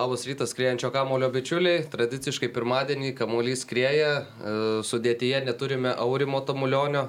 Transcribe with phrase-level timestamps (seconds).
[0.00, 1.82] Labas rytas, skriejančio kamulio bičiuliai.
[1.92, 4.52] Tradiciškai pirmadienį kamuolys skrieja, e,
[4.86, 7.02] sudėtyje neturime Aurimo Tamulionio,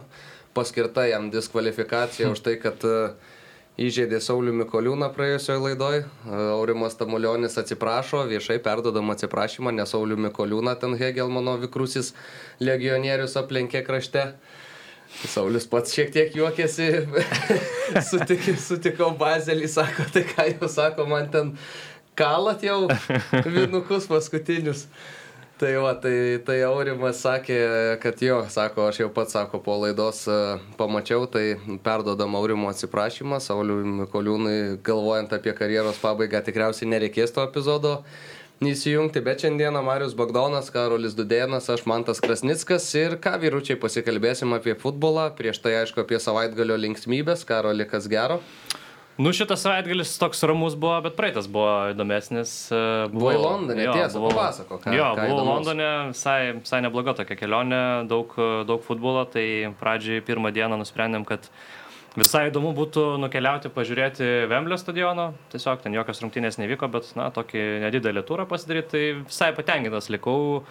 [0.57, 3.13] paskirta jam diskvalifikacija už tai, kad e,
[3.85, 6.01] įžeidė Saulių Mikoliūną praėjusioje laidoje.
[6.57, 12.11] Aurimas Tamulionis atsiprašo, viešai perdodam atsiprašymą, nes Saulių Mikoliūną ten Hegelmano Vikrusis
[12.59, 14.33] legionierius aplenkė krašte.
[15.27, 16.85] Saulis pats šiek tiek juokėsi,
[18.09, 21.49] Sutik, sutikau bazelį, sako, tai ką jau sako, man ten
[22.15, 22.85] kalat jau
[23.55, 24.87] vinukus paskutinius.
[25.61, 27.57] Tai va, tai, tai Aurimas sakė,
[28.01, 30.37] kad jo, sako, aš jau pats, sako, po laidos e,
[30.79, 31.53] pamačiau, tai
[31.85, 37.99] perdodam Aurimo atsiprašymą, Sauliui Mikoliūnui, galvojant apie karjeros pabaigą, tikriausiai nereikės to epizodo
[38.69, 44.75] įsijungti, bet šiandieną Marius Bagdonas, Karolis Dudėnas, aš Mantas Krasnickas ir ką vyručiai pasikalbėsim apie
[44.77, 48.41] futbolą, prieš tai aišku apie savaitgalio linksmybės, Karoli kas gero.
[49.19, 52.53] Nu, šitas savaitgalis toks ramus buvo, bet praeitas buvo įdomesnis.
[52.71, 52.79] E,
[53.11, 54.93] buvo į Londone, jo, tiesa, buvo, papasako, ką.
[54.95, 55.51] Jo, ką buvau įdomus.
[55.51, 58.33] Londone, visai, visai nebloga tokia kelionė, daug,
[58.69, 59.45] daug futbolo, tai
[59.81, 61.49] pradžiai pirmą dieną nusprendėm, kad
[62.15, 67.67] visai įdomu būtų nukeliauti, pažiūrėti Vemblio stadiono, tiesiog ten jokios rungtynės nevyko, bet, na, tokį
[67.85, 70.63] nedidelį turą pasidaryti, tai visai patenkintas likau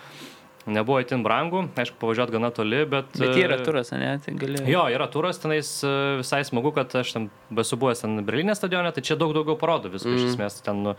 [0.73, 3.11] nebuvo itin brangu, aišku, pavažiuoti gana toli, bet...
[3.19, 4.63] Bet yra e, turas, ne, tai gali.
[4.71, 5.91] Jo, yra turas, tenais e,
[6.21, 7.29] visai smagu, kad aš ten
[7.61, 10.19] esu buvęs ten Berlyne stadione, tai čia daug daugiau parodo viską mm.
[10.19, 10.59] iš esmės.
[10.67, 10.97] Ten nu,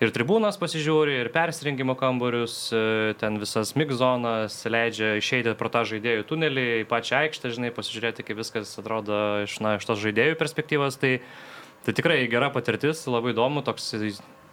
[0.00, 6.26] ir tribūnas pasižiūri, ir persirinkimo kambarius, e, ten visas migzonas, leidžia išeiti pro tą žaidėjų
[6.30, 11.00] tunelį, į pačią aikštę, žinai, pasižiūrėti, kaip viskas atrodo iš, na, iš tos žaidėjų perspektyvos.
[11.02, 11.16] Tai,
[11.86, 13.92] tai tikrai gera patirtis, labai įdomu, toks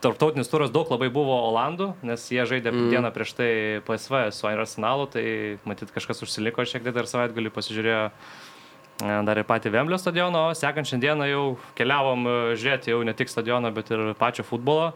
[0.02, 2.90] tarptautinis turas daug labai buvo Olandų, nes jie žaidė mm.
[2.94, 3.52] dieną prieš tai
[3.88, 5.26] PSV su Arsenalu, tai
[5.67, 8.11] matyt kažkas užsiliko šiek tiek dar savaitgalį pasižiūrėjo e,
[9.30, 11.45] dar ir patį Vemblio stadioną, o sekančią dieną jau
[11.77, 14.94] keliavom e, žiūrėti jau ne tik stadioną, bet ir pačio futbolo.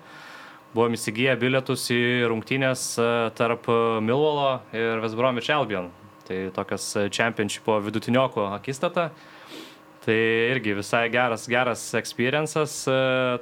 [0.72, 3.68] Buvom įsigiję bilietus į rungtynės e, tarp
[4.06, 5.90] Milvolo ir Vesbromich Albion.
[6.30, 9.10] Tai tokias čempionšipo vidutinioko akistata.
[10.02, 10.16] Tai
[10.50, 12.94] irgi visai geras, geras experiences, e,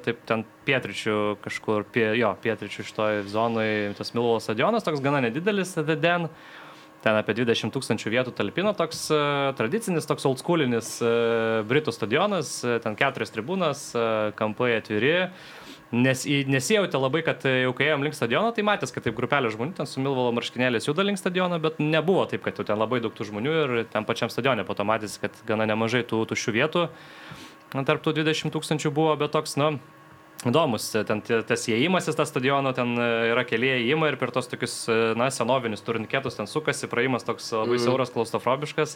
[0.04, 5.72] taip ten pietričių kažkur, pie, jo, pietričių šitoj zonai, tas Milvolo stadionas, toks gana nedidelis,
[5.78, 6.28] TDN,
[7.00, 12.52] ten apie 20 tūkstančių vietų talpino, toks uh, tradicinis, toks oldschoolinis uh, Britų stadionas,
[12.84, 13.86] ten keturios tribūnas,
[14.36, 15.14] kampai atviri,
[15.90, 19.74] Nes, nesijautė labai, kad jau kai ėjom link stadiono, tai matęs, kad taip grupelė žmonių
[19.80, 23.16] ten su Milvalo marškinėlės juda link stadiono, bet nebuvo taip, kad jau ten labai daug
[23.16, 26.84] tų žmonių ir ten pačiam stadione po to matėsi, kad gana nemažai tų tuščių vietų.
[27.74, 29.72] Tarp tų 20 tūkstančių buvo, bet toks, na,
[30.46, 30.86] įdomus.
[31.10, 34.84] Ten tas įėjimas į tą stadioną, ten yra keli įėjimai ir per tos tokius,
[35.18, 37.84] na, senovinius turniketus ten sukasi, praėjimas toks labai mm.
[37.88, 38.94] siauras, klaustrofobiškas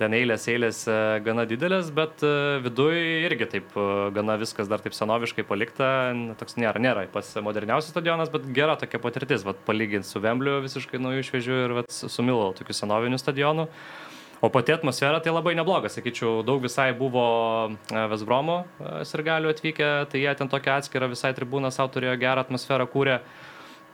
[0.00, 3.86] ten eilės, eilės e, gana didelės, bet e, viduje irgi taip e,
[4.16, 5.88] gana viskas dar taip senoviškai palikta,
[6.40, 11.00] toks nėra, nėra pats moderniausias stadionas, bet gera tokia patirtis, vat, palyginti su Vembliu visiškai
[11.02, 13.68] naujų šviežių ir vat, su Milo tokiu senoviniu stadionu.
[14.42, 17.22] O pati atmosfera tai labai nebloga, sakyčiau, daug visai buvo
[18.10, 18.64] Vesbromo
[19.06, 23.20] sirgalių atvykę, tai jie ten tokią atskirą visai tribūną savo turėjo gerą atmosferą kūrė.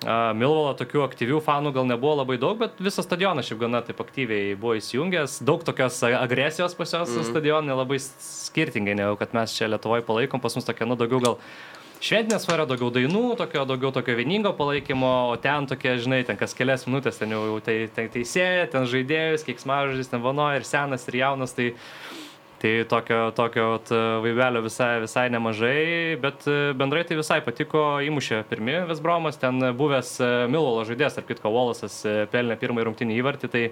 [0.07, 4.53] Milvalo tokių aktyvių fanų gal nebuvo labai daug, bet visas stadionas šiaip gana taip aktyviai
[4.55, 5.41] buvo įsijungęs.
[5.43, 7.27] Daug tokios agresijos pas juos mm.
[7.27, 11.37] stadionai labai skirtingai, negu kad mes čia Lietuvoje palaikom, pas mus tokia, nu, daugiau gal
[11.99, 16.55] šventinė sfera, daugiau dainų, tokio, daugiau tokio vieningo palaikymo, o ten tokie, žinai, ten kas
[16.55, 21.11] kelias minutės, ten jau tai, tai teisėja, ten žaidėjus, kiek smažas, ten vanoja ir senas,
[21.11, 21.59] ir jaunas.
[21.59, 21.73] Tai,
[22.59, 23.67] Tai tokio, tokio
[24.23, 30.11] vaibelio visai, visai nemažai, bet e, bendrai tai visai patiko, įmušė pirmi Vesbromas, ten buvęs
[30.19, 33.63] e, Milvolo žaidėjas, ar kitko Volasas e, pelnė pirmąjį rungtinį įvartį, tai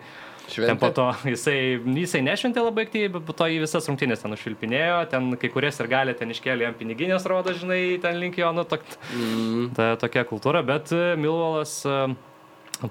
[0.47, 0.69] Šventė.
[0.69, 1.57] ten po to jisai,
[1.97, 5.83] jisai nešventė labai aktyviai, bet po to į visas rungtinės ten užšilpinėjo, ten kai kurias
[5.83, 8.87] ir gali ten iškėlė jam piniginės, rodo, žinai, ten link jo, nu, tok,
[9.17, 9.67] mm.
[9.81, 11.81] ta, tokia kultūra, bet Milvolas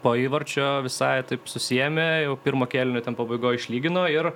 [0.04, 4.34] po įvarčio visai taip susijėmė, jau pirmo kėlinio ten pabaigoje išlygino ir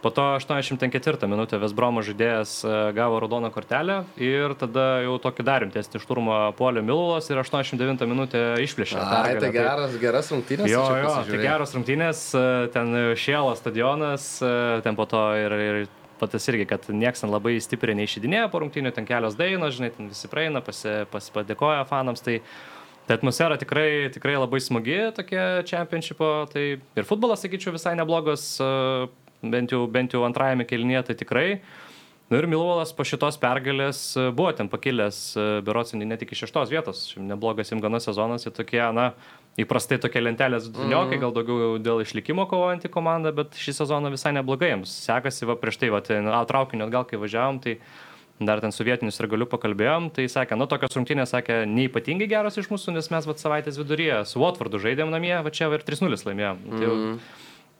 [0.00, 5.60] Po to 84 minutę Vesbromo žaidėjas e, gavo raudoną kortelę ir tada jau tokį dar
[5.66, 8.96] rimtesnį šturmą puolė Milulas ir 89 minutę išplėšė.
[8.96, 10.72] Ai, tai geras, geras rungtynės.
[10.72, 15.80] Jo, jo, tai geros rungtynės, e, ten šėlas stadionas, e, ten po to ir, ir
[16.20, 20.08] patas irgi, kad nieks ten labai stipriai neišidinėjo po rungtynių, ten kelios dainos, žinai, ten
[20.12, 22.24] visi praeina, pasi, pasi padėkoja fanams.
[22.24, 22.40] Tai,
[23.08, 28.44] Tai atmosfera tikrai, tikrai labai smagi tokie čempionšipo, tai ir futbolas, sakyčiau, visai neblogas,
[29.42, 31.48] bent jau, bent jau antrajame kelnyje tai tikrai.
[32.30, 36.70] Nu ir Milvolas po šitos pergalės e, buvo ten pakilęs, e, berots, net iki šeštos
[36.70, 37.00] vietos.
[37.18, 39.08] Neblogas jam gana sezonas, jie tokie, na,
[39.58, 41.24] įprastai tokie lentelės vidutiniukai, mm.
[41.24, 45.80] gal daugiau dėl išlikimo kovojantį komandą, bet šį sezoną visai neblogai jiems sekasi, va prieš
[45.82, 47.80] tai, va, tai, traukinio atgal, kai važiavom, tai
[48.38, 52.62] dar ten su vietinius ir galiu pakalbėjom, tai sakė, nu tokios rungtynės, sakė, neipatingai geros
[52.62, 56.30] iš mūsų, nes mes vat savaitės viduryje su Watfordu žaidėm namie, va čia ir 3-0
[56.30, 56.66] laimėjom.
[56.70, 57.18] Tai jau Mhm.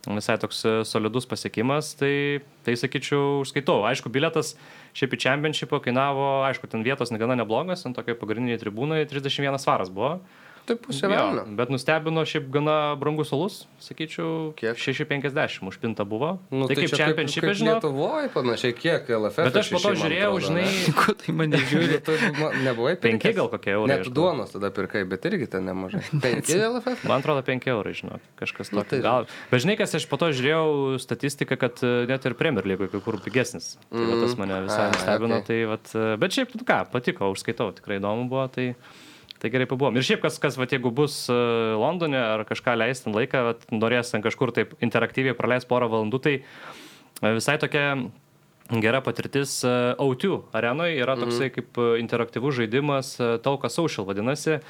[0.08, 3.82] Visai toks e, solidus pasiekimas, tai, tai sakyčiau, užskaitau.
[3.88, 4.54] Aišku, biletas
[4.96, 9.92] šiaip į Championshipą kainavo, aišku, ten vietos gana neblogas, ant tokio pagrindiniai tribūnai 31 svaras
[9.92, 10.18] buvo.
[10.70, 11.42] Tai pusė velnio.
[11.58, 14.78] bet nustebino šiaip gana brangus alus, sakyčiau, Kiek?
[14.78, 16.36] 6,50 užpinta buvo.
[16.54, 17.74] Nu, tai, kaip čia Championship'e, kaip žinau.
[17.80, 19.48] Lietuvoje panašiai kiek LFF.
[19.48, 20.66] Bet aš po to žiūrėjau, žinai,
[21.00, 21.98] Ko tai mane žiūri?
[22.06, 22.14] Tu
[22.66, 23.36] nebuvai penki pirkęs?
[23.40, 23.96] gal kokie eurai.
[23.96, 26.04] Net duonos tada pirkai, bet irgi ten nemažai.
[26.24, 27.02] Penki LFF?
[27.10, 28.94] Man atrodo 5 eurai, žinok, kažkas Nu, tokio.
[28.94, 29.28] tai- Gal.
[29.50, 33.02] Bet žinai, kas aš po to žiūrėjau statistiką, kad e, net ir Premier lygoje kai
[33.02, 33.74] kur pigesnis.
[33.90, 34.22] Tai mm.
[34.22, 35.42] tas mane visai nustebino.
[35.42, 35.46] okei.
[35.50, 38.46] Tai, vat, e, bet šiaip, nu ką, patiko, užskaitau, tikrai įdomu buvo.
[38.54, 38.70] Tai,
[39.40, 39.96] tai gerai pabuvom.
[39.96, 41.36] Ir šiaip kas, kas vat, jeigu bus e,
[41.80, 46.34] Londone ar kažką leisti laiką, vat, norės ten kažkur taip interaktyviai praleisti porą valandų, tai
[46.40, 47.94] e, visai tokia
[48.78, 51.54] gera patirtis e, O2 arenoje yra toksai mm.
[51.56, 54.60] kaip e, interaktyvus žaidimas, e, Tauka Social vadinasi.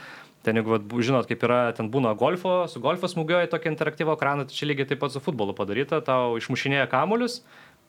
[0.41, 4.47] Ten, jeigu vat, žinot, kaip yra, ten būna golfo, su golfo smūgiuoja tokį interaktyvų ekraną,
[4.49, 7.43] tai čia lygiai taip pat su futbolu padaryta, tau išmušinėja kamuolius,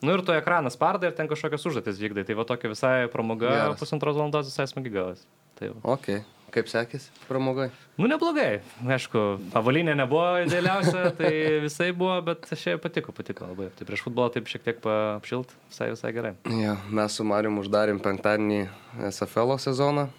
[0.04, 2.25] nu ir to ekranas parda ir ten kažkokias užduotis vykdai.
[2.27, 3.80] Tai va tokia visai pramoga, Geras.
[3.80, 5.24] pusantros valandos visai smagi gavas.
[5.56, 5.95] Tai va.
[5.95, 6.12] Ok.
[6.51, 7.69] Kaip sekėsi pramogai?
[7.95, 8.59] Nu, neblogai.
[8.83, 9.21] Aišku,
[9.56, 11.31] avalinė nebuvo idealiausia, tai
[11.63, 13.69] visai buvo, bet šiaip patiko, patiko labai.
[13.77, 16.33] Tai prieš futbolą taip šiek tiek apšilt, visai visai gerai.
[16.59, 18.65] Jo, mes su Marium uždarėm penktadienį
[19.13, 20.09] SFL sezoną.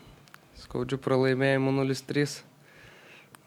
[0.63, 2.39] Skaudžių pralaimėjimų 0-3.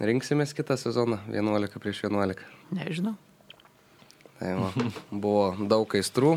[0.05, 2.45] Rinksimės kitą sezoną 11 prieš 11.
[2.75, 3.15] Nežinau.
[4.37, 4.69] Tai va,
[5.09, 6.35] buvo daug aistrų.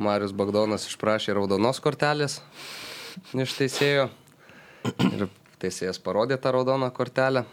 [0.00, 2.38] Marius Bagdonas išprašė raudonos kortelės
[3.36, 4.08] iš teisėjo.
[5.10, 5.28] Ir
[5.62, 7.44] teisėjas parodė tą raudoną kortelę.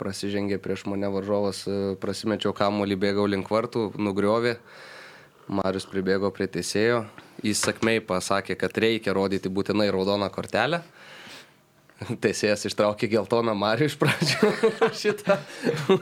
[0.00, 4.56] Prasižengė prieš mane varžovas, e, prasimečiau kamuolį, bėgau link vartų, nugriovė.
[5.52, 7.04] Marius pribėgo prie teisėjo.
[7.44, 10.82] Jis sakmei pasakė, kad reikia rodyti būtinai raudoną kortelę.
[12.22, 14.52] Teisėjas ištraukė geltoną Marių iš pradžių
[15.02, 15.38] šitą,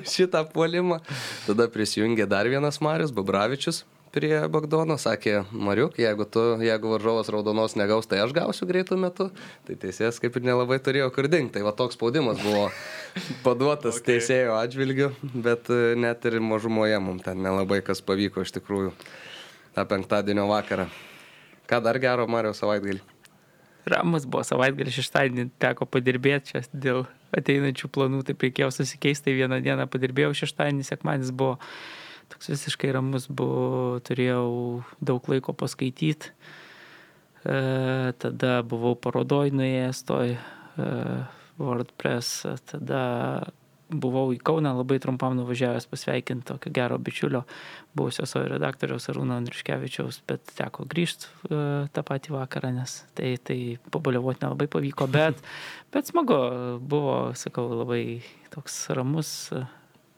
[0.08, 1.00] šitą puolimą.
[1.44, 3.84] Tada prisijungė dar vienas Marius, Babravičius
[4.14, 4.96] prie Bagdono.
[5.00, 9.28] Sakė, Mariuk, jeigu, tu, jeigu varžovas raudonos negaus, tai aš gausiu greitų metų.
[9.66, 11.56] Tai teisėjas kaip ir nelabai turėjo kur dingti.
[11.58, 12.68] Tai va toks spaudimas buvo
[13.46, 14.16] paduotas okay.
[14.16, 18.92] teisėjo atžvilgiu, bet e, net ir mažumoje mums ten nelabai kas pavyko iš tikrųjų
[19.76, 20.90] tą penktadienio vakarą.
[21.70, 23.02] Ką dar gero Mario savaitgalį?
[23.90, 29.60] Ramas buvo savaitgalį šeštadienį, teko padirbėti čia dėl ateinančių planų, tai reikėjo susikeisti, tai vieną
[29.64, 31.56] dieną padirbėjau, šeštadienį, sekmadienis buvo
[32.32, 36.34] toks visiškai ramus, buvo, turėjau daug laiko paskaityti.
[37.40, 37.60] E,
[38.20, 40.90] tada buvau parodoj nuėjęs toj e,
[41.60, 43.04] WordPress, tada
[43.90, 47.42] buvau į Kauną labai trumpam nuvažiavęs pasveikinti tokio gero bičiulio,
[47.96, 51.62] buvusio savo redaktoriaus Arūno Andriškevičiaus, bet teko grįžti e,
[51.94, 53.58] tą patį vakarą, nes tai, tai
[53.90, 55.40] pabaliavoti nelabai pavyko, bet,
[55.94, 56.38] bet smagu,
[56.80, 58.04] buvo, sakau, labai
[58.54, 59.32] toks ramus,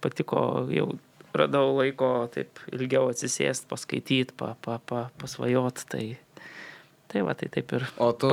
[0.02, 0.90] patiko, jau
[1.34, 6.18] radau laiko taip ilgiau atsisėsti, paskaityti, pa, pa, pa, pasvajot, tai,
[7.12, 7.82] tai va, tai taip ir.
[8.00, 8.28] O tu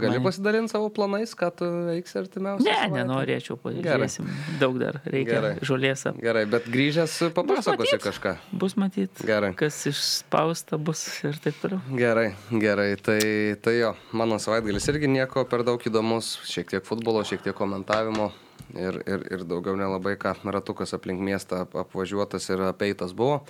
[0.00, 2.96] gali pasidalinti savo planais, ką tu veiksi artimiausią Ne, savaitę?
[2.98, 4.28] nenorėčiau, pažiūrėsim,
[4.60, 5.52] daug dar reikia Gerai.
[5.64, 8.04] žolės Gerai, bet grįžęs papasakosi matyt.
[8.08, 8.34] kažką.
[8.60, 9.54] bus matyti, Gerai.
[9.56, 11.80] kas išspausta bus ir taip toliau.
[11.96, 13.20] Gerai, gerai, tai,
[13.64, 18.32] tai jo, mano savaitgalis irgi nieko per daug įdomus, šiek tiek futbolo, šiek tiek komentavimo
[18.74, 23.44] ir, ir, ir daugiau nelabai ką, ratukas aplink miestą ap- apvažiuotas ir apeitas buvo.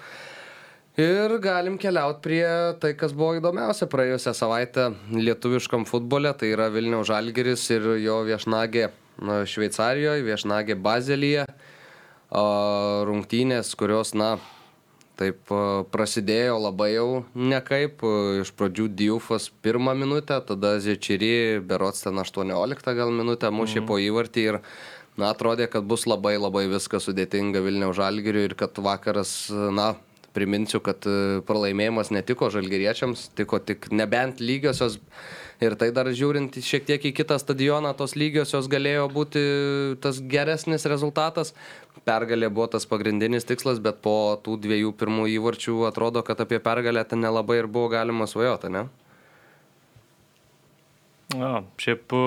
[1.00, 2.46] Ir galim keliauti prie
[2.82, 8.90] tai, kas buvo įdomiausia praėjusią savaitę lietuviškam futbole, tai yra Vilniaus Žalgeris ir jo viešnagė
[9.22, 11.46] na, Šveicarijoje, viešnagė Bazelyje.
[12.30, 14.36] Rungtynės, kurios, na,
[15.20, 15.50] taip
[15.92, 18.04] prasidėjo labai jau nekaip.
[18.42, 24.46] Iš pradžių Diufas pirmą minutę, tada Zečiri, berots ten 18 gal minutę mušė po įvartį
[24.52, 24.60] ir
[25.18, 29.94] Na, atrodė, kad bus labai labai viskas sudėtinga Vilniaus žalgiriui ir kad vakaras, na,
[30.36, 35.00] priminsiu, kad e, pralaimėjimas netiko žalgiriečiams, tiko tik nebent lygiosios.
[35.60, 39.42] Ir tai dar žiūrint šiek tiek į kitą stadioną, tos lygiosios galėjo būti
[40.00, 41.52] tas geresnis rezultatas.
[42.06, 47.04] Pergalė buvo tas pagrindinis tikslas, bet po tų dviejų pirmų įvarčių atrodo, kad apie pergalę
[47.04, 48.86] ten nelabai ir buvo galima svajoti, ne?
[51.30, 52.20] Na, šiaip e,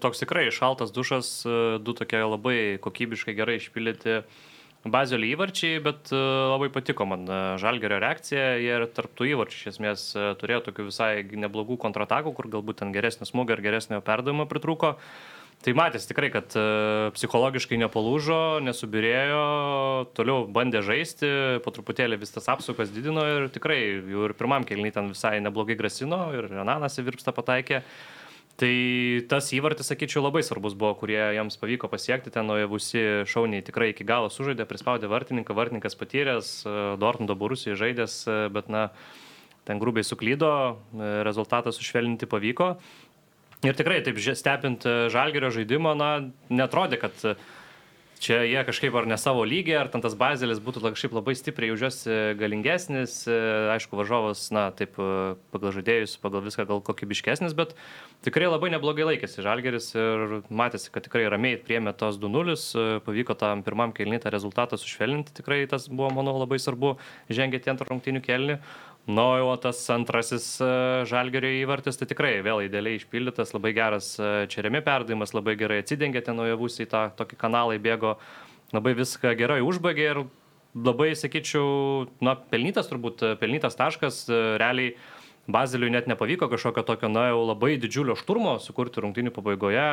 [0.00, 4.22] toks tikrai šaltas dušas, e, du tokie labai kokybiškai gerai išpildyti
[4.88, 6.20] bazilio įvarčiai, bet e,
[6.54, 7.28] labai patiko man
[7.60, 8.54] žalgerio reakcija.
[8.64, 10.08] Ir tarptų įvarčių iš esmės
[10.40, 14.96] turėjo tokių visai neblogų kontratakų, kur galbūt ten geresnio smūgio ar geresnio perdavimo pritrūko.
[15.64, 16.52] Tai matėsi tikrai, kad
[17.16, 19.44] psichologiškai nepalūžo, nesubirėjo,
[20.16, 21.30] toliau bandė žaisti,
[21.64, 25.78] po truputėlį vis tas apsukas didino ir tikrai jau ir pirmam kelniui ten visai neblogai
[25.80, 27.80] grasino ir Renanas į virpstą pataikė.
[28.56, 28.72] Tai
[29.28, 34.06] tas įvartis, sakyčiau, labai svarbus buvo, kurie jiems pavyko pasiekti, ten nuojavusi šauniai tikrai iki
[34.08, 38.86] galo sužaidė, prispaudė vartininką, vartininkas patyręs, e, Dortmundo Borusijoje žaidęs, e, bet na,
[39.68, 40.78] ten grubiai suklydo,
[41.26, 42.76] rezultatą sušvelninti pavyko.
[43.64, 46.10] Ir tikrai, taip stebint e, žalgerio žaidimą, na,
[46.52, 47.32] netrodė, kad e,
[48.22, 51.74] čia jie kažkaip ar ne savo lygį, ar ten tas bazelis būtų kažkaip labai stipriai
[51.74, 53.18] už juos e, galingesnis.
[53.74, 54.96] Aišku, varžovas, na, taip,
[55.52, 57.74] pagal žaidėjus, pagal viską gal kokybiškesnis, bet
[58.26, 63.64] tikrai labai neblogai laikėsi žalgeris ir matėsi, kad tikrai ramiai priemė tos 2-0, pavyko tam
[63.66, 66.96] pirmam kelnį tą rezultatą sušvelninti, tikrai tas buvo, manau, labai svarbu,
[67.32, 68.60] žengėti antrą rungtinių kelnį.
[69.06, 70.68] Na, nu, o tas antrasis e,
[71.06, 76.24] žalgerio įvartis, tai tikrai vėl idealiai išpildytas, labai geras e, čeremi perdavimas, labai gerai atsidengė
[76.26, 78.16] ten nuojavus į tą tokį kanalą, įbėgo,
[78.74, 80.22] labai viską gerai užbaigė ir
[80.74, 84.24] labai, sakyčiau, na, pelnytas turbūt, e, pelnytas taškas,
[84.58, 84.96] realiai
[85.46, 89.86] Baziliui net nepavyko kažkokio tokio, na, jau labai didžiulio šturmo sukurti rungtinių pabaigoje,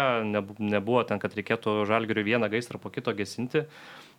[0.57, 3.67] nebuvo ten, kad reikėtų žalgeriui vieną gaisrą po kito gesinti.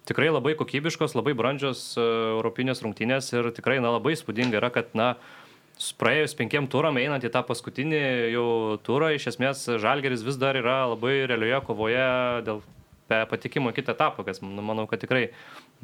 [0.05, 4.93] Tikrai labai kokybiškos, labai brandžios e, europinės rungtinės ir tikrai, na, labai spūdinga yra, kad,
[4.99, 5.15] na,
[5.99, 8.03] praėjus penkiem turam einant į tą paskutinį
[8.35, 8.47] jau
[8.87, 12.07] turą, iš esmės žalgeris vis dar yra labai realioje kovoje
[12.47, 12.63] dėl
[13.09, 15.29] patikimo kitą etapą, kas, manau, kad tikrai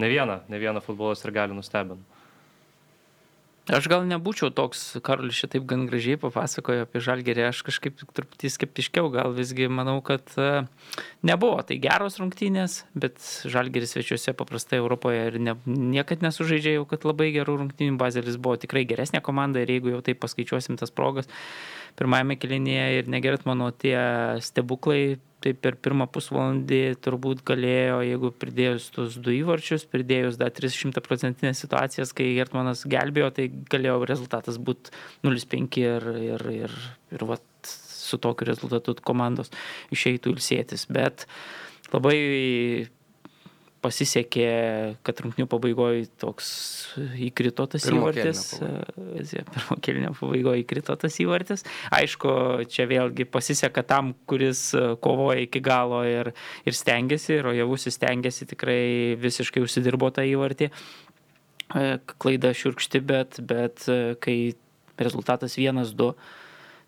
[0.00, 2.19] ne vieną, ne vieną futbolas ir gali nustebinti.
[3.70, 9.10] Aš gal nebūčiau toks, Karolis šitaip gan gražiai papasakojo apie žalgerį, aš kažkaip truputį skeptiškiau,
[9.14, 10.64] gal visgi manau, kad e,
[11.26, 17.06] nebuvo tai geros rungtynės, bet žalgeris svečiuose paprastai Europoje ir ne, niekad nesužaidžia jau, kad
[17.06, 21.30] labai gerų rungtynių, Bazelis buvo tikrai geresnė komanda ir jeigu jau taip paskaičiuosim tas progas,
[22.00, 24.00] pirmajame kelinėje ir negerat mano tie
[24.42, 31.02] stebuklai tai per pirmą pusvalandį turbūt galėjo, jeigu pridėjus tuos du įvarčius, pridėjus dar 300
[31.04, 34.92] procentinės situacijas, kai Gertmanas gelbėjo, tai galėjo rezultatas būti
[35.26, 36.76] 0-5 ir, ir, ir,
[37.16, 39.52] ir vat, su tokiu rezultatu komandos
[39.94, 40.86] išeitų ilsėtis.
[40.92, 41.26] Bet
[41.94, 42.18] labai
[43.80, 44.48] pasisekė,
[45.06, 46.48] kad rungtinių pabaigoje toks
[47.28, 48.42] įkrito tas įvartis.
[49.54, 51.64] Pirmo kelnio pabaigoje įkrito tas įvartis.
[51.96, 52.32] Aišku,
[52.70, 54.70] čia vėlgi pasiseka tam, kuris
[55.04, 56.32] kovoja iki galo ir,
[56.68, 60.70] ir stengiasi, ir Ojavusis stengiasi tikrai visiškai užsidirbo tą įvartį.
[62.20, 63.86] Klaida šiurkšti, bet, bet
[64.20, 64.36] kai
[65.00, 66.12] rezultatas 1-2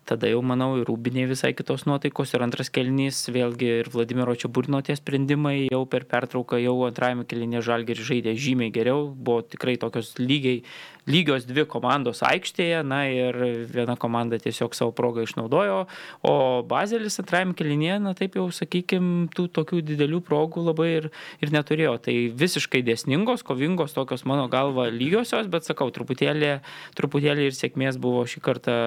[0.05, 2.33] tada jau manau ir rūbiniai visai kitos nuotaikos.
[2.35, 7.63] Ir antras kelnys vėlgi ir Vladimiro Čiaburino tie sprendimai jau per pertrauką jau antrajame kelnyje
[7.69, 10.63] Žalgiris žaidė žymiai geriau, buvo tikrai tokios lygiai
[11.09, 13.37] lygios dvi komandos aikštėje, na ir
[13.71, 15.83] viena komanda tiesiog savo progą išnaudojo,
[16.23, 16.33] o
[16.67, 21.09] Bazelis antrajame kelinėje, na taip jau sakykime, tų tokių didelių progų labai ir,
[21.43, 21.97] ir neturėjo.
[22.07, 26.55] Tai visiškai dėsningos, kovingos, tokios mano galva lygiosios, bet sakau, truputėlį,
[26.97, 28.77] truputėlį ir sėkmės buvo šį kartą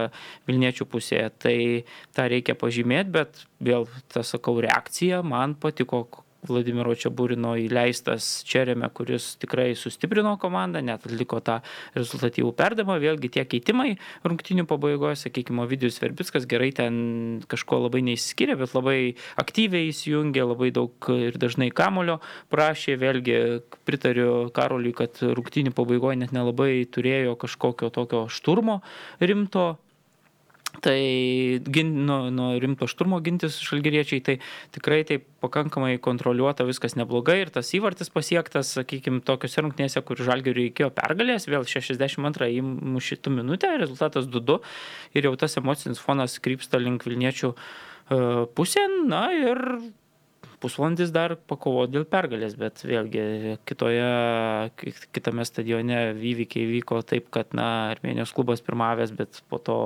[0.48, 1.30] Vilniečių pusėje.
[1.42, 1.58] Tai
[2.16, 6.06] tą reikia pažymėti, bet vėl, tą sakau, reakcija man patiko
[6.48, 11.58] Vladimiro Čiaburino įleistas Čerėme, kuris tikrai sustiprino komandą, net atliko tą
[11.96, 12.98] rezultatyvų perdavimą.
[13.02, 16.98] Vėlgi tie keitimai rungtinių pabaigoje, sakykime, Vidijus Verbickas gerai ten
[17.50, 18.98] kažko labai neįsiskiria, bet labai
[19.40, 22.20] aktyviai įsijungė, labai daug ir dažnai kamulio
[22.52, 22.98] prašė.
[23.00, 23.40] Vėlgi
[23.88, 28.80] pritariu Karoliui, kad rungtinių pabaigoje net nelabai turėjo kažkokio tokio šturmo
[29.20, 29.74] rimto
[30.84, 30.96] Tai
[31.72, 34.36] gin, nuo, nuo rimto šturmo gintis žalgeriečiai, tai
[34.74, 40.68] tikrai taip pakankamai kontroliuota, viskas neblogai ir tas įvartis pasiektas, sakykime, tokiuose rungtynėse, kur žalgeriui
[40.68, 44.60] reikėjo pergalės, vėl 62 įmušytų minutę, rezultatas 2-2
[45.16, 49.62] ir jau tas emocinis fonas krypsta link Vilniečių uh, pusėn, na ir
[50.62, 54.08] pusvalandis dar pakovo dėl pergalės, bet vėlgi kitoje,
[55.14, 59.78] kitame stadione įvykiai vyko taip, kad, na, Armenijos klubas pirmavęs, bet po to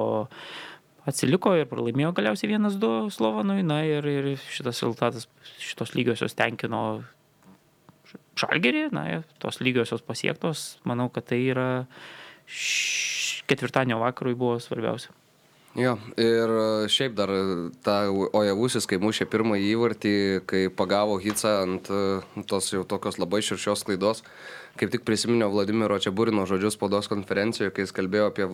[1.09, 5.29] atsiliko ir pralaimėjo galiausiai 1-2 Slovanui, na ir, ir šitas rezultatas,
[5.63, 7.03] šitos lygiosios tenkino
[8.41, 11.69] Žalgerį, na tos lygiosios pasiektos, manau, kad tai yra
[13.51, 15.13] ketvirtadienio vakarui buvo svarbiausia.
[15.79, 16.51] Jo, ir
[16.91, 17.31] šiaip dar
[17.87, 20.15] ta Ojavusis, kai mušė pirmąjį įvartį,
[20.51, 21.87] kai pagavo Hitsa ant
[22.51, 24.25] tos jau tokios labai širšios klaidos,
[24.81, 28.47] kaip tik prisiminiau Vladimiro Čiaburino žodžius spaudos konferencijoje, kai jis kalbėjo apie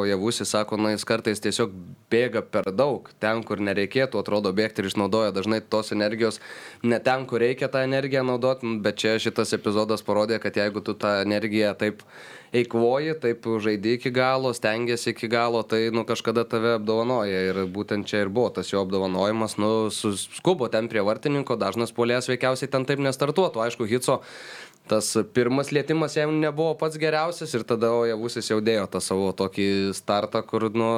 [0.00, 1.74] Ojavusį, sako, na jis kartais tiesiog
[2.12, 6.40] bėga per daug, ten, kur nereikėtų, atrodo, bėgti ir išnaudoja dažnai tos energijos,
[6.82, 10.96] ne ten, kur reikia tą energiją naudoti, bet čia šitas epizodas parodė, kad jeigu tu
[10.96, 12.00] tą energiją taip
[12.54, 17.40] eikvoji, taip žaidži iki galo, stengiasi iki galo, tai nu, kažkada tave apdovanoja.
[17.50, 22.30] Ir būtent čia ir buvo tas jo apdovanojimas, nu, suskubo ten prie vartininko, dažnas polės
[22.30, 23.64] veikiausiai ten taip nestartuotų.
[23.66, 24.20] Aišku, Hitso
[24.88, 29.68] tas pirmas lietimas jam nebuvo pats geriausias ir tada Ojavusis jau dėjo tą savo tokį
[29.96, 30.90] startą, kur, nu,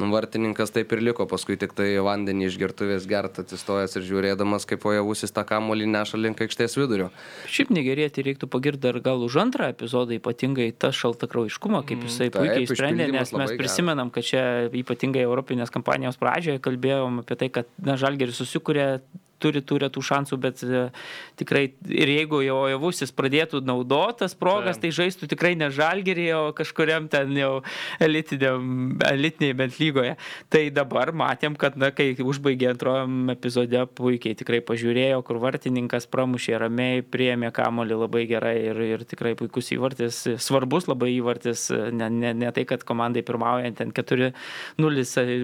[0.00, 4.66] nu, vartininkas taip ir liko, paskui tik tai vandenį iš gertuvės gert atsistojęs ir žiūrėdamas,
[4.68, 7.10] kaip Ojavusis tą kamolį neša link aikštės vidurio.
[7.50, 12.30] Šiaip negerėti reiktų pagirti dar gal už antrą epizodą, ypatingai tą šaltakraujiškumą, kaip mm, jisai
[12.30, 14.44] mm, puikiai sprendė, nes mes prisimenam, kad čia
[14.82, 18.86] ypatingai Europinės kampanijos pradžioje kalbėjom apie tai, kad Žalgeris susikūrė
[19.40, 20.86] turi tų retų šansų, bet e,
[21.40, 26.42] tikrai ir jeigu jau javusis pradėtų naudotas progas, tai, tai žaistų tikrai ne žalgerį, o
[26.56, 27.52] kažkuriam ten jau
[28.02, 30.16] elitiniai bent lygoje.
[30.52, 36.58] Tai dabar matėm, kad, na, kai užbaigė antrojam epizode, puikiai tikrai pažiūrėjo, kur vartininkas pramušė
[36.64, 42.34] ramiai, priėmė kamolį labai gerai ir, ir tikrai puikus įvartis, svarbus labai įvartis, ne, ne,
[42.36, 44.32] ne tai, kad komandai pirmaujant ten 4-0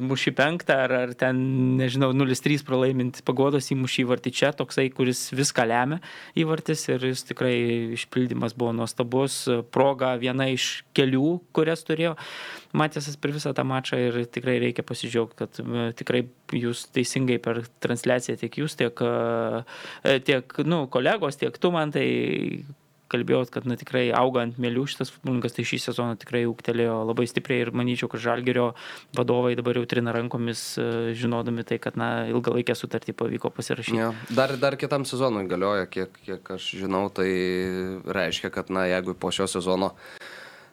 [0.06, 1.40] muši penktą ar, ar ten,
[1.80, 6.00] nežinau, 0-3 pralaimint pagodos įmušį įmušė įvartį čia, toksai, kuris viską lemia
[6.37, 12.16] įvartis ir jis tikrai išpildymas buvo nuostabus, proga viena iš kelių, kurias turėjo
[12.76, 15.61] Matėsas per visą tą mačą ir tikrai reikia pasidžiaugti, kad
[15.97, 19.00] tikrai jūs teisingai per transliaciją tiek jūs, tiek,
[20.05, 22.07] e, tiek nu, kolegos, tiek tu man tai
[23.12, 27.28] kalbėjot, kad na, tikrai auga ant mėlių šitas futbolininkas, tai šį sezoną tikrai ūktelėjo labai
[27.30, 28.68] stipriai ir manyčiau, kad Žalgerio
[29.16, 33.98] vadovai dabar jau trina rankomis, e, žinodami tai, kad na, ilgalaikę sutartį pavyko pasirašyti.
[34.00, 34.12] Ja.
[34.34, 37.30] Dar, dar kitam sezonui galioja, kiek, kiek aš žinau, tai
[38.06, 40.25] reiškia, kad na, jeigu po šio sezono Uh,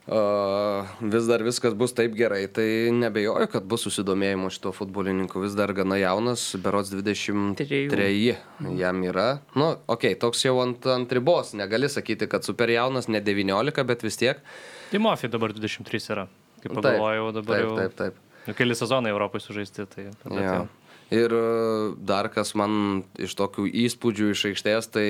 [0.05, 5.39] vis dar viskas bus taip gerai, tai nebejoju, kad bus susidomėjimo šito futbolininku.
[5.45, 8.35] Vis dar gana jaunas, berots 23
[8.79, 9.27] jam yra.
[9.55, 13.87] Nu, okei, okay, toks jau ant, ant ribos, negali sakyti, kad super jaunas, ne 19,
[13.87, 14.43] bet vis tiek.
[14.91, 16.27] Timofija dabar 23 yra,
[16.59, 17.75] kaip pagalvojau, dabar taip, jau.
[17.79, 18.57] Taip, taip, taip.
[18.59, 20.09] Keli sezonai Europoje sužaisti, tai...
[20.11, 20.43] Ja.
[20.43, 20.63] Jau.
[21.13, 21.41] Ir e,
[22.09, 25.07] dar kas man iš tokių įspūdžių iš aikštės, tai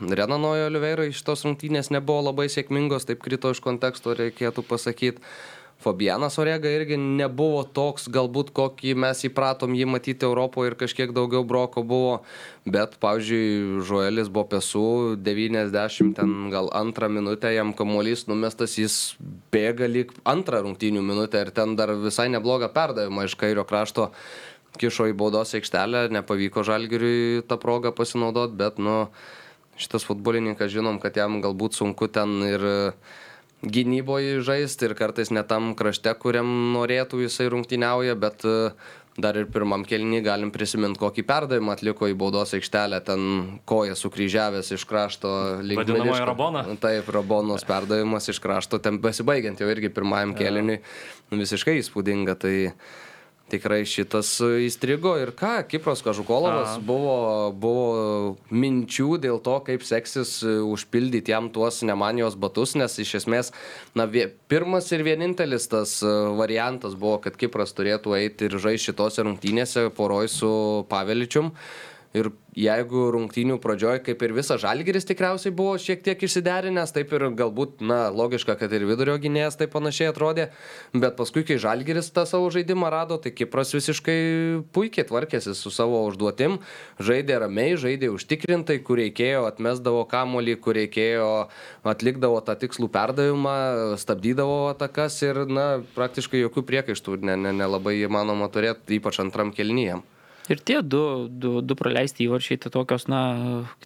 [0.00, 5.20] Renanojo Oliveira iš tos rungtynės nebuvo labai sėkmingos, taip krito iš konteksto, reikėtų pasakyti.
[5.82, 11.42] Fabianas Orega irgi nebuvo toks, galbūt kokį mes įpratom jį matyti Europoje ir kažkiek daugiau
[11.42, 12.20] broko buvo,
[12.62, 14.84] bet, pavyzdžiui, Žuelis buvo pesų,
[15.18, 19.00] 90 ten gal antrą minutę jam kamuolys numestas, jis
[19.52, 24.12] bėga lyg antrą rungtynių minutę ir ten dar visai neblogą perdavimą iš kairio krašto
[24.80, 29.10] kišo į baudos aikštelę, nepavyko Žalgiriui tą progą pasinaudoti, bet, nu,
[29.80, 32.64] šitas futbolininkas žinom, kad jam galbūt sunku ten ir
[33.62, 38.42] gynyboje žaisti ir kartais ne tam krašte, kuriam norėtų jisai rungtyniauja, bet
[39.20, 43.22] dar ir pirmam kelnį galim prisiminti, kokį perdavimą atliko į baudos aikštelę, ten
[43.68, 45.32] koją sukryžiavęs iš krašto.
[45.60, 46.64] Vadinamoji Rabona.
[46.80, 50.80] Taip, Rabonos perdavimas iš krašto, ten besibaigiant jau irgi pirmajam kelniui,
[51.34, 52.38] visiškai įspūdinga.
[52.40, 52.54] Tai
[53.50, 57.86] tikrai šitas įstrigo ir ką, Kipras Kažukolovas buvo, buvo
[58.54, 63.52] minčių dėl to, kaip seksis užpildyti jam tuos nemanijos batus, nes iš esmės,
[63.98, 64.08] na,
[64.52, 65.98] pirmas ir vienintelis tas
[66.38, 70.52] variantas buvo, kad Kipras turėtų eiti ir žaisti šitose rungtynėse poroj su
[70.90, 71.52] Paveličium.
[72.12, 77.24] Ir jeigu rungtynių pradžioj, kaip ir visas žalgeris tikriausiai buvo šiek tiek išsiderinęs, taip ir
[77.38, 80.50] galbūt, na, logiška, kad ir vidurio gynėjas taip panašiai atrodė,
[80.92, 84.18] bet paskui, kai žalgeris tą savo žaidimą rado, tai Kipras visiškai
[84.76, 86.58] puikiai tvarkėsi su savo užduotim,
[87.00, 91.32] žaidė ramiai, žaidė užtikrintai, kur reikėjo, atmesdavo kamolį, kur reikėjo,
[91.88, 93.58] atlikdavo tą tikslų perdavimą,
[94.04, 99.56] stabdydavo atakas ir, na, praktiškai jokių priekaištų nelabai ne, ne, ne įmanoma turėti, ypač antram
[99.56, 100.04] kelnyjam.
[100.50, 103.20] Ir tie du, du, du praleisti įvarčiai, tai tokios, na,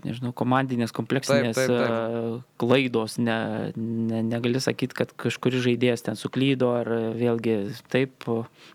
[0.06, 2.46] nežinau, komandinės, kompleksinės taip, taip, taip.
[2.62, 3.18] klaidos.
[3.20, 3.36] Ne,
[3.76, 7.58] ne, negali sakyti, kad kažkuris žaidėjas ten suklydo, ar vėlgi
[7.92, 8.24] taip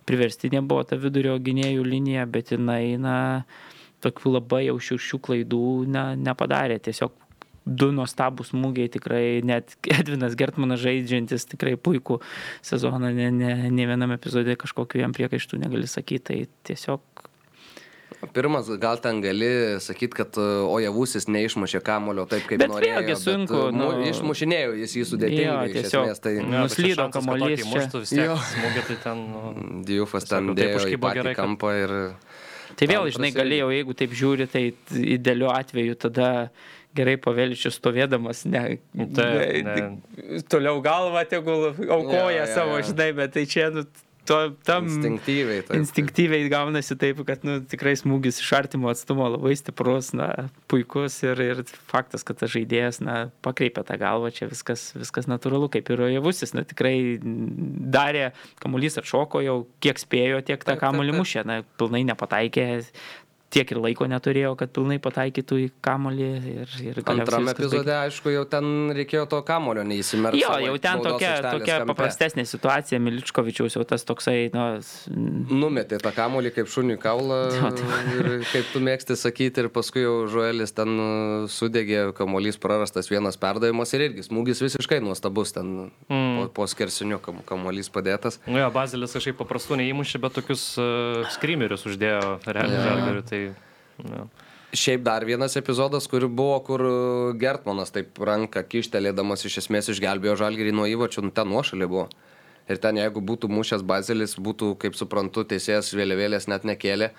[0.10, 3.18] priverstinė buvo ta vidurio gynėjų linija, bet jinai, na,
[4.06, 6.78] tokių labai jau šiuršių klaidų ne, nepadarė.
[6.86, 7.18] Tiesiog
[7.66, 12.20] du nuostabus smūgiai, tikrai net Edvinas Gertmanas žaidžiantis tikrai puikų
[12.66, 16.24] sezoną, ne, ne, ne vienam epizode kažkokiu jam priekaištų negali sakyti.
[16.30, 16.40] Tai
[16.70, 17.28] tiesiog
[18.30, 19.50] Pirmas, gal ten gali
[19.82, 23.00] sakyti, kad e, Ojavusis neišmušė kamulio taip, kaip bet norėjo.
[23.00, 23.62] Vėlgi sunku.
[23.66, 25.56] Bet, nu, išmušinėjo jis jį sudėtingai.
[25.72, 26.36] Jo, tiesiog, esmės, tai...
[26.38, 27.66] Ja, nuslydo kamuolys.
[27.66, 29.24] Smūgį tai ten...
[29.32, 29.54] Nu,
[29.88, 31.96] Diufas ten dėjo į patį gerai, kampą ir...
[32.78, 34.62] Tai vėl, žinai, galėjau, jeigu taip žiūri, tai
[35.02, 36.30] idealiu atveju tada
[36.96, 38.62] gerai paveličius stovėdamas, ne,
[39.16, 42.88] Taip, ne, toliau galvą tegul aukoja Jo, jo, savo, jo.
[42.92, 43.86] žinai, bet tai čia, nu,
[44.26, 45.64] to, tam Instinktyviai.
[45.66, 50.30] Taip, instinktyviai gaunasi taip, kad nu, tikrai smūgis iš artimo atstumo labai stiprus, na,
[50.72, 55.72] puikus ir, ir faktas, kad tas žaidėjas, na, pakreipia tą galvą, čia viskas, viskas natūralu,
[55.74, 58.30] kaip ir Javusis, na, tikrai darė,
[58.64, 62.68] kamuolys atšoko jau, kiek spėjo, tiek tą kamuolį mušė, na, pilnai nepataikė,
[63.52, 68.44] tiek ir laiko neturėjo, kad pilnai pataikytų į kamuolį ir, ir Antrame epizode, aišku, jau
[68.50, 70.42] ten reikėjo to kamulio neįsimerkti.
[70.42, 74.68] Jo, jau ten tokia, tokia paprastesnė situacija, Miličkovičiaus jau tas toksai, nu,
[75.52, 80.06] Numetė tą kamulį kaip šuniui kaulą Jo, tai- ir kaip tu mėgsti sakyti ir paskui
[80.06, 80.96] jau Žuelis ten
[81.52, 85.74] sudegė, kamuolys prarastas vienas perdavimas ir irgi smūgis visiškai nuostabus ten
[86.08, 86.38] mm.
[86.40, 88.40] po, po skersiniu kam, kamuolys padėtas.
[88.48, 93.26] Nu jo, Bazelis kažkaip paprastų neįmušė, bet tokius uh, skrimerius uždėjo realiai žalgariui.
[93.32, 93.41] Tai,
[94.08, 94.26] nu.
[94.72, 100.38] Šiaip dar vienas epizodas, kur buvo, kur uh, Gertmanas taip ranką kištelėdamas iš esmės išgelbėjo
[100.40, 102.06] žalgerį nuo įvačių, nu, ten nuošalė buvo.
[102.72, 107.12] Ir ten jeigu būtų mušęs bazelis, būtų, kaip suprantu, teisėjas vėliavėlės net nekėlė.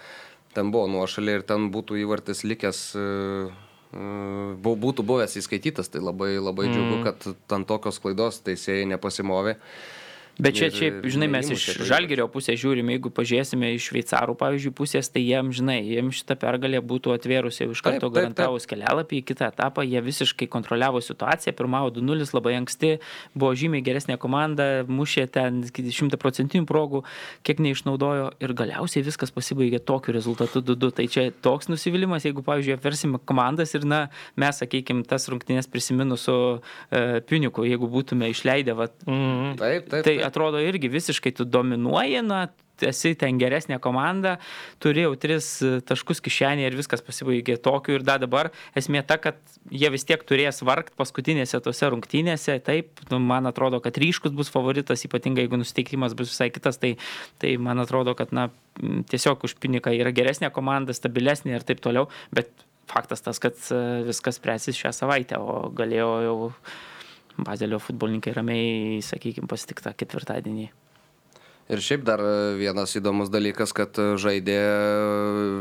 [0.57, 3.53] Ten buvo nuošalė ir ten būtų įvartis likęs, uh,
[3.93, 5.93] būtų buvęs įskaitytas.
[5.93, 6.73] Tai labai, labai mm.
[6.73, 9.59] džiugu, kad ant tokios klaidos teisėjai nepasimovė.
[10.41, 14.73] Bet čia, šiaip, žinai, mes iš to žalgerio pusės žiūrime, jeigu pažiūrėsime iš šveicarų, pavyzdžiui,
[14.79, 19.27] pusės, tai jiem, žinai, jiem šitą pergalę būtų atvėrusi jau iš karto garantavus kelialapį į
[19.29, 22.95] kitą etapą, jie visiškai kontroliavo situaciją, pirmavo 2-0 labai anksti,
[23.37, 27.03] buvo žymiai geresnė komanda, mušė ten 100 procentinių progų,
[27.45, 30.93] kiek neišnaudojo ir galiausiai viskas pasibaigė tokiu rezultatu 2-2.
[30.97, 34.07] Tai čia toks nusivylimas, jeigu, pavyzdžiui, apversime komandas ir, na,
[34.41, 39.57] mes, sakykime, tas rungtynės prisiminus su e, Piniku, jeigu būtume išleidę, va, Mm.
[39.59, 40.05] Taip, taip.
[40.07, 42.47] Tai atrodo irgi visiškai tu dominuoji, na,
[42.87, 44.37] esi ten geresnė komanda,
[44.83, 47.97] turėjau tris e, taškus kišenėje ir viskas pasibaigė tokiu.
[47.99, 49.39] Ir da dabar esmė ta, kad
[49.71, 54.51] jie vis tiek turės vargti paskutinėse tose rungtynėse, taip, nu, man atrodo, kad ryškus bus
[54.53, 56.95] favoritas, ypatingai jeigu nusiteikimas bus visai kitas, tai,
[57.43, 58.49] tai man atrodo, kad, na,
[59.13, 62.51] tiesiog už piniką yra geresnė komanda, stabilesnė ir taip toliau, bet
[62.91, 66.39] faktas tas, kad e, viskas spręsis šią savaitę, o galėjo jau
[67.39, 70.71] Bazelio futbolininkai ramiai, sakykime, pasitikta ketvirtadienį.
[71.71, 74.73] Ir šiaip dar e, vienas įdomus dalykas, kad e, žaidė e,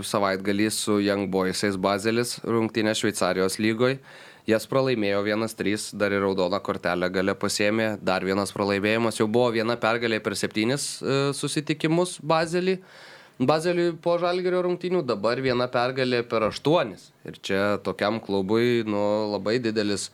[0.08, 4.02] savaitgalį su Young Boysais Bazelis rungtynė Šveicarijos lygoje.
[4.50, 9.78] Jas pralaimėjo 1-3, dar ir raudoną kortelę gale pasėmė, dar vienas pralaimėjimas, jau buvo viena
[9.78, 10.88] pergalė per septynis
[11.38, 12.80] susitikimus Bazelį.
[13.42, 17.08] Bazeliui po žalgerio rungtynių dabar viena pergalė per aštuonis.
[17.26, 20.10] Ir čia tokiam klubui nu, labai didelis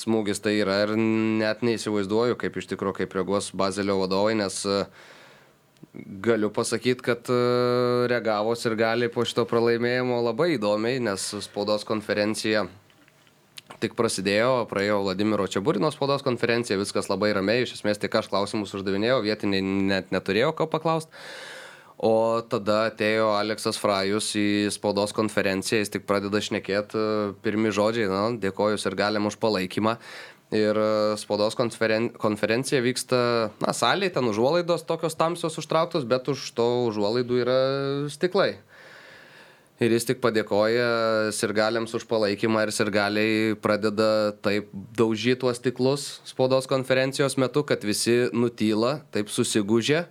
[0.00, 4.80] smūgis tai yra ir net neįsivaizduoju, kaip iš tikrųjų, kaip reaguos Bazelio vadovai, nes e,
[6.24, 7.38] galiu pasakyti, kad e,
[8.12, 12.66] reagavos ir gali po šito pralaimėjimo labai įdomiai, nes spaudos konferencija
[13.82, 18.72] tik prasidėjo, praėjo Vladimiro Čiaburino spaudos konferencija, viskas labai ramiai, iš esmės tik aš klausimus
[18.76, 21.12] uždavinėjau, vietiniai net neturėjau ko paklausti.
[21.96, 27.00] O tada atėjo Aleksas Frajus į spaudos konferenciją, jis tik pradeda šnekėti
[27.40, 29.96] pirmi žodžiai, na, dėkoju ir galim už palaikymą.
[30.54, 33.18] Ir e, spaudos konferen konferencija vyksta,
[33.64, 37.60] na, salėje, ten užuolaidos tokios tamsios užtrauktos, bet už to užuolaidų yra
[38.12, 38.52] stiklai.
[39.80, 46.68] Ir jis tik padėkoja sirgaliams už palaikymą ir sirgaliai pradeda taip daužyti tuos stiklus spaudos
[46.68, 50.06] konferencijos metu, kad visi nutyla, taip susigūžė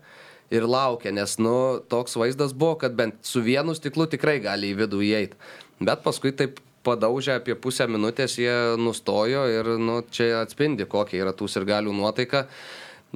[0.53, 4.79] ir laukia, nes, nu, toks vaizdas buvo, kad bent su vienu stiklu tikrai gali į
[4.83, 5.39] vidų įeiti.
[5.81, 11.33] Bet paskui taip padaužę apie pusę minutės jie nustojo ir, nu, čia atspindi, kokia yra
[11.35, 12.45] tų sirgalių nuotaika.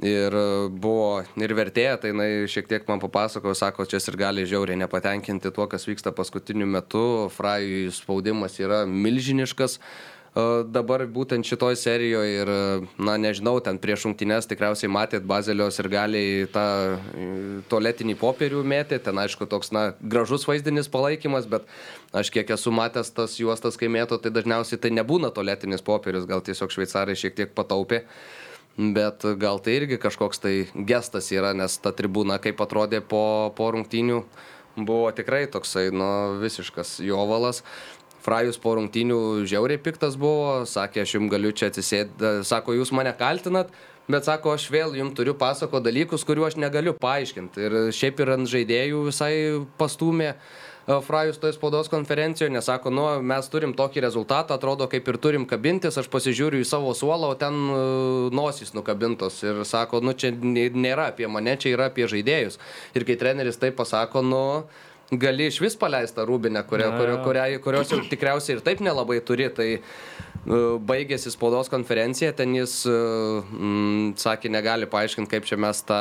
[0.00, 0.44] Ir e,
[0.80, 5.52] buvo ir vertėja, tai jinai šiek tiek man papasakojo, sako, čia ir gali žiauriai nepatenkinti
[5.52, 7.02] tuo, kas vyksta paskutiniu metu.
[7.34, 9.76] Frajui spaudimas yra milžiniškas.
[10.30, 12.50] Dabar būtent šitoj serijoje ir,
[13.02, 17.24] na nežinau, ten prieš šimtinės tikriausiai matėt Bazelios ir galiai tą e,
[17.66, 21.66] tualetinį popierių mėtė, ten aišku toks, na, gražus vaizdinis palaikymas, bet
[22.14, 26.46] aš kiek esu matęs tas juostas, kai mėto, tai dažniausiai tai nebūna tualetinis popierius, gal
[26.46, 28.04] tiesiog šveicarai šiek tiek pataupė.
[28.78, 30.54] Bet gal tai irgi kažkoks tai
[30.86, 34.22] gestas yra, nes ta tribūna, kaip atrodė po, po rungtynių,
[34.78, 37.64] buvo tikrai toksai, nu, visiškas jovalas.
[38.20, 43.14] Frajus po rungtynių žiauriai piktas buvo, sakė, aš jums galiu čia atsisėdti, sako, jūs mane
[43.16, 43.70] kaltinat,
[44.10, 47.62] bet sako, aš vėl jums turiu pasako dalykus, kuriuo aš negaliu paaiškinti.
[47.68, 49.32] Ir šiaip ir ant žaidėjų visai
[49.80, 50.34] pastumė.
[50.34, 55.16] e, Frajus toje spaudos konferencijoje, nes sako, nu, mes turim tokį rezultatą, atrodo, kaip ir
[55.22, 57.80] turim kabintis, aš pasižiūriu į savo suolą, o ten e,
[58.34, 62.58] nosys nukabintos ir sako, nu, čia nė- nėra apie mane, čia yra apie žaidėjus.
[62.98, 64.44] Ir kai treneris tai pasako, nu,
[65.10, 69.48] gali iš vis paleistą rūbinę, kurio, kurio, kurio, kurios jau tikriausiai ir taip nelabai turi.
[69.54, 69.80] Tai e,
[70.90, 76.00] baigėsi spaudos konferencija, ten jis mm, sakė, negali paaiškinti, kaip čia mes tą,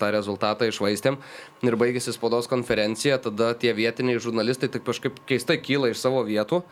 [0.00, 1.18] tą rezultatą išvaistėm.
[1.66, 6.62] Ir baigėsi spaudos konferencija, tada tie vietiniai žurnalistai taip kažkaip keistai kyla iš savo vietų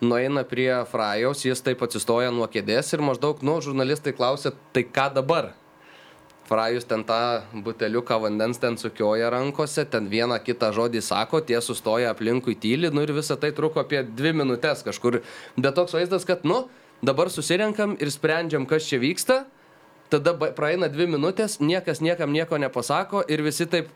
[0.00, 5.10] nueina prie Frajaus, jis taip atsistoja nuo kėdės ir maždaug, nu, žurnalistai klausia, tai ką
[5.18, 5.52] dabar?
[6.50, 12.10] Frajus ten tą buteliuką vandens ten sukioja rankose, ten vieną kitą žodį sako, tie sustoja
[12.10, 15.20] aplinkui tyli, nu ir visą tai truko apie dvi minutės kažkur.
[15.54, 16.64] Bet toks vaizdas, kad, nu,
[17.06, 19.44] dabar susirenkam ir sprendžiam, kas čia vyksta,
[20.10, 23.94] tada praeina dvi minutės, niekas niekam nieko nepasako ir visi taip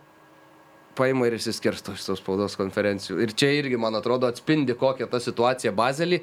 [0.95, 3.19] paima ir išsiskirsto iš tos spaudos konferencijų.
[3.25, 6.21] Ir čia irgi, man atrodo, atspindi, kokia ta situacija Bazelį.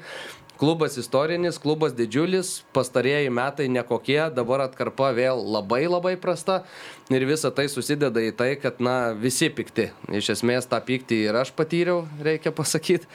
[0.62, 6.60] Klubas istorinis, klubas didžiulis, pastarėjai metai nekokie, dabar atkarpa vėl labai labai prasta
[7.10, 9.88] ir visa tai susideda į tai, kad, na, visi pikti.
[10.14, 13.10] Iš esmės tą pyktį ir aš patyriau, reikia pasakyti.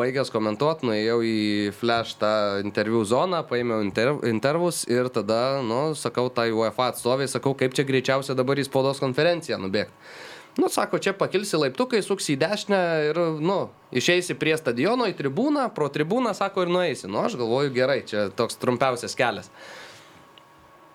[0.00, 1.36] Baigęs komentuoti, nuėjau į
[1.76, 2.32] flash tą
[2.64, 7.84] interviu zoną, paėmiau inter, intervus ir tada, nu, sakau, tai UEFA atstoviai, sakau, kaip čia
[7.84, 9.92] greičiausia dabar į spaudos konferenciją nubėgti.
[10.58, 12.78] Nu, sako, čia pakilsi laiptukai, suksi į dešinę
[13.12, 13.58] ir, nu,
[13.94, 17.06] išeisi prie stadiono į tribūną, pro tribūną, sako, ir nueisi.
[17.06, 19.52] Nu, aš galvoju, gerai, čia toks trumpiausias kelias.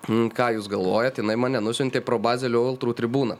[0.03, 3.39] Ką jūs galvojate, jinai mane nusintė pro Bazelio Ultrų tribūną.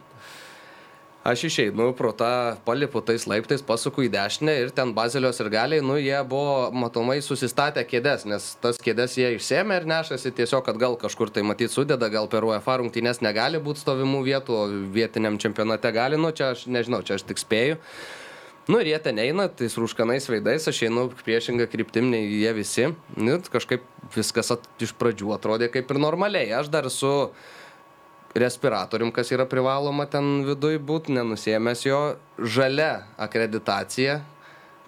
[1.24, 5.80] Aš išeinu pro tą palipu tais laiptais, pasuku į dešinę ir ten bazilios ir galiai,
[5.80, 10.98] nu jie buvo matomai susistatę kėdės, nes tas kėdės jie išsėmė ir nešasi tiesiog atgal
[11.00, 15.94] kažkur tai matyt sudeda, gal per UEFA rungtynės negali būti stovimų vietų, o vietiniam čempionate
[15.96, 17.80] gali, nu čia aš nežinau, čia aš tik spėju.
[18.68, 22.92] Nu ir jie ten eina, tais rūškanais veidais, aš einu priešingą kryptim nei jie visi.
[23.16, 26.52] Nu, kažkaip viskas at, iš pradžių atrodė kaip ir normaliai.
[26.60, 27.12] Aš dar su
[28.36, 32.02] respiratorium, kas yra privaloma ten viduj būti, nenusėmęs jo,
[32.38, 34.20] žalia akreditacija,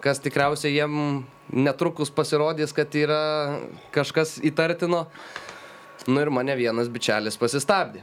[0.02, 3.22] kas tikriausiai jiem netrukus pasirodys, kad yra
[3.94, 5.06] kažkas įtartino.
[6.06, 8.02] Nu ir mane vienas bičelis pasistabdė.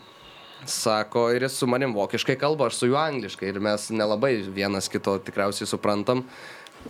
[0.68, 4.88] Sako, ir jis su manim vokiškai kalba, aš su juo angliškai ir mes nelabai vienas
[4.92, 6.24] kito tikriausiai suprantam.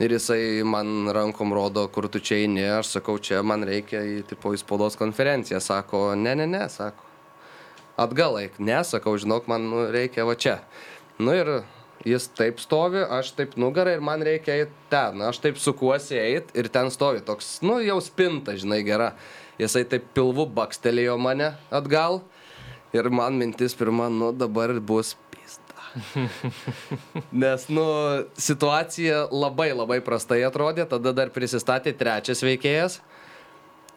[0.02, 4.16] Ir jisai man rankom rodo, kur tu čia eini, aš sakau, čia man reikia į,
[4.30, 5.62] tipo, į spaudos konferenciją.
[5.62, 7.13] Sako, ne, ne, ne, sako
[8.00, 8.60] atgal eik.
[8.60, 10.60] Ne, sakau, žinok, man nu, reikia va čia.
[11.22, 11.50] Nu ir
[12.08, 15.22] jis taip stovi, aš taip nugarą ir man reikia eiti ten.
[15.24, 19.14] Aš taip sukuosi eiti ir ten stovi toks, nu jau spinta, žinai, gera.
[19.62, 22.24] Jisai taip pilvu bakstelėjo mane atgal
[22.94, 25.16] ir man mintis pirma, nu dabar bus.
[27.44, 27.84] Nes, nu,
[28.34, 32.98] situacija labai labai prastai atrodė, tada dar prisistatė trečias veikėjas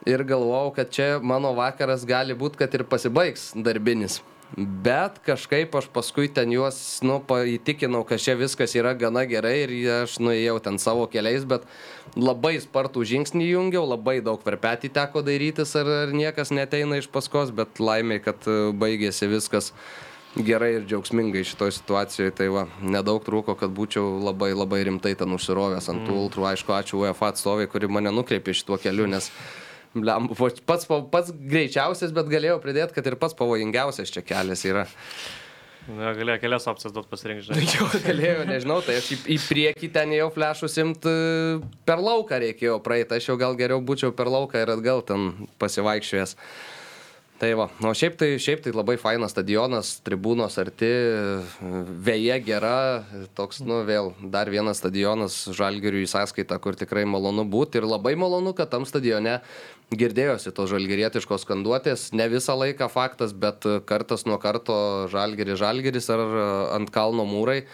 [0.07, 4.23] ir galvojau, kad čia mano vakaras gali būti, kad ir pasibaigs darbinis.
[4.57, 9.73] Bet kažkaip aš paskui ten juos, nu, įtikinau, kad čia viskas yra gana gerai ir
[10.05, 11.67] aš nuėjau ten savo keliais, bet
[12.15, 17.11] labai spartų žingsnį jungiau, labai daug per petį teko darytis, ar, ar niekas neteina iš
[17.11, 19.73] paskos, bet laimė, kad e, baigėsi viskas
[20.39, 22.39] gerai ir džiaugsmingai šitoje situacijoje.
[22.39, 26.23] Tai va, nedaug trūko, kad būčiau labai labai rimtai ten užsirovęs ant tų mm.
[26.23, 26.49] ultrų.
[26.55, 29.33] Aišku, ačiū UEFA atstovai, kuri mane nukreipė šituo keliu, nes
[29.97, 30.29] Blem,
[30.69, 34.87] pats, pats greičiausias, bet galėjau pridėti, kad ir pats pavojingiausias čia kelias yra.
[35.87, 37.67] Na, galėjo kelias opcijas duoti pasirinkti.
[37.77, 41.19] Jau galėjau, nežinau, tai aš į, į priekį ten jau flešus imt e,
[41.87, 45.29] per lauką reikėjo praeiti, aš jau gal geriau būčiau per lauką ir atgal ten
[45.63, 46.35] pasivaikščiojęs.
[47.37, 50.89] Tai va, o šiaip tai, šiaip tai labai fainas stadionas, tribūnos arti,
[52.07, 52.77] vėja gera,
[53.37, 58.15] toks, nu vėl, dar vienas stadionas žalgirių į sąskaitą, kur tikrai malonu būti ir labai
[58.17, 59.43] malonu, kad tam stadione
[59.93, 64.79] girdėjosi tos žalgirietiškos skanduotės, ne visą laiką faktas, bet kartas nuo karto
[65.13, 66.25] žalgiris, žalgiris ar
[66.79, 67.67] ant kalno mūrai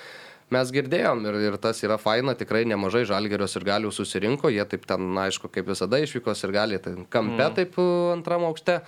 [0.53, 4.85] mes girdėjom ir, ir tas yra faina, tikrai nemažai žalgerios ir galių susirinko, jie taip
[4.90, 7.57] ten, na, aišku, kaip visada išvykos ir gali, tai kampe mm.
[7.57, 7.79] taip
[8.12, 8.81] antram aukšte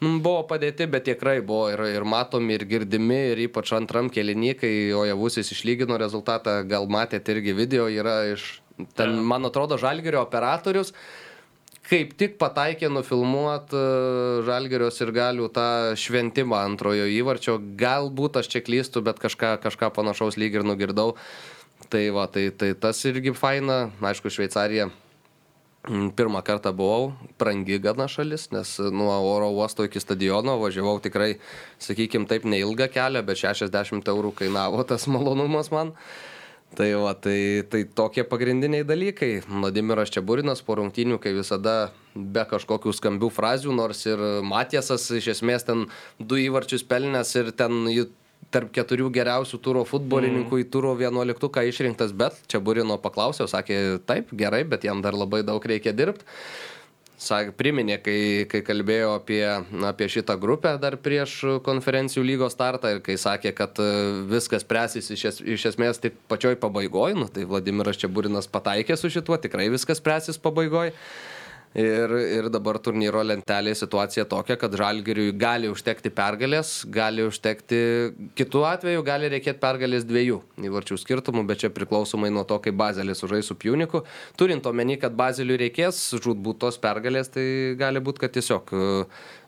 [0.00, 4.72] buvo padėti, bet tikrai buvo ir, ir matomi, ir girdimi, ir ypač antram kelinį, kai
[4.96, 8.62] Ojavusis išlygino rezultatą, gal matėte irgi video, yra iš,
[8.96, 10.94] ten, man atrodo, Žalgerio operatorius,
[11.90, 13.84] kaip tik pataikė nufilmuot e,
[14.48, 15.68] Žalgerios ir galių tą
[16.00, 21.12] šventimą antrojo įvarčio, galbūt aš čia klystu, bet kažką, kažką panašaus lyg ir nugirdau.
[21.90, 25.09] Tai va, tai, tai tas irgi faina, aišku, Šveicarija Mm,
[25.88, 31.38] pirmą kartą buvau, brangi gana šalis, nes nuo oro uosto iki stadiono važiavau tikrai,
[31.80, 35.94] sakykime, taip neilgą kelią, bet 60 eurų kainavo tas malonumas man.
[36.76, 39.40] Tai, va, tai, tai tokie pagrindiniai dalykai.
[39.42, 45.66] Vladimiras Čiaburinas po rungtynių, kai visada be kažkokių skambių frazių, nors ir Matiesas iš esmės
[45.66, 45.88] ten
[46.20, 47.88] du įvarčius pelnęs ir ten
[48.50, 50.64] tarp keturių geriausių turo futbolininkų mm.
[50.64, 55.44] į turo vienuoliktuką išrinktas, bet čia Burino paklausiau, sakė, taip, gerai, bet jam dar labai
[55.46, 56.26] daug reikia dirbti
[57.20, 59.42] sak, priminė, kai, kai kalbėjo apie,
[59.86, 61.36] apie šitą grupę dar prieš
[61.66, 63.88] konferencijų lygos startą ir kai sakė, kad e,
[64.30, 69.12] viskas presys iš, es, iš esmės tik pačioj pabaigoje, nu, tai Vladimiras Čiaburinas pataikė su
[69.12, 70.94] šituo, tikrai viskas presys pabaigoje.
[71.78, 77.78] Ir, ir dabar turnyro lentelėje situacija tokia, kad žalgiriui gali užtekti pergalės, gali užtekti,
[78.34, 83.22] kitų atveju gali reikėti pergalės dviejų įvarčių skirtumų, bet čia priklausomai nuo to, kaip Bazelis
[83.22, 84.02] sužais su Pjuniku.
[84.34, 87.46] Turint omeny, kad Bazeliui reikės žudbūt tos pergalės, tai
[87.78, 88.90] gali būti, kad tiesiog e,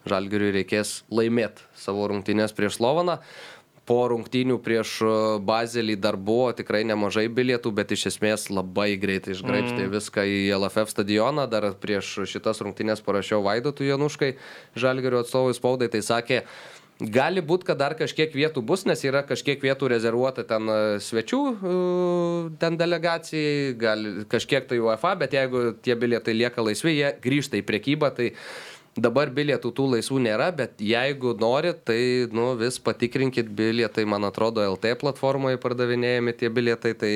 [0.06, 3.18] žalgiriui reikės laimėti savo rungtynės prieš Slovaną
[3.88, 5.14] po rungtynių prieš e,
[5.46, 9.94] Bazelį dar buvo tikrai nemažai bilietų, bet iš esmės labai greitai išgraibstė mm.
[9.94, 11.48] viską į LFF stadioną.
[11.50, 14.36] Dar prieš šitas rungtynės parašiau Vaidotų Januškai,
[14.78, 16.44] Žalgerio atstovui spaudai, tai sakė,
[17.02, 21.40] Gali būti, kad dar kažkiek vietų bus, nes yra kažkiek vietų rezervuota ten e, svečių,
[21.50, 21.72] e,
[22.62, 27.64] ten delegacijai, gal kažkiek tai UEFA, bet jeigu tie bilietai lieka laisvi, jie grįžta į
[27.66, 28.28] priekybą, tai
[28.92, 34.60] Dabar bilietų tų laisvų nėra, bet jeigu norit, tai nu, vis patikrinkit bilietai, man atrodo,
[34.74, 37.12] LT platformoje pardavinėjami tie bilietai, tai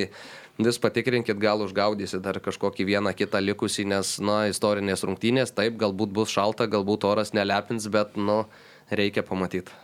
[0.56, 6.16] vis patikrinkit, gal užgaudysit dar kažkokį vieną kitą likusį, nes, na, istorinės rungtynės, taip, galbūt
[6.16, 8.46] bus šalta, galbūt oras nelepins, bet, nu,
[8.88, 9.76] reikia pamatyti.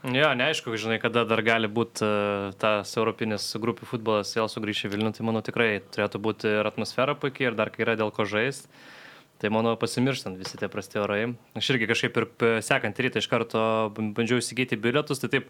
[0.00, 5.12] Jo, neaišku, žinai, kada dar gali būti uh, tas europinis grupių futbolas vėl sugrįžti Vilnių,
[5.14, 8.66] tai manau tikrai turėtų būti ir atmosfera puikiai, ir dar kai yra dėl ko žaisti.
[9.40, 11.22] Tai mano pasimirštant visi tie prasti orai.
[11.56, 12.26] Aš irgi kažkaip ir
[12.64, 13.62] sekant rytą iš karto
[13.96, 15.22] bandžiau įsigyti bilietus.
[15.22, 15.46] Tai taip,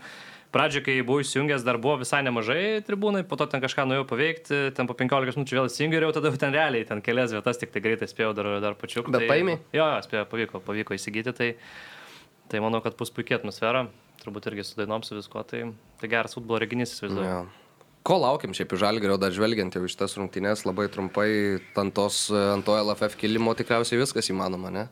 [0.55, 4.61] pradžioje, kai buvau įsijungęs, dar buvo visai nemažai tribūnai, po to ten kažką nuėjau paveikti,
[4.76, 7.74] ten po 15 minučių vėl įsijungiau ir jau tada ten realiai, ten kelias vietas tik
[7.74, 9.03] tai greitai spėjau dar, dar pačiu.
[9.09, 9.59] Bet tai, paėmė?
[9.74, 11.35] Jo, jo, spėjau, pavyko, pavyko įsigyti.
[11.40, 11.50] Tai,
[12.53, 13.88] tai manau, kad bus puikia atmosfera.
[14.22, 15.42] Turbūt irgi su dainom su visko.
[15.50, 15.64] Tai,
[15.98, 17.26] tai geras futbolo reginys, įsivaizduoju.
[17.26, 17.42] Ja.
[18.06, 21.30] Ko laukiam šiaip iš Žalgerio, dar žvelgiant jau iš tas rungtynės, labai trumpai
[21.76, 24.86] ant, tos, ant to LFF kilimo tikriausiai viskas įmanoma, ne?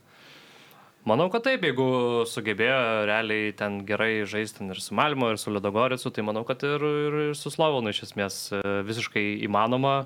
[1.09, 1.85] Manau, kad taip, jeigu
[2.29, 6.85] sugebėjo realiai ten gerai žaisti ir su Malmo, ir su Ledogoricu, tai manau, kad ir,
[6.85, 10.03] ir, ir su Slovonu iš esmės e, visiškai įmanoma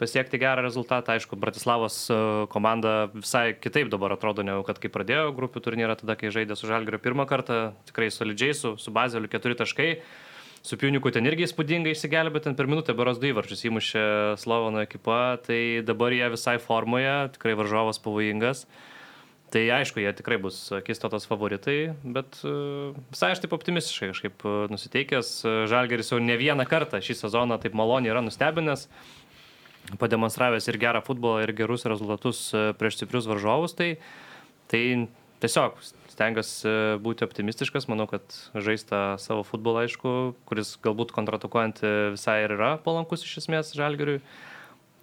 [0.00, 1.14] pasiekti gerą rezultatą.
[1.14, 2.18] Aišku, Bratislavos e,
[2.52, 6.68] komanda visai kitaip dabar atrodo, negu kad kai pradėjo grupių turnyrą, tada kai žaidė su
[6.68, 9.90] Žalgiriu pirmą kartą, tikrai solidžiai su, su Bazeliu keturi taškai
[10.64, 14.04] su Piuniku ten irgi įspūdingai išsigelbė, ten per minutę beros du įvarčius įmušė
[14.40, 18.64] Slovono ekipa, tai dabar jie visai formoje, tikrai varžovas pavojingas.
[19.52, 22.54] Tai aišku, jie tikrai bus akistotos favoritai, bet e,
[23.12, 25.34] visai aš taip optimistiškai kažkaip e, nusiteikęs.
[25.70, 28.88] Žalgeris jau ne vieną kartą šį sezoną taip maloniai yra nustebinęs,
[30.00, 33.76] pademonstravęs ir gerą futbolą, ir gerus rezultatus e, prieš stiprius varžovus.
[33.78, 33.92] Tai,
[34.72, 34.82] tai
[35.44, 35.76] tiesiog
[36.14, 36.72] stengiuosi
[37.04, 38.24] būti optimistiškas, manau, kad
[38.54, 41.82] žaista savo futbolą, aišku, kuris galbūt kontratakuojant
[42.14, 44.22] visai ir yra palankus iš esmės žalgeriui.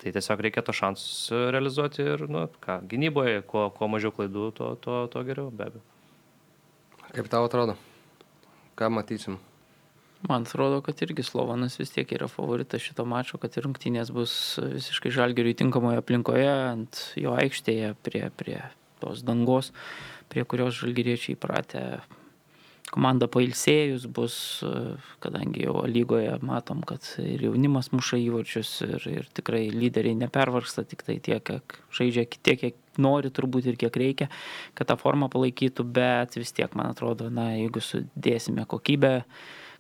[0.02, 4.74] Tai tiesiog reikia to šansus realizuoti ir, nu, ką, gynyboje, kuo, kuo mažiau klaidų, tuo,
[4.82, 5.86] tuo, tuo geriau, be abejo.
[7.12, 7.78] Kaip tau atrodo?
[8.80, 9.38] Ką matysim?
[10.26, 14.34] Man atrodo, kad irgi Slovanas vis tiek yra favoritas šito mačo, kad ir rungtynės bus
[14.62, 18.60] visiškai žalgeriui tinkamoje aplinkoje, ant jo aikštėje, prie, prie
[19.02, 19.72] tos dangos
[20.32, 21.86] prie kurios žalgyriečiai įpratę.
[22.92, 24.34] Komanda pailsėjus bus,
[25.24, 31.06] kadangi jau lygoje matom, kad ir jaunimas muša įvarčius ir, ir tikrai lyderiai nepervarsta tik
[31.08, 34.28] tai tiek, kiek žaidžia, tiek, kiek nori turbūt ir kiek reikia,
[34.76, 39.22] kad tą formą palaikytų, bet vis tiek, man atrodo, na, jeigu sudėsime kokybę,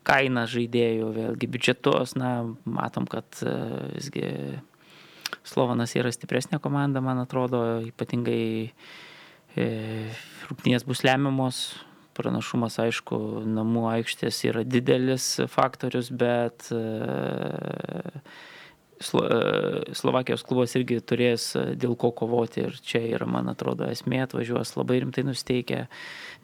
[0.07, 2.31] kainą žaidėjų, vėlgi biudžetus, na,
[2.63, 4.61] matom, kad visgi
[5.47, 8.77] Slovanas yra stipresnė komanda, man atrodo, ypatingai
[9.55, 10.11] e,
[10.49, 11.63] rungtynės bus lemiamos.
[12.11, 16.81] Pranašumas, aišku, namų aikštės yra didelis faktorius, bet e,
[19.01, 21.47] Slo e, Slovakijos klubas irgi turės
[21.79, 25.85] dėl ko kovoti ir čia yra, man atrodo, esmė, atvažiuos labai rimtai nusteikę,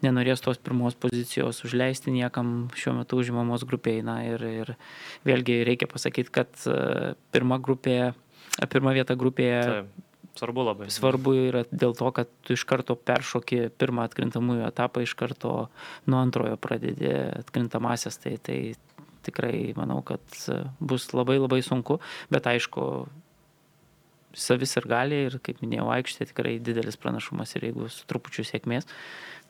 [0.02, 4.00] nenorės tos pirmos pozicijos užleisti niekam šiuo metu užimamos grupiai.
[4.02, 4.74] Na ir, ir
[5.28, 6.66] vėlgi reikia pasakyti, kad
[7.30, 8.00] pirma grupė,
[8.72, 9.96] pirma vieta grupėje Taip
[10.38, 10.88] Svarbu labai.
[10.92, 15.54] Svarbu yra dėl to, kad tu iš karto peršoki pirmą atkrintamųjų etapą, iš karto
[16.06, 18.58] nuo antrojo pradedi atkrintamasias, tai, tai
[19.26, 20.22] tikrai manau, kad
[20.78, 21.98] bus labai labai sunku,
[22.32, 22.84] bet aišku,
[24.38, 28.88] savis ir gali ir, kaip minėjau, aikštė tikrai didelis pranašumas ir jeigu su trupučiu sėkmės,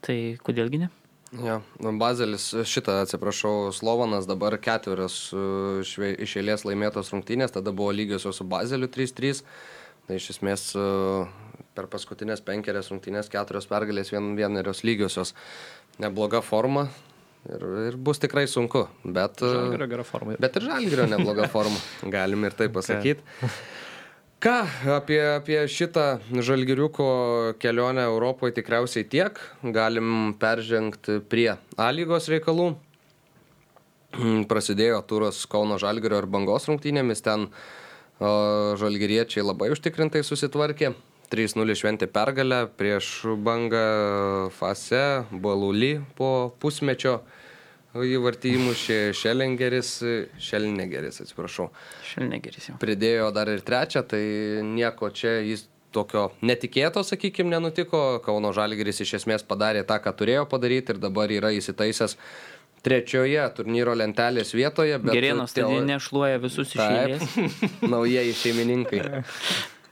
[0.04, 0.90] tai kodėlgi ne?
[1.44, 5.18] Ja, nu, Bazelis, šitą atsiprašau, Slovanas dabar ketverios
[5.84, 9.42] iš eilės laimėtos rungtynės, tada buvo lygiosios su Bazeliu 3-3.
[10.08, 10.86] Tai iš esmės e,
[11.76, 15.34] per paskutinės penkerias rungtynės keturios pergalės vien, vienerios lygiosios.
[16.00, 16.88] Nebloga forma
[17.46, 19.40] Ir, ir bus tikrai sunku, bet...
[19.40, 20.34] Žalgirio gera forma.
[20.42, 21.78] Bet ir žalgirio nebloga forma,
[22.10, 23.22] galim ir taip pasakyti.
[24.42, 24.56] Ką
[24.94, 27.06] apie, apie šitą žalgiriuko
[27.62, 29.40] kelionę Europoje tikriausiai tiek.
[29.74, 32.68] Galim peržengti prie A lygos reikalų.
[34.50, 37.24] Prasidėjo turas Kauno žalgirio ir bangos rungtynėmis.
[37.24, 37.50] Ten o,
[38.20, 40.94] žalgiriečiai labai užtikrintai susitvarkė.
[41.28, 47.18] 3-0 šventė pergalę prieš bangą Fase, Balulį po pusmečio
[47.92, 49.90] įvartį įmušė Šelingeris,
[50.40, 51.68] Šelnegeris, atsiprašau.
[52.06, 52.78] Šelnegeris jau.
[52.80, 54.22] Pridėjo dar ir trečią, tai
[54.64, 58.20] nieko čia jis tokio netikėto, sakykime, nenutiko.
[58.24, 62.16] Kauno Žalgeris iš esmės padarė tą, ką turėjo padaryti ir dabar yra įsitaisęs
[62.84, 65.00] trečioje turnyro lentelės vietoje.
[65.10, 67.36] Gerėno stadionė šluoja visus iš eilės.
[67.94, 69.02] Naujieji šeimininkai.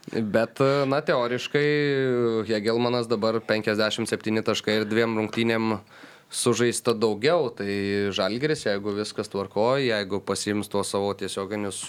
[0.07, 1.67] Bet, na, teoriškai
[2.47, 5.81] Hegelmanas dabar 57 taškai ir dviem rungtynėm
[6.31, 11.85] sužaista daugiau, tai Žalgeris, jeigu viskas tvarkoja, jeigu pasiims tuos savo tiesioginius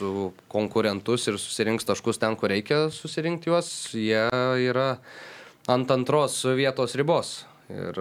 [0.51, 4.27] konkurentus ir susirinks taškus ten, kur reikia susirinkti juos, jie
[4.67, 4.89] yra
[5.71, 7.41] ant antros vietos ribos.
[7.69, 7.99] Ir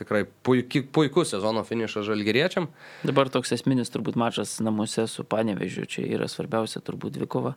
[0.00, 2.68] tikrai puiki, puikus sezono finišas žalgeriečiam.
[3.06, 7.54] Dabar toks esminis turbūt mačas namuose su Panevežiu, čia yra svarbiausia turbūt dvikova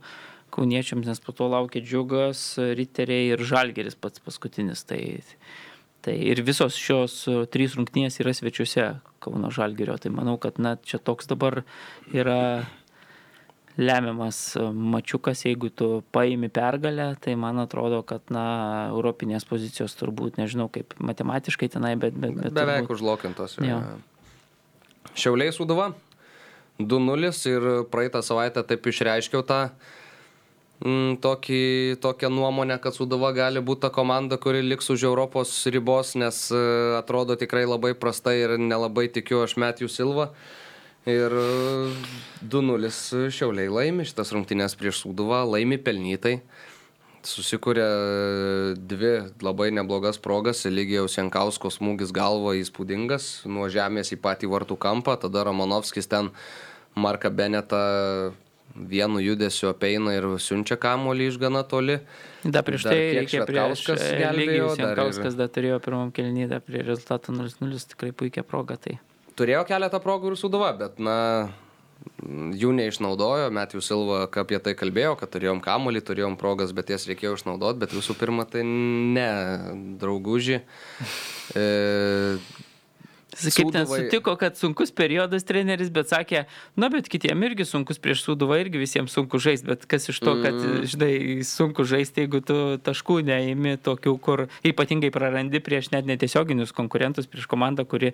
[0.53, 2.43] kauniečiams, nes po to laukia džiugas,
[2.77, 4.85] riteriai ir žalgeris pats paskutinis.
[4.87, 5.01] Tai,
[6.05, 7.19] tai ir visos šios
[7.53, 9.97] trys rungtynės yra svečiuose Kauno žalgerio.
[9.99, 11.63] Tai manau, kad na, čia toks dabar
[12.13, 12.67] yra
[13.77, 18.47] lemiamas mačiukas, jeigu tu paimi pergalę, tai man atrodo, kad, na,
[18.89, 22.17] europinės pozicijos turbūt, nežinau kaip matematiškai tenai, bet...
[22.17, 22.97] bet, bet Beveik turbūt...
[22.97, 23.57] užlokintos.
[23.61, 23.81] Ja.
[25.17, 25.91] Šiauliai Sūduva
[26.79, 29.59] 2-0 ir praeitą savaitę taip išreiškiau tą
[30.85, 31.63] mm, tokį,
[32.03, 36.61] tokią nuomonę, kad Sudova gali būti ta komanda, kuri liks už Europos ribos, nes e,
[36.99, 40.29] atrodo tikrai labai prastai ir nelabai tikiu aš Metijų Silvą.
[41.07, 41.31] Ir
[42.43, 42.89] 2-0
[43.31, 46.41] Šiauliai laimi šitas rungtynės prieš Suduvą, laimi pelnytai.
[47.27, 47.85] Susikūrė
[48.77, 55.15] dvi labai neblogas progas, lygiai Jankausko smūgis galvo įspūdingas, nuo žemės į patį vartų kampą,
[55.19, 56.29] tada Romanovskis ten
[56.95, 57.81] Marką Benetą
[58.75, 61.99] vienu judesiu apeina ir siunčia kamuolį iš gana toli.
[62.43, 63.87] Da prieš tai reikia prieš
[64.35, 68.77] Lygius Jankauskas dar turėjo pirmam kelnį, dar prie rezultato 0-0 tikrai puikia proga.
[68.77, 68.99] Tai
[69.37, 71.17] turėjo keletą progų ir Suduva, bet, na,
[72.57, 77.37] jų neišnaudojo, Metijų Silva apie tai kalbėjo, kad turėjom kamolį, turėjom progas, bet jas reikėjo
[77.37, 79.29] išnaudoti, bet visų pirma, tai ne,
[80.01, 80.61] drauguži.
[81.57, 81.67] E,
[83.37, 86.45] Kaip ten sutiko, kad sunkus periodas treneris, bet sakė,
[86.79, 90.33] na, bet kitiem irgi sunkus prieš suduvą, irgi visiems sunku žaisti, bet kas iš to,
[90.41, 90.87] kad, mm.
[90.93, 91.11] žinai,
[91.47, 97.45] sunku žaisti, jeigu tu taškų neimi tokių, kur ypatingai prarandi prieš net netiesioginius konkurentus, prieš
[97.51, 98.13] komandą, kuri,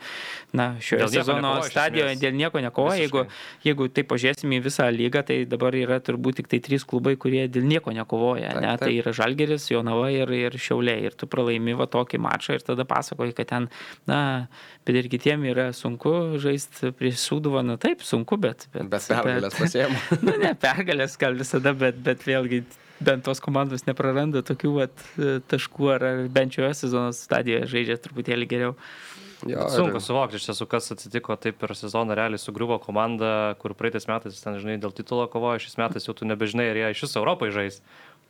[0.55, 2.99] na, šioje dėl sezono stadijoje dėl nieko nekovoja.
[3.03, 3.25] Jeigu,
[3.65, 7.45] jeigu tai pažiūrėsime į visą lygą, tai dabar yra turbūt tik tai trys klubai, kurie
[7.51, 8.53] dėl nieko nekovoja.
[8.53, 8.73] Taip, ne?
[8.73, 8.87] Tai taip.
[8.89, 11.07] Tai yra Žalgeris, Jonava ir, ir Šiauliai.
[11.07, 13.69] Ir tu pralaimi va tokį mačą ir tada pasakoji, kad ten,
[14.09, 14.19] na,
[14.87, 18.65] bet ir kitiem yra sunku žaisti prieš Sūduvą, na taip, sunku, bet...
[18.73, 19.99] Bet, bet pergalės pasiemu.
[20.27, 22.63] na ne, pergalės gal visada, bet, bet vėlgi
[23.03, 25.03] bent tos komandos nepraranda tokių vat,
[25.51, 28.77] taškų, ar bent šioje sezono stadijoje žaidžia truputėlį geriau.
[29.49, 30.03] Jo, Sunku ir...
[30.03, 34.55] suvokti iš tiesų, kas atsitiko taip per sezoną realiai sugriuvo komanda, kur praeitais metais ten,
[34.61, 37.81] žinai, dėl titulo kovojo, šis metais jau tu nebežinai, ar jie iš viso Europai žais.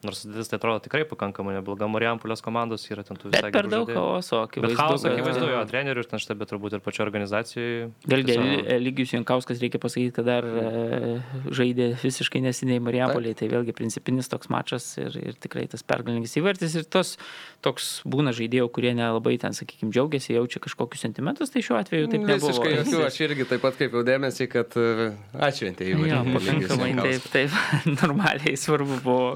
[0.07, 1.87] Nors sudėtis tai atrodo tikrai pakankamai nebloga.
[1.91, 3.55] Marijampolės komandos yra ten tų visai gerų.
[3.55, 4.73] Per daug chaoso, akivaizdu.
[4.73, 7.89] Bet chaoso, akivaizdu, jo, trenerių ir ten štai, bet turbūt ir pačio organizacijai.
[8.09, 8.71] Vėlgi, tiesiog...
[8.83, 11.15] Lygius Jankauskas reikia pasakyti, kad dar e,
[11.55, 16.75] žaidė visiškai nesiniai Marijampolėje, tai vėlgi principinis toks mačas ir, ir tikrai tas pergalingas įvartis
[16.79, 17.15] ir tos
[17.63, 22.25] toks būna žaidėjų, kurie nelabai ten, sakykime, džiaugiasi, jaučia kažkokius sentimentus, tai šiuo atveju taip
[22.25, 22.51] nebuvo.
[22.51, 25.09] Visiškai jokių, aš irgi taip pat kaip jau dėmesį, kad e,
[25.47, 26.57] atšventė į Marijampolę.
[27.03, 27.57] Taip, taip,
[28.01, 29.27] normaliai svarbu buvo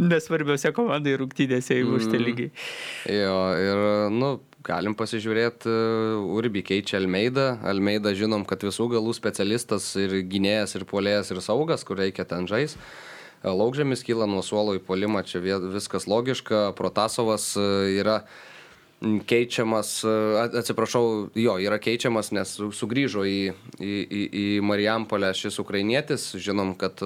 [0.00, 2.24] nesvarbiose komandai rungtynėse įmušti mm.
[2.26, 2.52] lygiai.
[3.12, 3.82] Jo, ir,
[4.14, 4.32] nu,
[4.66, 7.54] galim pasižiūrėti, uh, Urbi keičia Almeida.
[7.66, 12.48] Almeida žinom, kad visų galų specialistas ir gynėjas, ir polėjas, ir saugas, kur reikia ten
[12.50, 12.76] žais.
[13.40, 16.70] Laukžėmis kyla nuo suolo į polimą, čia viskas logiška.
[16.78, 18.20] Protasovas uh, yra
[19.00, 20.04] keičiamas,
[20.60, 23.38] atsiprašau, jo, yra keičiamas, nes sugrįžo į,
[23.80, 26.26] į, į, į Marijampolę šis ukrainietis.
[26.36, 27.00] Žinom, kad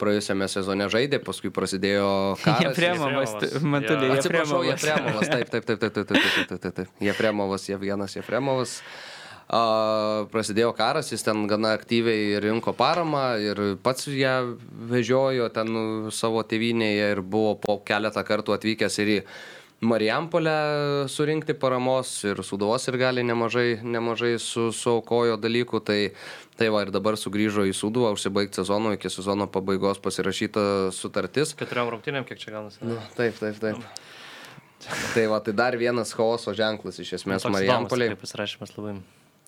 [0.00, 2.10] praėjusiame sezone žaidė, paskui prasidėjo
[2.44, 2.76] karas.
[2.76, 7.00] Jefremovas, Matulė, Atsiprašau, Jefremovas, taip, taip, taip, taip, taip, taip, taip, taip, taip.
[7.08, 8.78] Jefremovas, Jevgenas Jefremovas.
[8.82, 9.10] Uh,
[10.32, 14.54] prasidėjo karas, jis ten gana aktyviai rinko paramą ir pats ją
[14.88, 19.18] vežiojo ten savo tėvynėje ir buvo po keletą kartų atvykęs ir į
[19.82, 20.54] Marijampolę
[21.10, 25.96] surinkti paramos ir Suduvos ir gali nemažai, nemažai su, suaukojo dalykų, tai,
[26.54, 30.62] tai va ir dabar sugrįžo į Suduvą, užsibaigti sezono, iki sezono pabaigos pasirašyta
[30.94, 31.56] sutartis.
[31.58, 32.78] Keturiom rungtynėm, kiek čia gaunasi?
[32.86, 33.82] Nu, taip, taip, taip.
[35.16, 38.14] Tai va, tai dar vienas chaoso ženklas iš esmės Marijampoliai.
[38.14, 39.00] Kaip pasirašymas labai.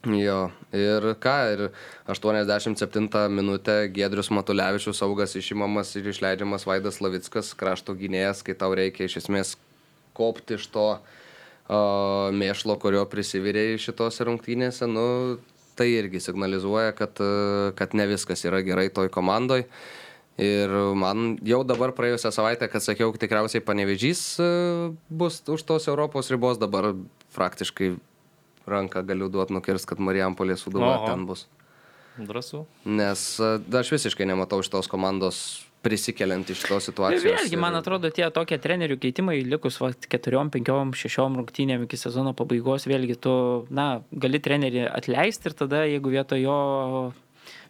[0.04, 1.62] Jo, ir ką, ir
[2.10, 9.08] 87 minutę Gedrius Matulevičius saugas išimamas ir išleidžiamas Vaidas Lavickas, krašto gynėjas, kai tau reikia
[9.08, 9.54] iš esmės
[10.16, 11.04] kopti iš to uh,
[11.68, 15.38] mėšlo, kurio prisivirėjai šitose rungtynėse, nu,
[15.76, 17.18] tai irgi signalizuoja, kad,
[17.74, 19.64] kad ne viskas yra gerai toj komandoj.
[20.34, 24.40] Ir man jau dabar praėjusią savaitę, kad sakiau, tikriausiai panevežys
[25.08, 26.90] bus už tos Europos ribos, dabar
[27.36, 27.94] praktiškai
[28.66, 31.46] ranką galiu duoti nukirst, kad Marijampolė suduva ten bus.
[32.18, 32.64] Drąsu.
[32.86, 35.38] Nes aš visiškai nematau šitos komandos
[35.84, 37.24] prisikeliant iš tos situacijos.
[37.26, 42.00] Ir vėlgi, man atrodo, tie tokie trenerių keitimai, likus va, keturiom, penkiom, šešiom rungtynėm iki
[42.00, 43.34] sezono pabaigos, vėlgi tu,
[43.74, 46.58] na, gali trenerį atleisti ir tada, jeigu vietoj jo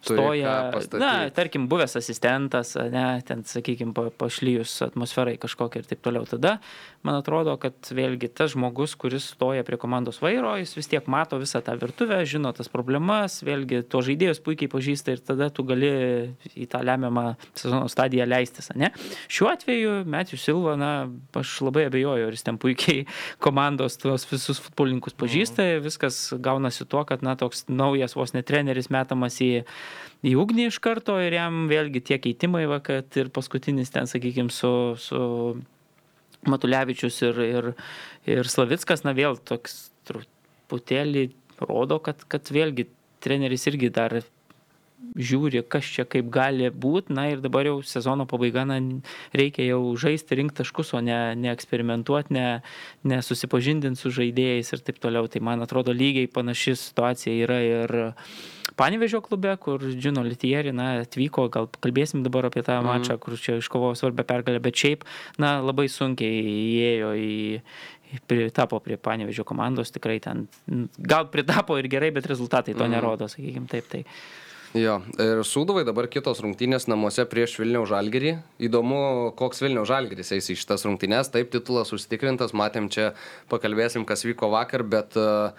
[0.05, 0.53] stoja,
[0.99, 6.27] na, tarkim, buvęs asistentas, ne, ten, sakykime, pa, pašlyjus atmosferai kažkokia ir taip toliau.
[6.29, 6.57] Tada,
[7.05, 11.39] man atrodo, kad vėlgi tas žmogus, kuris stoja prie komandos vairo, jis vis tiek mato
[11.41, 15.91] visą tą virtuvę, žino tas problemas, vėlgi to žaidėjus puikiai pažįsta ir tada tu gali
[16.55, 18.91] į tą lemiamą sezono stadiją leistis, ne?
[19.31, 20.91] Šiuo atveju Metijus Silva, na,
[21.37, 23.05] aš labai abejoju, ar jis ten puikiai
[23.45, 25.85] komandos tuos visus futbolininkus pažįsta, mhm.
[25.85, 29.53] viskas gaunasi tuo, kad, na, toks naujas vos net treneris metamas į
[30.25, 34.49] į ugnį iš karto ir jam vėlgi tie keitimai, va, kad ir paskutinis ten, sakykime,
[34.53, 35.19] su, su
[36.51, 37.71] Matulevičius ir, ir,
[38.29, 41.29] ir Slavickas, na vėl toks truputėlį
[41.63, 42.87] rodo, kad, kad vėlgi
[43.23, 44.19] treneris irgi dar
[45.15, 48.79] žiūri, kas čia kaip gali būti, na ir dabar jau sezono pabaiga, na,
[49.35, 52.47] reikia jau žaisti, rinkti taškus, o ne, ne eksperimentuoti, ne,
[53.07, 55.29] ne susipažindinti su žaidėjais ir taip toliau.
[55.31, 57.97] Tai man atrodo lygiai panaši situacija yra ir
[58.75, 62.87] Panevežio klube, kur Džino Litieri, na, atvyko, gal kalbėsim dabar apie tą mm.
[62.89, 65.05] mačą, kur čia iškovojo svarbę pergalę, bet šiaip,
[65.39, 67.35] na, labai sunkiai įėjo į,
[68.27, 70.47] pritapo prie Panevežio komandos, tikrai ten,
[70.97, 72.97] gal pritapo ir gerai, bet rezultatai to mm.
[72.97, 73.87] nerodo, sakykime taip.
[73.91, 74.03] Tai.
[74.75, 78.33] Jo, ir Sūduvai dabar kitos rungtynės namuose prieš Vilniaus Žalgerį.
[78.67, 78.99] Įdomu,
[79.39, 81.31] koks Vilniaus Žalgeris eis į šitas rungtynės.
[81.31, 83.13] Taip, titulas užtikrintas, matėm čia,
[83.47, 85.55] pakalbėsim, kas vyko vakar, bet uh,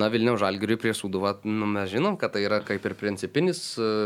[0.00, 3.62] na vilniaus žalgiriui prieš sūduvą nu mes žinom kad tai yra kaip ir principinis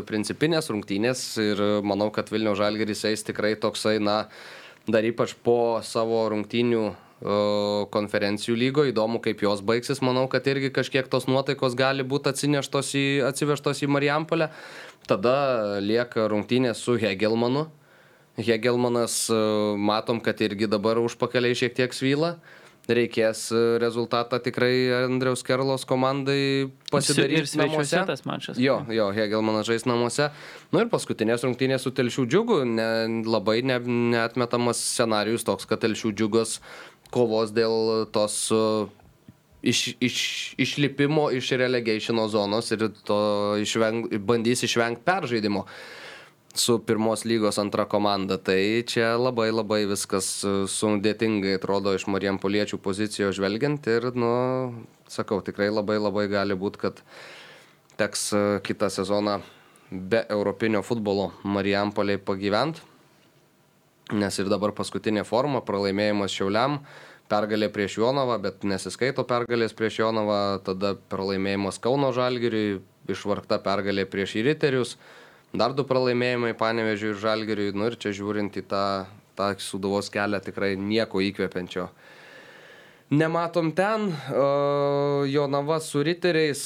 [0.09, 4.25] principinės rungtynės ir manau kad vilniaus žalgiris eis tikrai toksai na
[4.89, 6.85] dar ypač po savo rungtynių
[7.23, 12.91] konferencijų lygo, įdomu kaip jos baigsis, manau, kad irgi kažkiek tos nuotaikos gali būti atsineštos
[12.99, 14.51] į, atsivežtos į Marijampolę.
[15.09, 17.69] Tada lieka rungtynės su Hegelmanu.
[18.35, 19.29] Hegelmanas
[19.79, 22.35] matom, kad irgi dabar užpakaliai šiek tiek svyla
[22.91, 28.03] reikės e, rezultatą tikrai Andriaus Kerlos komandai pasidaryti namuose.
[28.09, 28.59] Tas mačas.
[28.61, 30.29] Jo, jo, Hegelmanas žais namuose.
[30.71, 32.89] Na nu ir paskutinės rungtynės su Telšių džiugu, ne,
[33.29, 33.79] labai ne,
[34.15, 36.59] neatmetamas scenarius toks, kad Telšių džiugas
[37.15, 38.91] kovos dėl tos uh,
[39.65, 40.19] iš, iš,
[40.59, 43.19] išlipimo iš relegationo zonos ir to
[43.61, 45.65] išveng, bandys išvengti peržaidimo.
[46.55, 48.37] Su pirmos lygos antra komanda.
[48.39, 54.31] Tai čia labai labai viskas e, sudėtingai atrodo iš Marijampoliečių pozicijos žvelgiant ir, nu,
[55.11, 57.03] sakau, tikrai labai labai gali būti, kad
[57.99, 59.41] teks e, kitą sezoną
[59.91, 62.79] be europinio futbolo Marijampoliai pagyvent,
[64.13, 66.81] nes ir dabar paskutinė forma, pralaimėjimas Šiauliam,
[67.33, 74.39] pergalė prieš Jonavą, bet nesiskaito pergalės prieš Jonavą, tada pralaimėjimas Kauno Žalgiriui, išvargta pergalė prieš
[74.43, 74.99] Įriterius
[75.55, 79.07] dar du pralaimėjimai Panevežiui ir Žalgiriui, nu ir čia žiūrint į tą,
[79.39, 81.89] tą suduvos kelią tikrai nieko įkvepiančio.
[83.11, 84.17] Nematom ten,
[85.29, 86.63] Jonava su riteriais,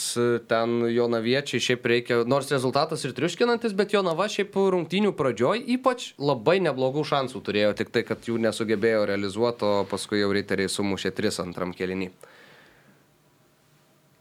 [0.47, 6.61] ten Jonaviečiai šiaip reikia, nors rezultatas ir triuškinantis, bet Jonava šiaip rungtynių pradžioj ypač labai
[6.62, 11.43] neblogų šansų turėjo, tik tai, kad jų nesugebėjo realizuoti, o paskui jau riteriai sumušė tris
[11.43, 12.12] antram kelinį.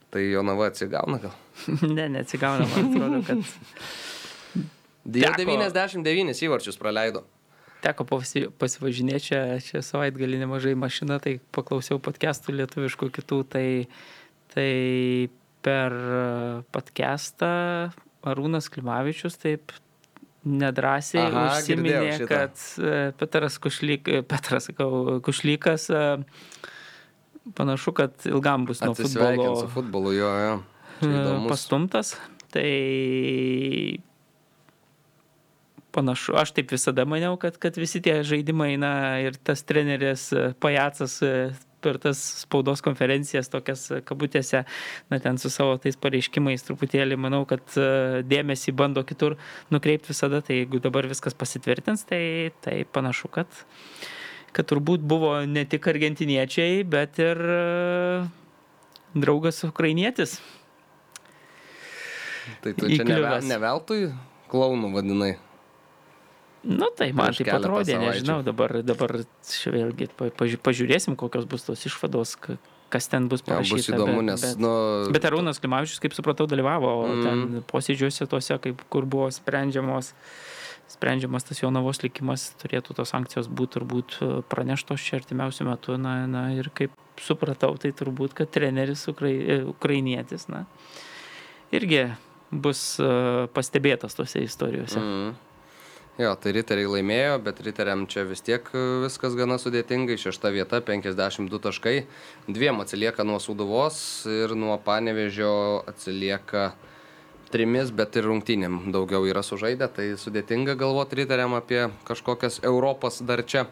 [0.09, 1.38] Tai Jonava atsigauna gal?
[1.97, 4.65] ne, neatsigauna, man atrodo, kad
[5.07, 7.22] Jau 99 įvarčius praleido.
[7.84, 8.08] Teko
[8.58, 13.68] pasivažinėti čia, čia savaitgalį nemažai mašina, tai paklausiau podcastų lietuviškų kitų, tai,
[14.54, 14.72] tai
[15.66, 15.94] per
[16.74, 17.52] podcastą
[18.28, 19.76] Arūnas Klimavičius taip
[20.48, 26.04] nedrasiai Aha, užsiminė, kad e, Petras, Kušlyk, e, Petras sakau, Kušlykas e,
[27.58, 29.50] panašu, kad ilgam bus nuo futbolo.
[29.62, 30.58] Su futbolu, jo, jo.
[31.50, 32.16] Pastumtas.
[32.54, 32.68] Tai
[35.98, 38.91] panašu, aš taip visada maniau, kad, kad visi tie žaidimai, na
[39.24, 41.32] ir tas treneris e, Pajacas e,
[41.82, 44.64] per tas spaudos konferencijas, tokias kabutėse,
[45.12, 47.88] na ten su savo tais pareiškimais truputėlį, manau, kad e,
[48.30, 49.38] dėmesį bando kitur
[49.74, 52.22] nukreipti visada, tai jeigu dabar viskas pasitvirtins, tai,
[52.66, 53.50] tai panašu, kad,
[54.54, 57.41] kad turbūt buvo ne tik argentiniečiai, bet ir
[59.18, 60.38] draugas ukrainietis.
[62.64, 64.08] Tai tu čia ne, ne veltui
[64.52, 65.34] klaunų vadinai.
[66.68, 69.13] Nu tai man tai atrodė, nežinau, dabar, dabar
[69.72, 70.09] vėlgi
[70.65, 72.36] pažiūrėsim, kokios bus tos išvados,
[72.91, 73.72] kas ten bus parašyta.
[73.72, 74.43] Ja, bus įdomu, bet, nes...
[74.43, 74.72] Bet, nu...
[75.15, 77.24] bet Arūnas Klimavičius, kaip supratau, dalyvavo mm.
[77.24, 80.11] ten posėdžiuose tose, kaip, kur buvo sprendžiamos,
[80.91, 84.20] sprendžiamas tas Jonavos likimas, turėtų tos sankcijos būti turbūt
[84.51, 85.95] praneštos čia artimiausiu metu.
[86.01, 90.65] Na, na ir kaip supratau, tai turbūt, kad treneris ukrai, ukrainietis, na,
[91.72, 92.09] irgi
[92.51, 92.95] bus
[93.55, 94.99] pastebėtas tose istorijose.
[94.99, 95.36] Mm.
[96.18, 98.65] Jo, tai riteriai laimėjo, bet riteriam čia vis tiek
[99.03, 100.15] viskas gana sudėtingai.
[100.18, 101.93] Šešta vieta, 52 taškai.
[102.49, 106.72] Dviem atsilieka nuo Suduvos ir nuo Panevežio atsilieka
[107.53, 109.91] trimis, bet ir rungtynėm daugiau yra sužaidę.
[109.93, 113.68] Tai sudėtinga galvoti riteriam apie kažkokias Europas dar čia.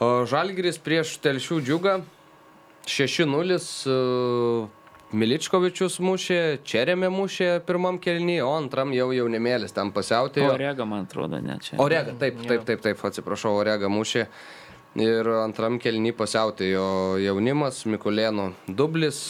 [0.00, 1.98] Žalgiris prieš Telšių džiugą
[2.88, 3.60] 6-0
[5.14, 10.50] Miličkovičius mušė, Čerėmė mušė pirmam kelnyje, o antram jau jaunimėlis ten pasiautėjo.
[10.56, 11.76] Orega, man atrodo, ne čia.
[11.82, 14.26] Orega, taip, taip, taip, taip, atsiprašau, Orega mušė.
[14.96, 19.20] Ir antram kelny pasiautėjo jaunimas, Mikulėno dublis,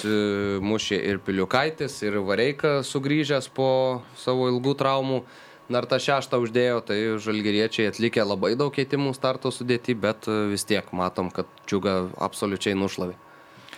[0.63, 3.69] mušė ir Piliukaitis, ir Vareika sugrįžęs po
[4.17, 5.21] savo ilgų traumų.
[5.67, 10.89] Dar tą šeštą uždėjo, tai žalgeriečiai atlikė labai daug keitimų starto sudėti, bet vis tiek
[10.95, 11.99] matom, kad čiūga
[12.31, 13.26] absoliučiai nušlavė.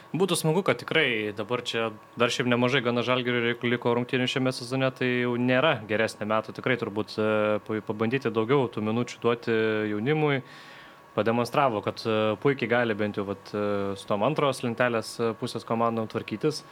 [0.08, 4.88] Būtų smagu, kad tikrai dabar čia dar šiaip nemažai gana žalgirių liko rungtynių šiame sezone,
[4.96, 9.56] tai jau nėra geresnė metų, tikrai turbūt e, pabandyti daugiau tų minučių duoti
[9.92, 10.40] jaunimui.
[11.12, 13.66] Pademonstravo, kad e, puikiai gali bent jau vat, e,
[14.00, 16.62] su tom antros lentelės pusės komandom tvarkytis.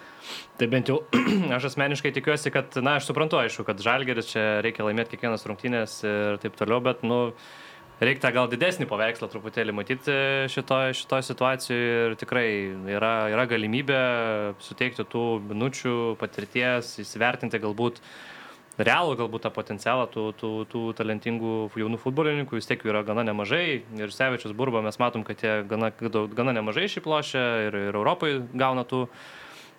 [0.57, 1.03] Tai bent jau
[1.59, 6.01] aš asmeniškai tikiuosi, kad, na, aš suprantu, aišku, kad žalgeris čia reikia laimėti kiekvienas rungtynės
[6.09, 7.21] ir taip toliau, bet, nu,
[8.01, 10.17] reikia gal didesnį paveikslą truputėlį matyti
[10.53, 12.49] šitoje šitoj situacijoje ir tikrai
[12.93, 14.01] yra, yra galimybė
[14.65, 18.03] suteikti tų minučių patirties, įsivertinti galbūt
[18.77, 23.25] realų galbūt tą potencialą tų, tų, tų talentingų jaunų futbolininkų, vis tiek jų yra gana
[23.25, 23.81] nemažai.
[23.97, 25.89] Ir Sevičius Burba mes matom, kad jie gana,
[26.37, 29.07] gana nemažai išiplošia ir, ir Europai gauna tų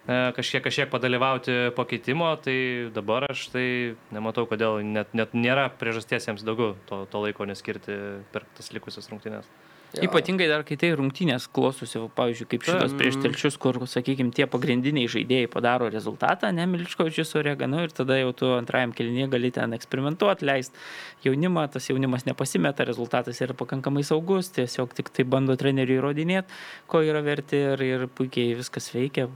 [0.08, 2.58] kažkiek, kažkiek padalyvauti pakeitimo, tai
[2.96, 3.68] dabar aš tai
[4.16, 7.98] nematau, kodėl net, net nėra priežasties jiems daugiau to, to laiko neskirti
[8.32, 9.50] per tas likusias rungtynės.
[9.96, 10.04] Ja.
[10.04, 15.08] Ypatingai dar, kai tai rungtynės klostosi, pavyzdžiui, kaip šitas prieš telčius, kur, sakykime, tie pagrindiniai
[15.08, 20.48] žaidėjai padaro rezultatą, ne Miliškovičius Oreganu ir tada jau tu antrajam kelinėje gali ten eksperimentuoti,
[20.50, 20.84] leisti
[21.24, 26.60] jaunimą, tas jaunimas nepasimeta, rezultatas yra pakankamai saugus, tiesiog tik tai bando treneriui įrodinėti,
[26.92, 29.30] ko yra verti ir, ir puikiai viskas veikia,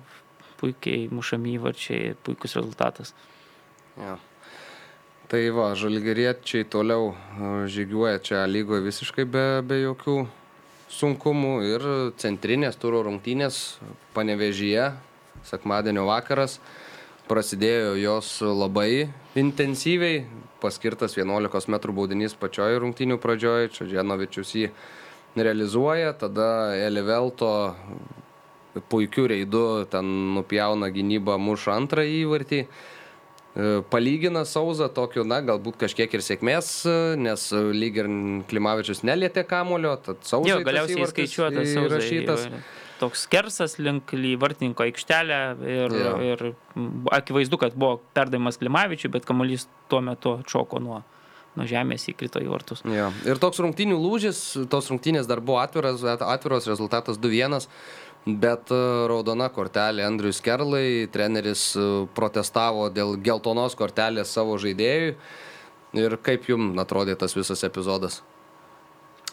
[0.62, 3.16] puikiai mušami įvarčiai, puikus rezultatas.
[3.98, 4.20] Ja.
[5.32, 7.14] Tai va, žalgeriečiai toliau
[7.72, 10.16] žygiuoja čia lygoje visiškai be, be jokių
[10.92, 11.86] sunkumų ir
[12.20, 13.80] centrinės turo rungtynės
[14.16, 14.90] panevežyje,
[15.48, 16.58] sekmadienio vakaras,
[17.32, 19.08] prasidėjo jos labai
[19.40, 20.26] intensyviai,
[20.60, 24.68] paskirtas 11 m baudinys pačioje rungtynių pradžioje, čia Dženovičius jį
[25.40, 27.52] realizuoja, tada Elivelto
[28.92, 32.66] puikiu reidu ten nupjauna gynybą, muša antrą įvartį.
[33.52, 36.70] E, palygina Sauzą tokiu, na, galbūt kažkiek ir sėkmės,
[37.20, 38.12] nes lyg ir
[38.48, 40.48] Klimavičius nelietė kamulio, tad Sauzą.
[40.48, 42.48] Jo, galiausiai įskaičiuotas įrašytas.
[43.02, 46.12] Toks kersas link vartininko aikštelę ir, jo.
[46.22, 46.44] ir
[47.18, 51.02] akivaizdu, kad buvo perdavimas Klimavičiui, bet kamuolys tuo metu atšoko nuo,
[51.58, 52.86] nuo žemės įkrito į vartus.
[52.86, 53.10] Jo.
[53.26, 57.66] Ir toks rungtynių lūžis, tos rungtynės dar buvo atviras, atviros rezultatas 2-1
[58.26, 65.16] bet e, raudona kortelė Andriui Skerlai, treneris e, protestavo dėl geltonos kortelės savo žaidėjui.
[65.98, 68.22] Ir kaip jums atrodė tas visas epizodas?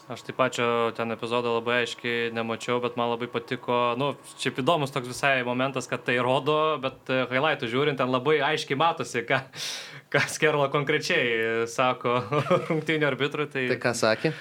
[0.09, 0.65] Aš taip pačio
[0.97, 4.07] ten epizodą labai aiškiai nemačiau, bet man labai patiko, nu,
[4.41, 8.79] šiaip įdomus toks visai momentas, kad tai rodo, bet e, highlightų žiūrint, ten labai aiškiai
[8.79, 9.43] matosi, ką,
[10.09, 12.23] ką Skerla konkrečiai sako
[12.71, 13.45] rungtynio arbitrui.
[13.53, 14.33] Tai, tai ką sakė?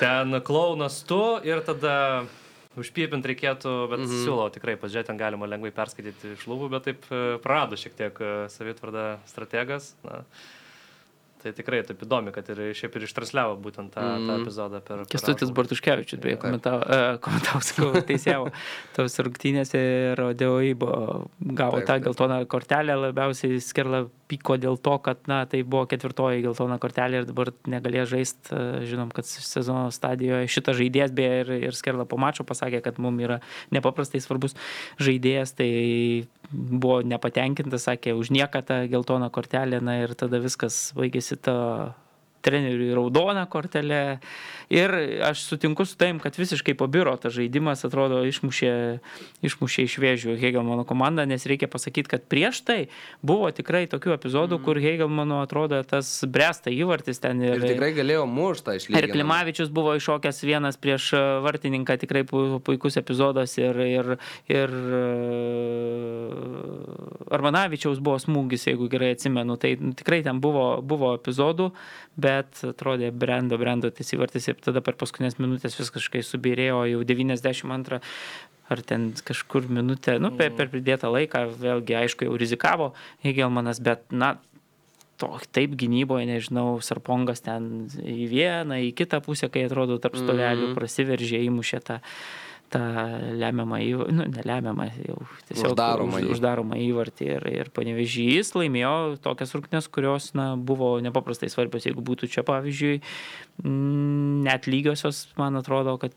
[0.00, 2.24] Ten klaunas tu ir tada
[2.80, 4.24] užpypint reikėtų, bet mm -hmm.
[4.26, 8.20] siūlau tikrai, pažiūrėti, ten galima lengvai perskaityti iš lūpų, bet taip e, prarado šiek tiek
[8.20, 9.94] e, savitvardą strategas.
[10.04, 10.24] Na,
[11.44, 14.24] tai tikrai taip įdomi, kad ir šiaip ir ištransliavo būtent tą, mm.
[14.24, 14.44] tą mhm.
[14.46, 15.02] epizodą per...
[15.12, 18.48] Kestutis Bartuškevičius, beje, komentavo, uh, komentavo sakau, teisėjavo
[18.96, 19.82] tos rungtynėse
[20.14, 20.90] ir Odeo Ibo
[21.40, 26.42] gavo taip, tą geltoną kortelę, labiausiai skerla pyko dėl to, kad, na, tai buvo ketvirtoji
[26.44, 28.60] geltona kortelė ir dabar negalėjo žaisti.
[28.90, 33.22] Žinom, kad sezono stadijoje šitas žaidėjas beje ir, ir Skerla po mačo pasakė, kad mums
[33.24, 33.40] yra
[33.74, 34.58] nepaprastai svarbus
[34.98, 35.70] žaidėjas, tai
[36.50, 41.58] buvo nepatenkintas, sakė, už nieką tą geltoną kortelę, na ir tada viskas baigėsi tą
[42.44, 44.02] treneriui raudoną kortelę.
[44.72, 44.90] Ir
[45.22, 48.72] aš sutinku su taim, kad visiškai pabiro tas žaidimas, atrodo, išmušė,
[49.44, 52.78] išmušė iš vėžių Hegelmano komandą, nes reikia pasakyti, kad prieš tai
[53.22, 54.64] buvo tikrai tokių epizodų, mm.
[54.64, 57.42] kur Hegelmano atrodo tas bresta įvartis ten.
[57.44, 59.02] Ir, ir tikrai galėjo muštą išlygti.
[59.02, 61.10] Ir Klimavičius buvo iššokęs vienas prieš
[61.44, 63.58] vartininką, tikrai puikus epizodas.
[63.60, 64.14] Ir, ir,
[64.48, 64.74] ir
[67.34, 69.58] Armanavičiaus buvo smūgis, jeigu gerai atsimenu.
[69.60, 71.70] Tai tikrai ten buvo, buvo epizodų,
[72.20, 77.04] bet atrodė brendo, brendo tas įvartis ir tada per paskutinės minutės viskas kažkaip subirėjo, jau
[77.06, 78.00] 92
[78.72, 82.92] ar ten kažkur minutę, nu, per, per pridėtą laiką, vėlgi, aišku, jau rizikavo
[83.24, 84.38] Hegelmanas, bet, na,
[85.20, 90.70] to, taip gynyboje, nežinau, Sarpongas ten į vieną, į kitą pusę, kai atrodo tarp stovelių
[90.70, 90.78] mm.
[90.78, 92.00] prasiveržė, įmušė tą.
[92.00, 92.43] Ta
[92.74, 92.82] tą
[93.38, 95.18] lemiamą įvartį, nu, nelemiamą, jau
[95.48, 98.94] tiesiog uždaromą, už, uždaromą įvartį ir, ir panevežys laimėjo
[99.24, 102.98] tokias rungtynes, kurios na, buvo nepaprastai svarbios, jeigu būtų čia pavyzdžiui
[104.48, 106.16] net lygiosios, man atrodo, kad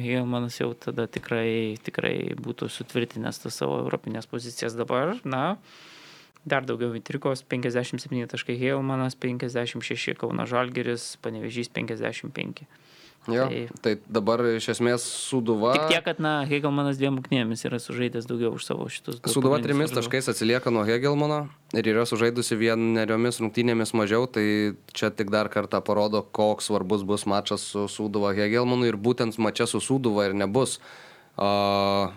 [0.00, 4.78] Hegelmanas jau tada tikrai, tikrai būtų sutvirtinęs tas savo europinės pozicijas.
[4.78, 5.58] Dabar, na,
[6.48, 12.64] dar daugiau vitrikos, 57 taškai Hegelmanas, 56 Kauna Žalgeris, panevežys 55.
[13.26, 15.72] Jo, tai, tai dabar iš esmės Suduva.
[15.74, 19.18] Tik tiek, kad, na, Hegelmanas dviem rungtynėmis yra sužaidęs daugiau už savo šitus.
[19.32, 24.46] Suduva trimis taškais atsilieka nuo Hegelmano ir yra sužaidusi vieneriomis rungtynėmis mažiau, tai
[24.94, 29.74] čia tik dar kartą parodo, koks svarbus bus mačas su Suduva Hegelmanu ir būtent mačas
[29.74, 30.78] su Suduva ir nebus.
[31.36, 32.14] Uh,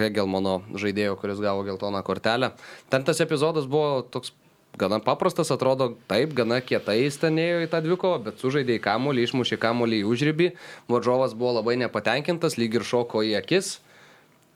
[0.00, 2.54] Hegelmano žaidėjo, kuris gavo geltoną kortelę.
[2.88, 4.32] Ten tas epizodas buvo toks
[4.78, 8.84] gana paprastas, atrodo taip, gana kietai jis ten ėjo į tą dvikovą, bet sužaidė į
[8.84, 10.50] kamolį, išmušė kamolį į užrybį,
[10.90, 13.78] varžovas buvo labai nepatenkintas, lyg ir šoko į akis.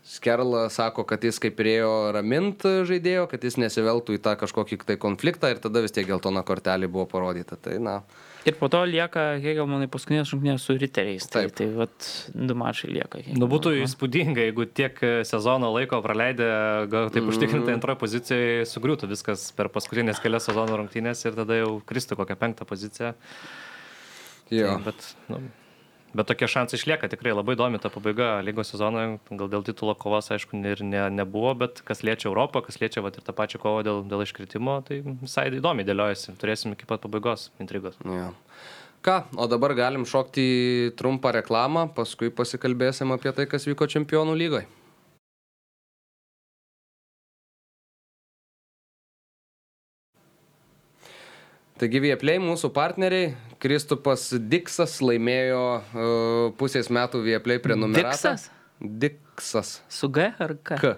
[0.08, 4.96] Skerla sako, kad jis kaip turėjo ramint žaidėjo, kad jis nesiveltų į tą kažkokį tai
[5.00, 7.58] konfliktą ir tada vis tiek geltona kortelė buvo parodyta.
[7.60, 7.98] Tai, na,
[8.48, 11.26] Ir po to lieka Hegelmanai paskutinės rungtynės su riteriais.
[11.28, 11.54] Tai, Taip.
[11.58, 13.20] tai vat, du mačai lieka.
[13.20, 13.42] Hegelmanai.
[13.42, 16.48] Nu, būtų įspūdinga, jeigu tiek sezono laiko praleidę,
[16.88, 17.32] gal taip mm.
[17.34, 22.38] užtikrintai antroje pozicijoje sugriūtų viskas per paskutinės kelias sezono rungtynės ir tada jau kristų kokią
[22.40, 23.12] penktą poziciją.
[24.54, 24.78] Jo.
[24.78, 25.42] Tai, bet, nu,
[26.18, 30.32] Bet tokie šansai išlieka tikrai labai įdomi ta pabaiga lygos sezono, gal dėl titulo kovos,
[30.34, 33.84] aišku, ir ne, nebuvo, bet kas liečia Europą, kas liečia vat, ir tą pačią kovą
[33.86, 36.34] dėl, dėl iškritimo, tai visai įdomi dėliojasi.
[36.40, 38.00] Turėsim iki pat pabaigos intrigos.
[38.02, 38.32] Ja.
[39.06, 44.66] Ką, o dabar galim šokti trumpą reklamą, paskui pasikalbėsim apie tai, kas vyko čempionų lygoje.
[51.78, 56.06] Taigi Vieplay mūsų partneriai, Kristupas Diksas laimėjo uh,
[56.58, 58.32] pusės metų Vieplay prenumeratą.
[58.34, 58.48] Diksas?
[59.04, 59.70] Diksas.
[59.86, 60.78] Su G ar K?
[60.82, 60.92] K.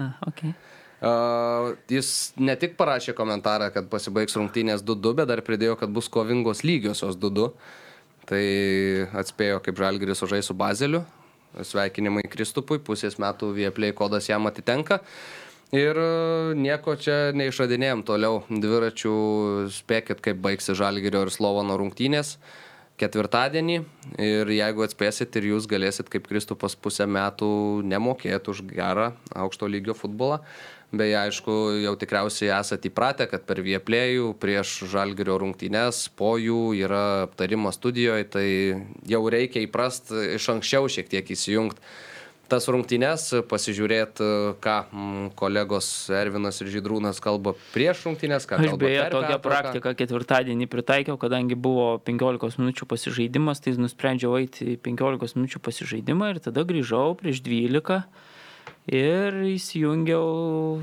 [0.00, 0.54] Ah, okay.
[1.02, 6.08] Uh, jis ne tik parašė komentarą, kad pasibaigs rungtynės 2-2, bet dar pridėjo, kad bus
[6.12, 7.50] kovingos lygiosios 2-2.
[8.32, 8.42] Tai
[9.20, 11.02] atspėjo, kaip Žalgiris sužais su Bazeliu.
[11.52, 15.02] Sveikinimai Kristupui, pusės metų Vieplay kodas jam atitenka.
[15.02, 15.41] Uh,
[15.72, 18.42] Ir e, nieko čia neišradinėjom toliau.
[18.52, 19.12] Dviračių
[19.72, 22.34] spėkit, kaip baigsi Žalgirio ir Slovano rungtynės
[23.00, 23.78] ketvirtadienį.
[24.20, 27.48] Ir jeigu atspėsit ir jūs galėsit kaip Kristupas pusę metų
[27.88, 30.42] nemokėti už gerą aukšto lygio futbolą.
[30.92, 31.56] Beje, aišku,
[31.86, 38.28] jau tikriausiai esate įpratę, kad per vieplėjų prieš žalgerio rungtynes po jų yra aptarimas studijoje,
[38.28, 38.48] tai
[39.08, 41.80] jau reikia įprast iš anksčiau šiek tiek įsijungti
[42.52, 44.28] tas rungtynes, pasižiūrėti,
[44.62, 48.46] ką mm, kolegos Ervinas ir Žydrūnas kalba prieš rungtynės.
[48.46, 55.40] Aš beje tokią praktiką ketvirtadienį pritaikiau, kadangi buvo 15 minučių pasižaidimas, tai nusprendžiau eiti 15
[55.40, 58.02] minučių pasižaidimą ir tada grįžau prieš 12
[58.92, 60.82] ir įsijungiau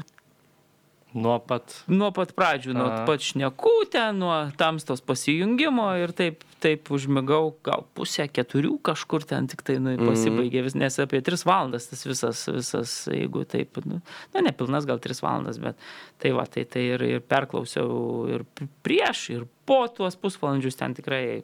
[1.13, 1.73] Nuo pat.
[1.89, 7.85] Nuo pat pradžių, nuo pat šnekų ten, nuo tamstos pasijungimo ir taip, taip užmigau, gal
[7.97, 12.43] pusę keturių kažkur ten tik tai nu, pasibaigė, vis, nes apie tris valandas tas visas,
[12.53, 14.03] visas jeigu taip, nu,
[14.35, 15.81] nu nepilnas gal tris valandas, bet
[16.21, 18.45] tai va, tai, tai ir, ir perklausiau ir
[18.85, 21.41] prieš, ir po tuos pusvalandžius ten tikrai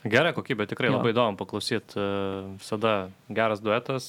[0.00, 0.96] Gerai kokybė, tikrai jo.
[0.96, 2.00] labai įdomu paklausyti.
[2.56, 4.06] Visada geras duetas.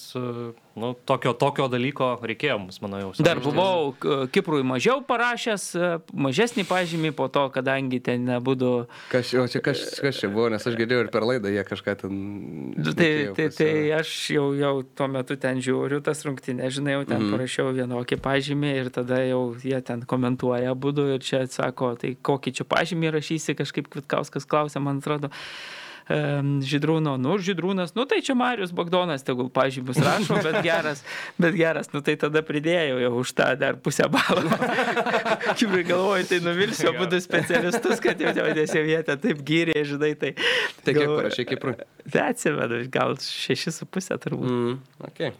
[0.76, 3.10] Nu, tokio, tokio dalyko reikėjo mums, manau, jau.
[3.26, 8.72] Dar buvau k- Kiprui mažiau parašęs, e, mažesnį pažymį, po to, kadangi ten būtų...
[9.12, 11.98] Kas, o čia kas, kas čia buvo, nes aš girdėjau ir per laidą jie kažką
[12.04, 12.22] ten...
[12.92, 17.20] Tai, tai, tai aš jau, jau tuo metu ten žiūriu tas rungtynės, žinai, jau ten
[17.20, 17.36] mm.
[17.36, 22.56] parašiau vienokį pažymį ir tada jau jie ten komentuoja būdu ir čia atsako, tai kokį
[22.62, 25.32] čia pažymį rašysi, kažkaip Kvitkauskas klausė, man atrodo.
[25.34, 25.81] em,
[26.66, 31.04] Žydrūno, nu, Žydrūnas, nu tai čia Marius Bagdonas, tegul pažymus rašo, bet geras,
[31.42, 34.08] bet geras, nu tai tada pridėjau jau už tą dar pusę.
[35.58, 39.78] Kaip ir galvoju, tai nuvilsiu abu specialistus, kad jau nes jau jie ten taip gyrė,
[39.88, 40.34] žinai, tai...
[40.82, 41.78] Tai kiek parašė Kiprui?
[42.12, 44.50] Tai atsimenu, gal šeši su pusė turbūt.
[44.50, 44.78] Mm,
[45.12, 45.36] okay.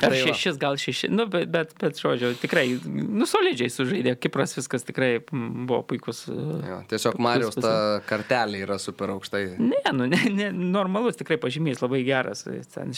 [0.00, 4.54] Ar Tai šešis, gal šeši, nu, bet, bet, bet žodžiu, tikrai, nu, solidžiai sužaidė, Kipras
[4.56, 6.22] viskas tikrai buvo puikus.
[6.32, 6.36] e,
[6.70, 9.42] Jo, tiesiog Marijos ta kartelė yra super aukštai.
[9.60, 12.46] Ne, nu, ne, ne, normalus tikrai pažymys, labai geras.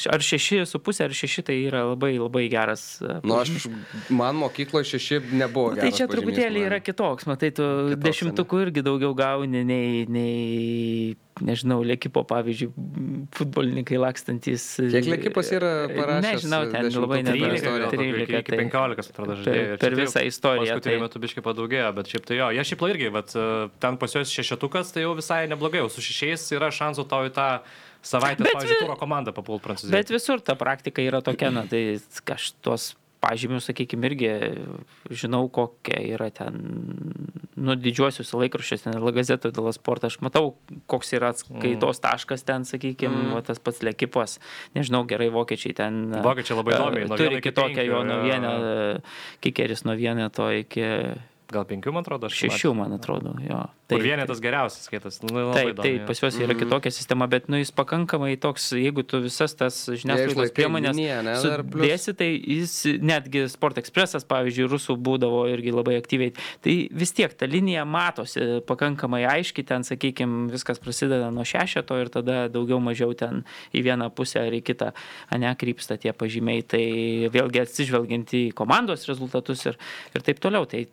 [0.07, 2.87] Ar šeši su pusė, ar šeši tai yra labai, labai geras.
[3.03, 3.67] e, Nu, pažymys.
[3.67, 5.75] aš, man mokykloje šeši nebuvo.
[5.75, 10.07] Nu, tai čia pažymys truputėlį yra kitoks, matai, tu Kitoks, dešimtukų irgi daugiau gauni nei,
[10.07, 12.69] nei nežinau, lėkipo, pavyzdžiui,
[13.35, 14.65] futbolininkai lakstantis.
[14.79, 17.55] Kiek Lekipos yra parašęs Nežinau, ten labai per nedaug.
[17.59, 17.89] istoriją?
[17.95, 19.65] 13, iki 15, atrodo, žaidėjų.
[19.75, 22.65] Ir per tai visą istoriją, Paskutiniu tai- metu biškai padaugėjo, bet šiaip tai jo, jie
[22.71, 23.47] šiaip irgi, bet e,
[23.81, 27.33] ten pas juos šešetukas, tai jau visai neblogai, jau su šešiais yra šansų tau į
[27.35, 27.49] tą
[28.05, 29.91] savaitę, pavyzdžiui, vi- turo komandą papult prancūziją.
[29.91, 31.99] Bet visur ta praktika yra tokia, na, tai
[32.35, 32.95] aš tuos
[33.25, 34.31] pažymius, sakykime, irgi
[35.11, 36.61] žinau, kokia yra ten,
[37.57, 40.55] nu, didžiuosiuose laikraščiuose, ten Lagazeto dėl sporto, aš matau,
[40.91, 43.45] koks yra atskaitos taškas ten, sakykime, mm.
[43.49, 44.39] tas pats Lekipas,
[44.77, 46.03] nežinau, gerai vokiečiai ten.
[46.25, 48.03] Vokiečiai labai e, įdomiai, nuo Turi vieno kitokią jo jo.
[48.11, 48.57] nuvienę,
[49.45, 50.85] kikeris nuo vieneto iki
[51.55, 53.61] Gal penkių, man atrodo, aš šešių, man atrodo, jo.
[53.91, 55.19] Tai vienetas geriausias skaitas.
[55.23, 56.05] Nu, labai Taip, įdomu, taip, jo.
[56.09, 60.55] pas juos yra kitokia sistema, bet nu, jis pakankamai toks, jeigu tu visas tas žiniasklaidos
[60.57, 62.75] priemonės ne, sudėsi, tai jis
[63.05, 66.33] netgi Sport Expressas, pavyzdžiui, rusų būdavo irgi labai aktyviai.
[66.65, 72.13] Tai vis tiek ta linija matosi pakankamai aiškiai, ten, sakykime, viskas prasideda nuo šešeto ir
[72.15, 73.45] tada daugiau mažiau ten
[73.77, 74.95] į vieną pusę ar į kitą,
[75.35, 76.65] ane, krypsta tie pažymiai.
[76.65, 76.85] Tai
[77.35, 79.79] vėlgi atsižvelgiant į komandos rezultatus ir,
[80.17, 80.65] ir taip toliau.
[80.71, 80.87] Tai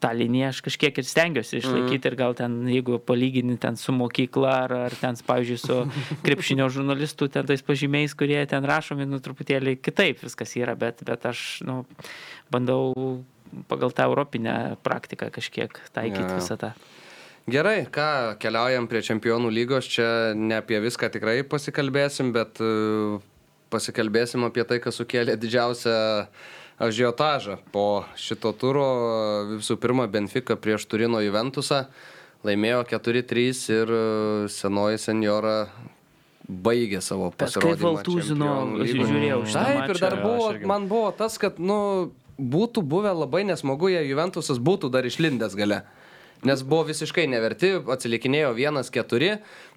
[0.00, 2.08] tą liniją aš kažkiek ir stengiuosi išlaikyti mm.
[2.10, 5.80] ir gal ten, jeigu palygini ten su mokykla ar, ar ten, pavyzdžiui, su
[6.26, 11.26] krepšinio žurnalistu, ten tais pažymiais, kurie ten rašomi, nu, truputėlį kitaip viskas yra, bet, bet
[11.30, 11.82] aš, nu,
[12.52, 12.94] bandau
[13.68, 16.38] pagal tą europinę praktiką kažkiek taikyti jo.
[16.38, 16.72] visą tą.
[17.50, 23.18] Gerai, ką, keliaujam prie čempionų lygos, čia ne apie viską tikrai pasikalbėsim, bet e,
[23.72, 25.96] pasikalbėsim apie tai, kas sukėlė didžiausią
[26.80, 28.86] ažiotažą po šito turo.
[29.58, 31.84] Visų pirma, Benfica prieš Turino Juventusą
[32.46, 34.04] laimėjo 4-3 ir e,
[34.48, 35.56] senoji senjora
[36.48, 37.92] baigė savo pasirodymą.
[38.00, 39.08] Valtūzino, aš lygoje.
[39.12, 42.10] žiūrėjau Taip, ir dar buvo, man buvo tas, kad, nu,
[42.40, 45.82] būtų buvę labai nesmagu, jei Juventusas būtų dar išlindęs gale.
[46.46, 49.30] Nes buvo visiškai neverti, atsilikinėjo 1-4.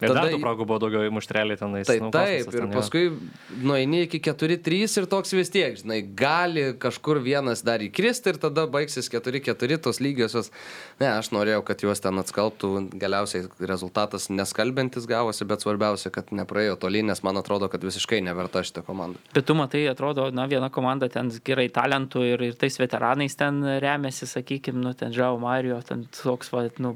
[0.04, 1.88] Ir dar tų progų buvo daugiau įmuštreliai tenais.
[1.88, 6.00] Tai nu, taip, kosmosas ir ten, paskui nueini iki 4-3 ir toks vis tiek, žinai,
[6.18, 10.54] gali kažkur vienas dar įkristi ir tada baigsis 4-4 tos lygiosios.
[11.02, 16.78] Ne, aš norėjau, kad juos ten atskalbtų, galiausiai rezultatas neskalbintis gavosi, bet svarbiausia, kad nepraėjo
[16.80, 19.20] toli, nes man atrodo, kad visiškai neverta šitą komandą.
[19.36, 23.60] Bet tu matai, atrodo, na, viena komanda ten gerai talentų ir, ir tais veteranais ten
[23.84, 26.96] remiasi, sakykime, nu, ten Žao Mario, ten toks, va, nu,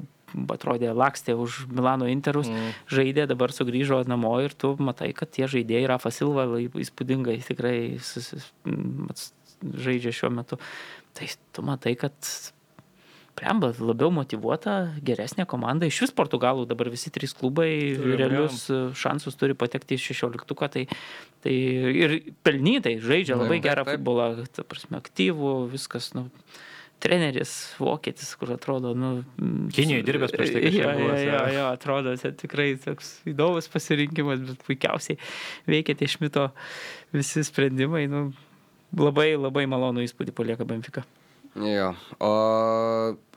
[0.52, 2.76] atrodė lakstė už Milano Interus, mm.
[2.92, 8.52] žaidė, dabar sugrįžo namo ir tu matai, kad tie žaidėjai, Rafa Silva, įspūdingai tikrai susis,
[8.68, 9.10] mm,
[9.88, 10.60] žaidžia šiuo metu.
[11.18, 12.14] Tai tu matai, kad
[13.38, 15.86] Premba labiau motivuota, geresnė komanda.
[15.86, 20.70] Iš vis Portugalų dabar visi trys klubai Turi, realius e, šansus turi patekti į 16-uką.
[20.74, 20.86] Tai,
[21.46, 21.54] tai
[22.06, 22.16] ir
[22.48, 24.00] pelnytai žaidžia labai Taip, gerą taip.
[24.00, 26.10] futbolą, ta prasme, aktyvų, viskas.
[26.18, 26.26] Nu,
[27.04, 29.12] treneris, vokietis, kur atrodo, nu...
[29.76, 31.66] Kinijoj su- dirbęs prieš tai Jo, jo, buvęs, jo, jo.
[31.76, 35.20] atrodo, čia tikrai toks įdomus pasirinkimas, bet puikiausiai
[35.70, 36.48] veikia tie šmito
[37.14, 38.08] visi sprendimai.
[38.10, 38.24] Nu,
[38.98, 41.06] labai, labai malonų įspūdį palieka Benfica.
[41.58, 41.92] Jo,
[42.22, 42.32] o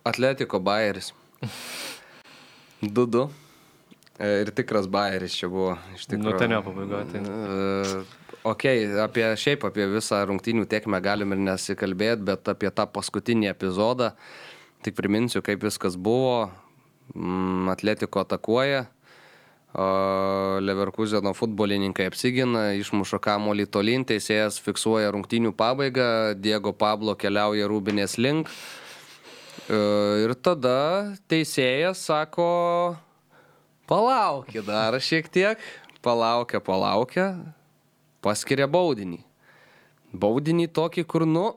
[0.08, 1.12] Atletiko Bayeris.
[2.82, 3.28] 2-2.
[4.20, 6.32] E, Ir tikras Bayeris čia buvo iš tikrųjų.
[6.32, 8.02] Nu, ten jo pabaigoje, tai-
[8.40, 8.64] E, Ok,
[9.04, 14.14] apie šiaip apie visą rungtynių tiekmę galim ir nesikalbėti, bet apie tą paskutinį epizodą
[14.80, 16.48] tik priminsiu, kaip viskas buvo.
[17.12, 18.86] Mm, Atletiko atakuoja,
[19.70, 28.48] Leverkuseno futbolininkai apsigina, išmuša kamolį tolyn, teisėjas fiksuoja rungtynių pabaigą, Diego Pablo keliauja rūbinės link.
[29.68, 32.96] E, Ir tada teisėjas sako,
[33.86, 35.58] palaukit dar šiek tiek,
[36.02, 37.34] palaukia, palaukia.
[38.24, 39.20] Paskiria baudinį.
[40.10, 41.48] Baudinį tokį, kur, nu,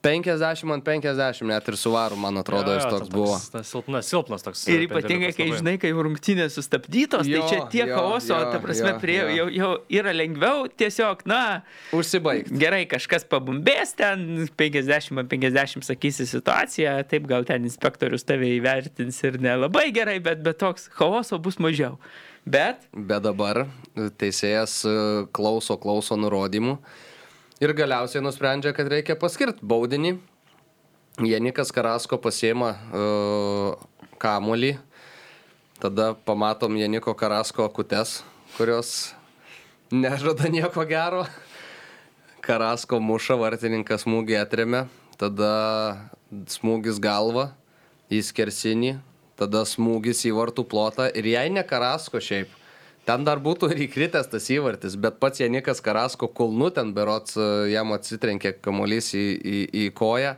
[0.00, 3.34] 50 ant 50 net ir su varu, man atrodo, jis toks buvo.
[3.50, 4.60] Tas silpnas, silpnas toks.
[4.70, 8.60] Ir ypatingai, kai žinai, kai rungtynės sustabdytos, Jo, tai čia tiek jo, chaoso, jo, ta
[8.62, 9.32] prasme, jo, prie, jo.
[9.34, 11.40] jau, jau yra lengviau tiesiog, na,
[11.98, 12.54] Užsibaigti.
[12.62, 19.18] gerai, kažkas pabumbės ten, 50 ant 50 sakysi situaciją, taip gal ten inspektorius tave įvertins
[19.26, 21.98] ir nelabai gerai, bet, bet toks chaoso bus mažiau.
[22.48, 23.66] Bet Bet dabar
[24.20, 24.92] teisėjas e,
[25.36, 26.78] klauso, klauso nurodymų
[27.60, 30.16] ir galiausiai nusprendžia, kad reikia paskirti baudinį.
[31.26, 33.72] Janikas Karasko pasiema uh,
[34.22, 34.76] kamolį,
[35.82, 38.20] tada pamatom Janiko Karasko kutes,
[38.54, 38.92] kurios
[39.90, 41.24] nežada nieko gero.
[42.38, 44.84] Karasko muša, vartininkas smūgį atremia,
[45.18, 45.50] tada
[46.30, 47.48] smūgis galva
[48.14, 48.94] į skersinį,
[49.38, 52.50] tada smūgis į vartų plotą ir jei ne Karasko šiaip,
[53.08, 57.46] ten dar būtų ir įkritęs tas įvartis, bet pats Janikas Karasko kulnu ten berots e,
[57.72, 60.34] jam atsitrenkė kamuolys į, į, į koją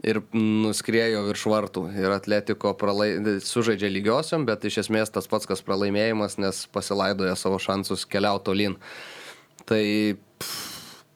[0.00, 3.10] ir nuskriejo virš vartų ir Atletiko pralai...
[3.44, 8.78] sužaidžia lygiosiom, bet iš esmės tas pats kas pralaimėjimas, nes pasilaidoja savo šansus keliauti tolyn.
[9.68, 9.82] Tai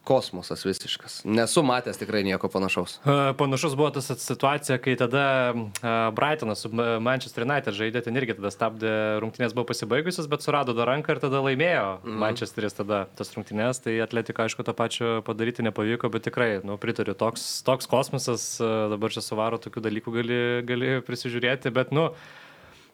[0.04, 1.22] kosmosas visiškas.
[1.24, 2.98] Nesu matęs tikrai nieko panašaus.
[3.04, 5.24] E, Panašus buvo tas situacija, kai tada
[5.54, 8.92] e, Brightonas su Ma- Manchester United žaidė, ten irgi tada stabdė
[9.24, 12.20] rungtynės buvo pasibaigusios, bet surado dar ranką ir tada laimėjo mm.
[12.20, 17.16] Manchesteris tada tas rungtynės, tai atletika aišku to pačio padaryti nepavyko, bet tikrai, nu, pritariu,
[17.18, 22.10] toks, toks kosmosas, e, dabar čia suvaro tokių dalykų gali, gali prisižiūrėti, bet, nu,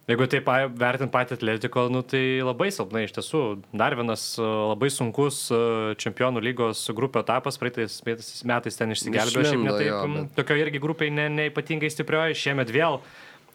[0.09, 0.49] Jeigu taip
[0.81, 3.43] vertint patį atletiko, nu, tai labai silpnai iš tiesų.
[3.77, 5.61] Dar vienas e, labai sunkus e,
[6.03, 8.01] čempionų lygos grupių etapas, praeitais
[8.49, 12.99] metais, ten išsigelbėjo, šiaip netaip, jo, bet- tokio irgi grupiai ne, neipatingai stiprioji, šiemet vėl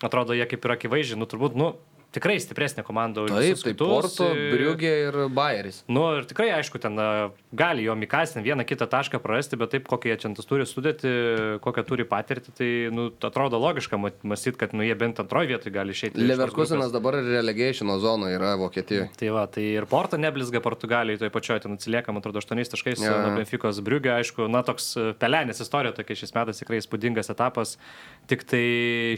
[0.05, 1.73] atrodo jie kaip ir akivaizdžiai, nu turbūt, nu,
[2.15, 3.25] tikrai stipresnė komanda.
[3.25, 3.73] už Taip, tai.
[3.79, 5.81] Porto, Briugė ir Bayeris.
[5.91, 6.99] Nu ir tikrai, aišku, ten
[7.55, 11.11] gali jo Mikasin vieną kitą tašką prarasti, bet taip, kokie jie čia tas turi sudėti,
[11.63, 15.95] kokią turi patirti, tai, nu, atrodo logiška mąstyti, kad, nu, jie bent antroje vietoje gali
[15.95, 16.21] išeiti.
[16.21, 19.09] Leverkusenas dabar relegationo zonoje yra Vokietijoje.
[19.19, 23.03] Tai va, tai ir Porto neblizga Portugalijai, toje pačioje ten atsilieka, man atrodo, 8 taškais
[23.03, 27.75] nuo Benficos Briugė, aišku, na toks e, pelenės istorija tokia šis metas tikrai įspūdingas etapas,
[28.29, 28.65] tik tai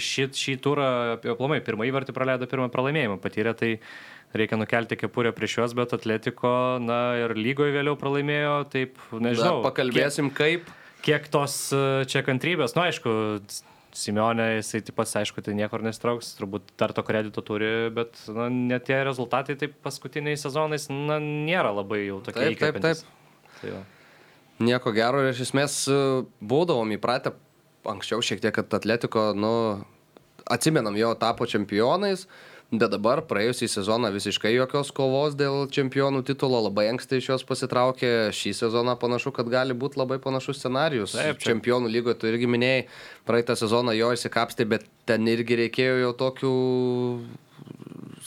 [0.04, 0.90] šį, šį turą,
[1.22, 3.72] aplamai, pirmą įvartį praleido, pirmą pralaimėjimą patyrė, tai
[4.38, 6.52] reikia nukelti kepurę prieš juos, bet Atletiko,
[6.84, 9.62] na ir lygoje vėliau pralaimėjo, taip, nežinau.
[9.62, 10.68] Dar pakalbėsim, kaip.
[10.68, 11.82] Kiek, kiek tos e,
[12.12, 13.16] čia kantrybės, na nu, aišku,
[13.98, 18.46] Simeonė, jisai taip pat, aišku, tai niekur nestrauks, turbūt dar to kredito turi, bet na,
[18.52, 22.52] net tie rezultatai taip paskutiniais sezonais, na, nėra labai jau tokie.
[22.52, 23.56] Taip, taip, taip.
[23.62, 23.82] Tai va.
[24.68, 25.98] Nieko gero ir iš esmės e,
[26.52, 27.34] būdavom įpratę
[27.88, 29.84] anksčiau šiek tiek, kad Atletiko, nu,
[30.48, 32.28] atsimenam, jo tapo čempionais,
[32.72, 38.12] bet dabar praėjusį sezoną visiškai jokios kovos dėl čempionų titulo, labai anksti iš jos pasitraukė,
[38.36, 41.16] šį sezoną panašu, kad gali būti labai panašus scenarius.
[41.16, 42.86] Taip, čia- Čempionų lygoje tu irgi minėjai,
[43.28, 46.54] praeitą sezoną jo įsikapstė, bet ten irgi reikėjo jau tokių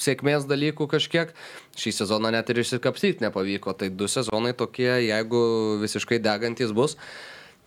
[0.01, 1.33] sėkmės dalykų kažkiek.
[1.77, 3.75] Šį sezoną net ir išsikapstyti nepavyko.
[3.77, 5.43] Tai du sezonai tokie, jeigu
[5.83, 6.97] visiškai degantis bus.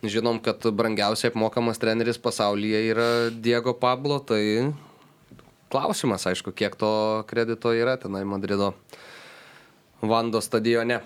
[0.04, 4.74] Žinom, kad brangiausiai apmokamas treneris pasaulyje yra Diego Pablo, tai
[5.72, 8.74] klausimas, aišku, kiek to kredito yra tenai Madrido
[10.04, 11.00] Vando stadione.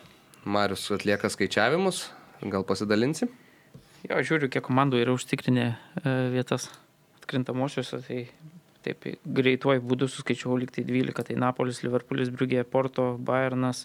[0.48, 2.08] Marius atlieka skaičiavimus,
[2.50, 3.28] gal pasidalinsi?
[4.08, 6.68] Jo, žiūriu, kiek komandų yra užtikrinę e, vietas
[7.18, 8.20] atkrintamosiose, tai
[8.86, 13.84] taip greituoju būdu suskaičiavau liktai 12, tai Napolis, Liverpoolis, Briugė, Porto, Bayernas,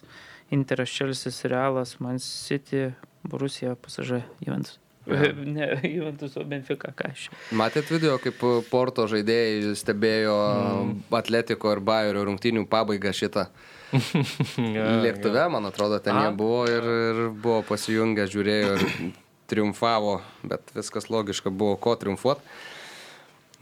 [0.54, 2.88] Interas, Čelsis, Realas, Man City,
[3.26, 4.78] Borusija, PSG, Juventus.
[5.06, 5.32] Ja.
[5.54, 7.28] Ne, Juventus, o Benfica, aš.
[7.52, 8.40] Matėt video, kaip
[8.70, 10.94] Porto žaidėjai stebėjo mm.
[11.18, 13.48] Atletiko ir Bayerio rungtynių pabaigą šitą
[15.04, 16.28] lėktuve, man atrodo, ten Aha.
[16.28, 18.86] jie buvo ir, ir buvo pasijungę, žiūrėjo ir
[19.50, 22.42] triumfavo, bet viskas logiška buvo, ko triumfuoti.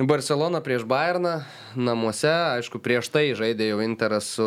[0.03, 1.44] Barcelona prieš Bayerną
[1.78, 4.46] namuose, aišku, prieš tai žaidė jau Interas su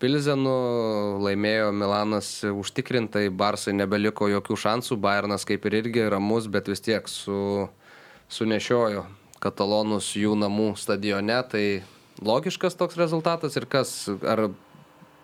[0.00, 6.80] Pilzenu, laimėjo Milanas užtikrintai, Barsai nebeliko jokių šansų, Bayernas kaip ir irgi ramus, bet vis
[6.80, 7.66] tiek su,
[8.32, 9.04] sunešiojo
[9.44, 11.64] katalonus jų namų stadione, tai
[12.24, 14.48] logiškas toks rezultatas ir kas, ar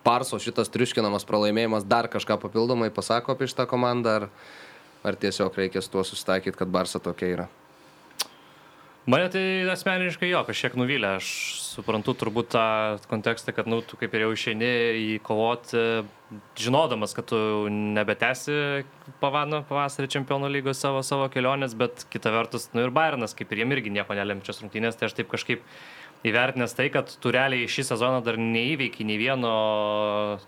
[0.04, 4.28] Parso šitas triuškinamas pralaimėjimas dar kažką papildomai pasako apie šitą komandą, ar,
[5.08, 7.48] ar tiesiog reikės tuo susitaikyti, kad Barsa tokia yra.
[9.08, 9.42] Mane tai
[9.72, 11.14] asmeniškai jo, kažkiek nuvylė.
[11.16, 11.28] Aš
[11.78, 12.64] suprantu turbūt tą
[13.08, 15.84] kontekstą, kad, nu, tu kaip ir jau išeini į kovoti,
[16.60, 17.38] žinodamas, kad tu
[17.72, 18.82] nebetesi
[19.22, 23.62] pavano pavasarį čempionų lygos savo, savo kelionės, bet kita vertus, nu ir Bairnas, kaip ir
[23.62, 25.64] jiem irgi nieko nelemčias rungtynės, tai aš taip kažkaip
[26.26, 29.52] įvertinęs tai, kad tu realiai šį sezoną dar neįveikiai nei vieno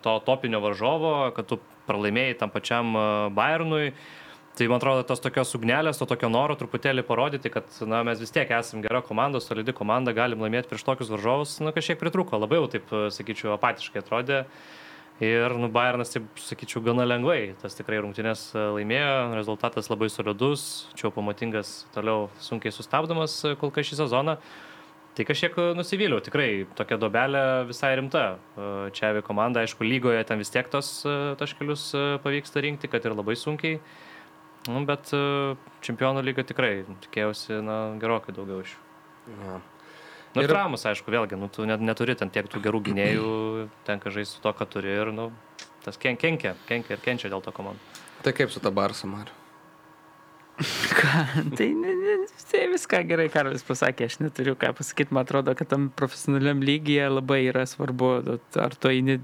[0.03, 3.93] to topinio varžovo, kad tu pralaimėjai tam pačiam e, Bayernui.
[4.61, 8.35] Tai man atrodo, tos tokios ugnelės, to tokio noro truputėlį parodyti, kad na, mes vis
[8.35, 12.59] tiek esame gera komanda, solidi komanda, galim laimėti prieš tokius varžovus, nu kažkiek pritruko, labai
[12.59, 14.43] jau taip, e, sakyčiau, apatiškai atrodė.
[15.25, 17.55] Ir, nu, Bayernas, taip sakyčiau, gana lengvai.
[17.63, 23.89] Tas tikrai rungtynės e, laimėjo, rezultatas labai solidus, čia pamatingas, toliau sunkiai sustabdomas kol kas
[23.89, 24.37] šį sezoną.
[25.17, 28.27] Tai kažkiek e, nusivyliau, tikrai tokia dobelė visai rimta.
[28.37, 31.89] E, čia avi komanda, aišku, lygoje ten vis tiek tos e, taškelius
[32.29, 33.81] pavyksta rinkti, kad ir labai sunkiai.
[34.69, 35.09] Nu, bet
[35.87, 38.87] čempionų lyga tikrai tikėjausi na, gerokai daugiau iš jų.
[39.41, 39.61] Ja.
[40.31, 43.31] Nu, ir tramus, aišku, vėlgi, nu, tu net, neturi ten tiek tų gerų gynėjų,
[43.89, 45.31] tenka žaisti su to, ką turi ir nu,
[45.85, 48.01] tas ken, kenkia, kenkia ir kenčia dėl to komandų.
[48.21, 49.35] Tai kaip su ta Barsa, Mariu?
[50.99, 51.23] Ką,
[51.57, 52.15] tai, ne, ne,
[52.51, 57.07] tai viską gerai Karolis pasakė, aš neturiu ką pasakyti, man atrodo, kad tam profesionaliam lygyje
[57.09, 58.11] labai yra svarbu,
[58.61, 59.23] ar tu eini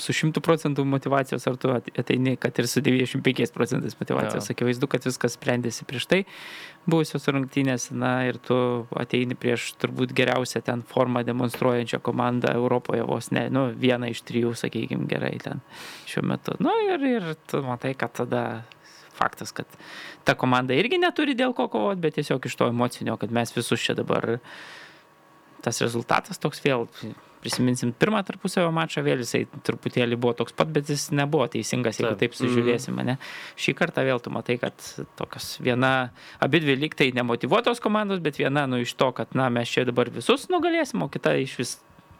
[0.00, 4.48] su 100 procentų motivacijos, ar tu ateini, kad ir su 95 procentais motivacijos.
[4.48, 4.54] Ja.
[4.56, 6.20] Akivaizdu, kad viskas sprendėsi prieš tai
[6.90, 8.56] buvusios rungtynės, na ir tu
[8.98, 14.54] ateini prieš turbūt geriausią ten formą demonstruojančią komandą Europoje, vos ne, nu, vieną iš trijų,
[14.58, 15.62] sakykime, gerai ten
[16.10, 16.56] šiuo metu.
[16.58, 18.44] Na nu, ir, ir tu matai, kad tada
[19.14, 19.70] faktas, kad
[20.26, 23.80] ta komanda irgi neturi dėl ko kovoti, bet tiesiog iš to emocinio, kad mes visus
[23.80, 24.40] čia dabar
[25.64, 26.88] tas rezultatas toks vėl,
[27.44, 32.16] prisiminsim pirmą tarpusavio mačą, vėl jisai truputėlį buvo toks pat, bet jis nebuvo teisingas, jeigu
[32.20, 33.18] taip sužiūrėsim, ne.
[33.60, 34.86] Šį kartą vėl tu matai, kad
[35.20, 35.92] tokios viena,
[36.44, 40.08] abi dvi lygtai nemotivuotos komandos, bet viena, nu, iš to, kad, na, mes čia dabar
[40.14, 41.74] visus nugalėsim, o kita iš vis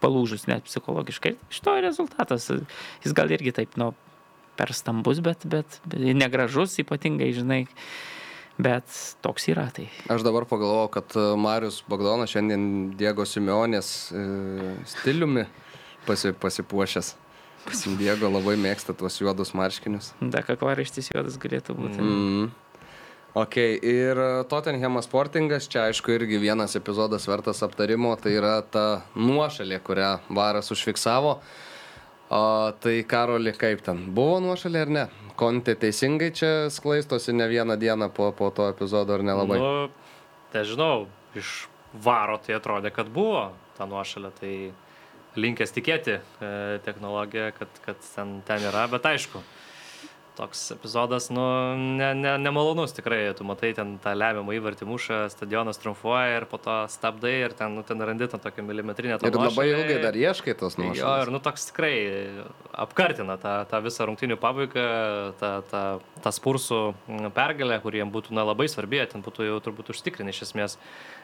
[0.05, 1.37] palūžus net psichologiškai.
[1.53, 2.51] Iš to rezultatas,
[3.05, 3.95] jis gal irgi taip, nu,
[4.59, 7.65] per stambus, bet, bet, bet negražus ypatingai, žinai.
[8.59, 8.87] Bet
[9.25, 9.89] toks yra tai.
[10.13, 14.25] Aš dabar pagalvojau, kad e, Marius Bagdonas šiandien Diego Simeonės e,
[14.93, 15.49] stiliumi
[16.07, 17.15] pasi, pasipuošęs.
[17.99, 20.13] Diego labai mėgsta tuos juodus marškinius.
[20.21, 21.99] Da, kaklaraištis juodas galėtų būti.
[22.05, 22.51] Mm.
[23.35, 29.03] Ok, ir e, Tottenham Sportingas, čia aišku irgi vienas epizodas vertas aptarimo, tai yra ta
[29.19, 31.41] nuošalė, kurią Varas užfiksavo.
[32.31, 34.07] O tai Karoli, kaip ten?
[34.17, 35.05] Buvo nuošalė ar ne?
[35.37, 39.59] Kontė teisingai čia sklaistosi ne vieną dieną po, po to epizodo ar nelabai?
[39.61, 40.15] Nu,
[40.55, 41.07] nežinau,
[41.37, 44.55] iš varo tai atrodė, kad buvo ta nuošalė, tai
[45.37, 46.23] linkęs tikėti e,
[46.87, 49.43] technologiją, kad, kad ten, ten yra, bet aišku,
[50.37, 51.43] toks epizodas, nu,
[51.77, 56.59] ne, ne, nemalonus tikrai, tu matai ten tą lemiamą įvartį mušą, stadionas triumfuoja ir po
[56.63, 59.31] to stabdai ir ten, nu, ten randi tą tokią milimetrinę tą.
[59.31, 61.03] Ir labai ilgai dar ieškai tos nuošalės.
[61.03, 61.95] Jo, ir nu toks tikrai
[62.85, 64.87] apkartina tą, tą visą rungtinių pabaigą,
[65.39, 65.83] tą, tą,
[66.25, 66.81] tą spursų
[67.37, 70.75] pergalę, kuriem būtų na, labai svarbi, ten būtų jau turbūt užtikrinę iš esmės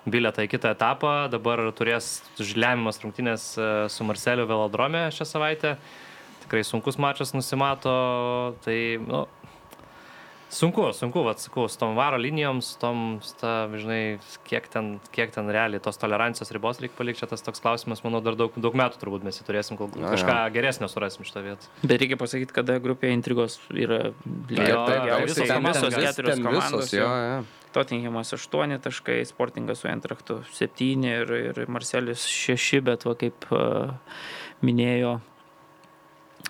[0.07, 5.75] bilietą į kitą etapą, dabar turės lemiamas rungtinės e, su Marceliu Velodrome šią savaitę
[6.51, 9.22] tikrai sunkus mačas nusimato, tai, nu,
[10.51, 15.30] sunku, sunku, vad sakau, su tom varo linijom, su tom, ta, žinai, kiek ten, kiek
[15.30, 18.74] ten realiai tos tolerancijos ribos reikia palikti, čia tas toks klausimas, manau, dar daug, daug
[18.74, 20.51] metų turbūt mes jį turėsim, kol Na, kažką ja.
[20.51, 21.70] geresnio surasim šitą vietą.
[21.84, 24.11] Bet reikia pasakyti, kada grupėje intrigos yra
[24.51, 26.92] visos, visos keturios komandos.
[26.98, 27.40] Jo, jo.
[27.70, 33.92] Tottenhamas 8 taškai, Sportingas su Entraktu 7 ir, ir Marcelis 6, bet va kaip uh,
[34.66, 35.20] minėjo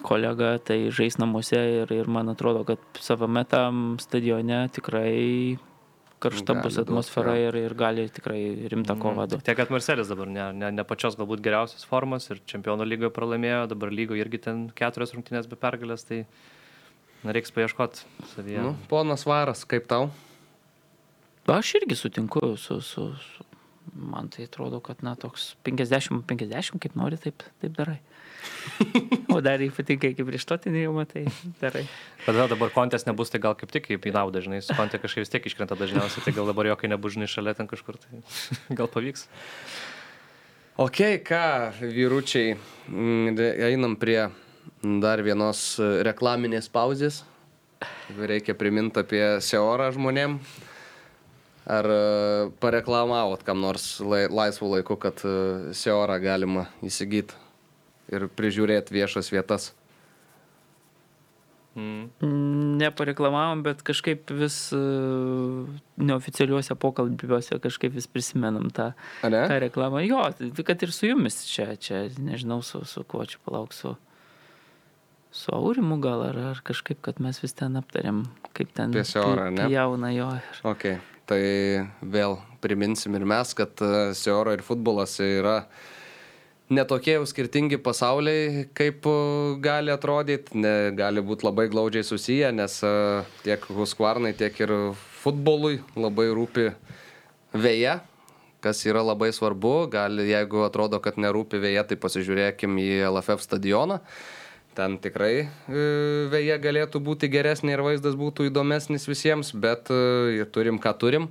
[0.06, 5.58] kolega tai žais namuose ir, ir man atrodo, kad savame tam stadione tikrai
[6.20, 9.02] karšta gali bus atmosfera daug, ir, ir gali tikrai rimtą mhm.
[9.02, 9.46] kovą duoti.
[9.48, 13.66] Tiek, kad Marcelis dabar ne, ne, ne pačios galbūt geriausios formos ir čempionų lygoje pralaimėjo,
[13.72, 16.24] dabar lygoje irgi ten keturios rungtynės be pergalės, tai
[17.24, 18.66] na, reiks paieškoti savyje.
[18.68, 20.10] Nu, ponas Varas, kaip tau?
[21.50, 23.49] Aš irgi sutinku su, su, su
[23.94, 27.98] man tai atrodo, kad na toks 50-50, kaip nori, taip, taip darai.
[29.28, 31.24] O dar ypatingai kaip prieš totinį jau matai,
[31.60, 31.84] darai.
[32.24, 35.24] Tada dabar kontės nebus, tai gal kaip tik kaip į naudą, žinai, su kontė kažkaip
[35.24, 38.22] vis tiek iškrenta dažniausiai, tai gal dabar jo, kai nebus, žinai, šalia ten kažkur, tai
[38.78, 39.26] gal pavyks.
[40.80, 41.42] Ok, ką,
[41.82, 42.54] vyručiai,
[42.88, 44.22] mm, einam prie
[45.02, 45.74] dar vienos
[46.06, 47.22] reklaminės pauzės.
[48.16, 50.38] Reikia priminti apie Seorą žmonėm.
[51.70, 52.00] Ar e,
[52.62, 55.36] pareklamavot kam nors laisvų laikų, kad e,
[55.76, 57.38] Seorą galima įsigyti?
[58.10, 59.70] ir prižiūrėti viešas vietas.
[61.78, 62.10] Mm.
[62.80, 65.68] Nepareklamavom, bet kažkaip vis uh,
[66.02, 68.90] neoficialiuose pokalbiuose kažkaip vis prisimenam tą,
[69.22, 70.02] tą reklamą.
[70.02, 73.94] Jo, tai kad ir su jumis čia, čia nežinau, su, su kuo čia palauksiu.
[73.94, 74.09] su
[75.30, 78.24] Aurimu gal ar, ar kažkaip, kad mes vis ten aptarėm,
[78.56, 79.04] kaip ten pi-
[79.54, 79.68] ne?
[79.70, 80.26] pjauna jo.
[80.34, 80.60] Ir...
[80.66, 80.86] Ok,
[81.30, 81.42] tai
[82.02, 85.60] vėl priminsim ir mes, kad e, Seoro ir futbolas yra
[86.70, 89.14] netokie jau skirtingi pasauliai, kaip e,
[89.62, 92.92] gali atrodyti, ne, gali būti labai glaudžiai susiję, nes e,
[93.46, 94.74] tiek Huskvarnai, tiek ir
[95.22, 96.72] futbolui labai rūpi
[97.54, 98.00] vėja,
[98.66, 99.86] kas yra labai svarbu.
[99.94, 104.02] Gali, jeigu atrodo, kad nerūpi vėja, tai pasižiūrėkim į LFF stadioną.
[104.78, 105.48] Ten tikrai e,
[106.30, 111.28] vėja galėtų būti geresnė ir vaizdas būtų įdomesnis visiems, bet e, turim ką turim.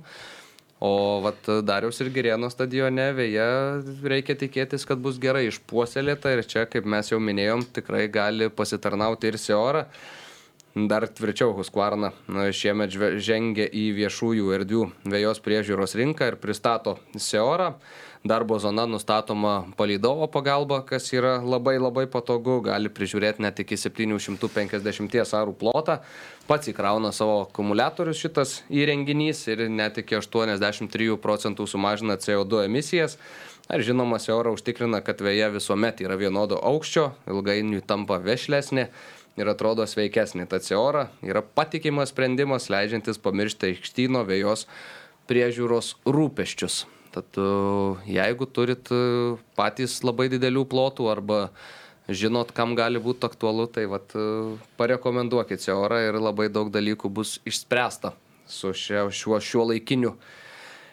[0.80, 3.48] O vat Dariaus ir Girėno stadione vėja
[4.12, 9.28] reikia tikėtis, kad bus gerai išpuoselėta ir čia, kaip mes jau minėjom, tikrai gali pasitarnauti
[9.28, 9.84] ir Seora.
[10.70, 17.72] Dar tvirčiau Huskvarna na, šiemet žengia į viešųjų erdvių vėjos priežiūros rinką ir pristato Seorą.
[18.24, 25.32] Darbo zona nustatoma palydovo pagalba, kas yra labai labai patogu, gali prižiūrėti net iki 750
[25.38, 26.02] arų plotą.
[26.44, 33.16] Pats įkrauna savo akumuliatorius šitas įrenginys ir net iki 83 procentų sumažina CO2 emisijas.
[33.72, 38.90] Ar žinoma, Seora užtikrina, kad vėja visuomet yra vienodo aukščio, ilgainiui tampa vešlesnė
[39.40, 40.44] ir atrodo sveikesnė.
[40.44, 44.68] Tad Seora yra patikimas sprendimas, leidžiantis pamiršti aikštyno vėjos
[45.30, 46.82] priežiūros rūpeščius.
[47.10, 47.46] Tad e,
[48.06, 51.38] jeigu turit e, patys labai didelių plotų arba
[52.06, 57.38] žinot, kam gali būti aktualu, tai vat, e, parekomenduokit Seorą ir labai daug dalykų bus
[57.46, 58.14] išspręsta
[58.50, 60.14] su šia, šiuo, šiuo laikiniu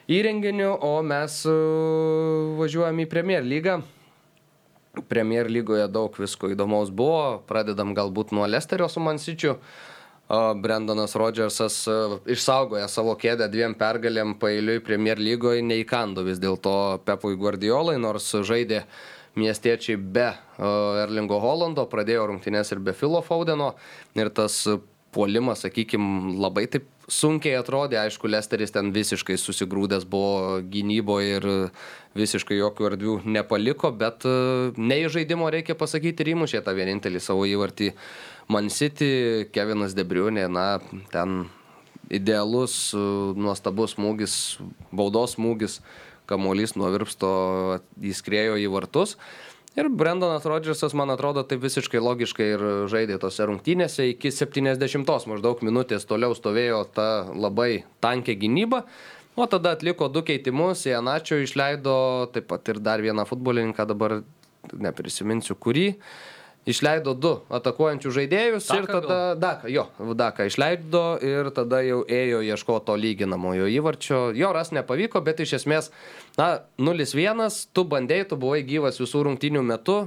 [0.10, 1.42] įrenginiu, o mes
[2.58, 3.82] važiuojam į Premier lygą.
[5.12, 7.44] Premier lygoje daug visko įdomaus buvo.
[7.50, 9.58] Pradedam galbūt nuo Lesterio su Mansičiu.
[10.28, 11.98] Brendonas Rodžersas e,
[12.36, 18.84] išsaugoja savo kėdę dviem pergalėm pailiui Premier lygoje, neįkando vis dėlto Pepui Guardiolai, nors žaidė
[19.38, 23.76] miestiečiai be Erlingo Holando, pradėjo rungtynės ir be Filo Faudeno.
[24.18, 24.64] Ir tas
[25.14, 31.48] puolimas, sakykime, labai taip sunkiai atrodė, aišku, Lesteris ten visiškai susigrūdęs buvo gynyboje ir
[32.18, 34.34] visiškai jokių erdvių nepaliko, bet e,
[34.76, 37.94] ne į žaidimo reikia pasakyti ir įmušė tą vienintelį savo įvartį
[38.48, 40.80] Man City, Kevinas Debriunė, na,
[41.12, 41.50] ten
[42.14, 43.02] idealus, e,
[43.36, 44.36] nuostabus smūgis,
[44.96, 45.82] baudos smūgis,
[46.28, 47.30] kamuolys nuo virpsto
[48.00, 49.18] įskrėjo į vartus.
[49.78, 54.08] Ir Brendonas Rodžersas, man atrodo, taip visiškai logiškai ir žaidė tose rungtynėse.
[54.16, 58.88] Iki 70 maždaug minutės toliau stovėjo ta labai tankė gynyba.
[59.38, 61.94] O tada atliko du keitimus, Janačio išleido
[62.34, 64.24] taip pat ir dar vieną futbolininką, dabar
[64.74, 65.92] neprisiminsiu kurį.
[66.68, 69.86] Išleido du atakuojančių žaidėjus Daką ir tada Daka, jo,
[70.20, 74.20] Daka išleido ir tada jau ėjo ieškoti to lyginamojo įvarčio.
[74.36, 75.92] Jo ras nepavyko, bet iš esmės,
[76.40, 80.02] na, 0-1, tu bandėjai, tu buvai gyvas visų rungtynių metu,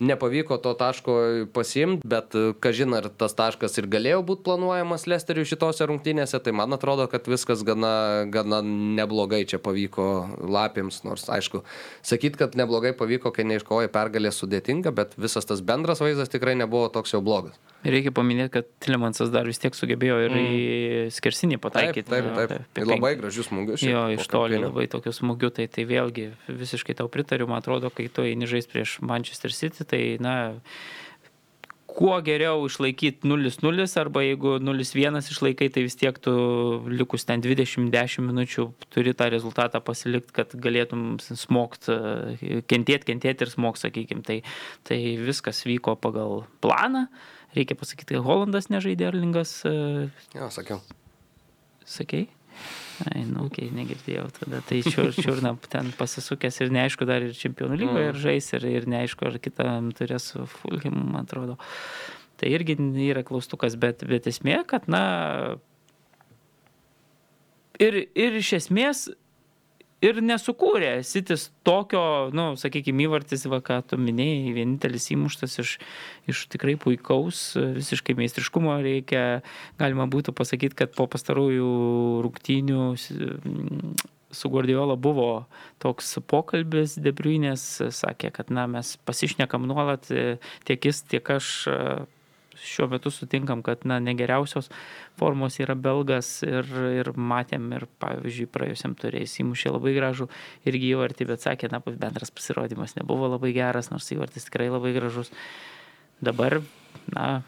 [0.00, 1.16] nepavyko to taško
[1.54, 6.76] pasiimti, bet kažin ar tas taškas ir galėjo būti planuojamas Lesteriui šitose rungtynėse, tai man
[6.76, 10.06] atrodo, kad viskas gana, gana neblogai čia pavyko
[10.40, 11.62] Lapėms, nors aišku,
[12.06, 16.88] sakyt, kad neblogai pavyko, kai neiškovoja pergalė sudėtinga, bet visas tas bendras vaizdas tikrai nebuvo
[16.92, 17.58] toks jau blogas.
[17.80, 20.48] Reikia paminėti, kad Tilemansas dar vis tiek sugebėjo ir mm.
[20.52, 22.08] į skersinį Taip, pataikyti.
[22.10, 22.50] taip, jo, taip.
[22.52, 23.84] apie Tai penk- labai gražius smūgius.
[23.88, 28.10] Jo, iš toli labai tokius smūgius, tai, tai vėlgi visiškai tau pritariu, man atrodo, kai
[28.12, 30.36] tu eini žaisti prieš Manchester City, tai, na,
[31.90, 36.32] kuo geriau išlaikyti 0-0 arba jeigu 0-1 išlaikai, tai vis tiek tu
[36.88, 41.90] likus ten 20-10 minučių turi tą rezultatą pasilikti, kad galėtum smokt,
[42.70, 44.22] kentėti, kentėti ir smokt, sakykim.
[44.26, 44.40] Tai,
[44.86, 47.08] tai viskas vyko pagal planą.
[47.56, 50.80] Reikia pasakyti, kad Holandas nežaidė Erlingas, e, Jo, sakiau.
[51.84, 52.28] sakei?
[53.08, 54.60] Ai, nu, okei, okay, negirdėjau tada.
[54.68, 58.16] Tai čiur, čiurna ten pasisukęs ir neaišku, dar ir čempionų lygoje Mm.
[58.16, 58.20] mm.
[58.20, 61.56] žais ir, ir neaišku, ar kitam turės su Fulham, man atrodo.
[62.36, 62.76] Tai irgi
[63.08, 65.56] yra klaustukas, bet, bet esmė, kad, na,
[67.80, 69.08] ir, ir iš esmės
[70.04, 70.92] ir nesukūrė.
[71.06, 72.02] Sitis tokio,
[72.32, 75.74] na, nu, sakykime, įvartis, va, ką tu minėjai, vienintelis įmuštas iš,
[76.30, 79.42] iš tikrai puikaus, visiškai meistriškumo reikia,
[79.80, 81.70] galima būtų pasakyti, kad po pastarųjų
[82.26, 83.92] rungtynių mm,
[84.30, 85.30] su Guardiola buvo
[85.82, 87.66] toks pokalbis Debriunės,
[87.96, 90.08] sakė, kad, na, mes pasišnekam nuolat,
[90.68, 91.52] tiek jis, tiek aš
[92.64, 94.70] šiuo metu sutinkam, kad na, negeriausios
[95.20, 96.68] formos yra belgas ir,
[97.00, 100.28] ir matėm ir, pavyzdžiui, praėjusiam turėjus įmušė labai gražų
[100.70, 105.32] irgi įvartį, bet sakė, na, bendras pasirodymas nebuvo labai geras, nors įvartis tikrai labai gražus.
[106.20, 106.60] Dabar,
[107.14, 107.40] na,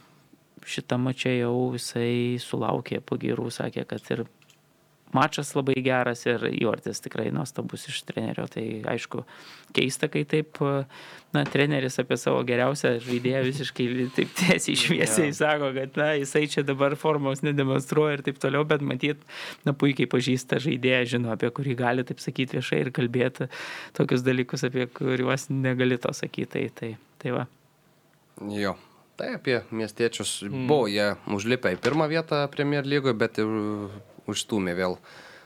[0.64, 4.24] šitą mačią jau jisai sulaukė pagirų, sakė, kad ir
[5.12, 8.47] mačas labai geras ir įvartis tikrai nuostabus iš trenerio.
[8.51, 9.24] Tai aišku,
[9.76, 10.60] keista, kai taip,
[11.34, 15.39] na, treneris apie savo geriausią žaidėją visiškai taip tiesiai šviesiai yeah.
[15.39, 19.24] sako, kad, na, jisai čia dabar formos nedemonstruoja ir taip toliau, bet matyt,
[19.68, 23.51] na, puikiai pažįsta žaidėją, žino, apie kurį gali taip sakyti viešai ir kalbėti
[23.98, 26.51] tokius dalykus, apie kuriuos negali to sakyti.
[26.52, 26.89] Tai, tai,
[27.22, 27.44] tai va.
[28.51, 28.74] Jo.
[29.16, 30.64] Tai apie miestiečius mm.
[30.66, 33.51] buvo, jie užlipę į pirmą vietą Premier lygoje, bet ir
[34.30, 34.98] užstumė vėl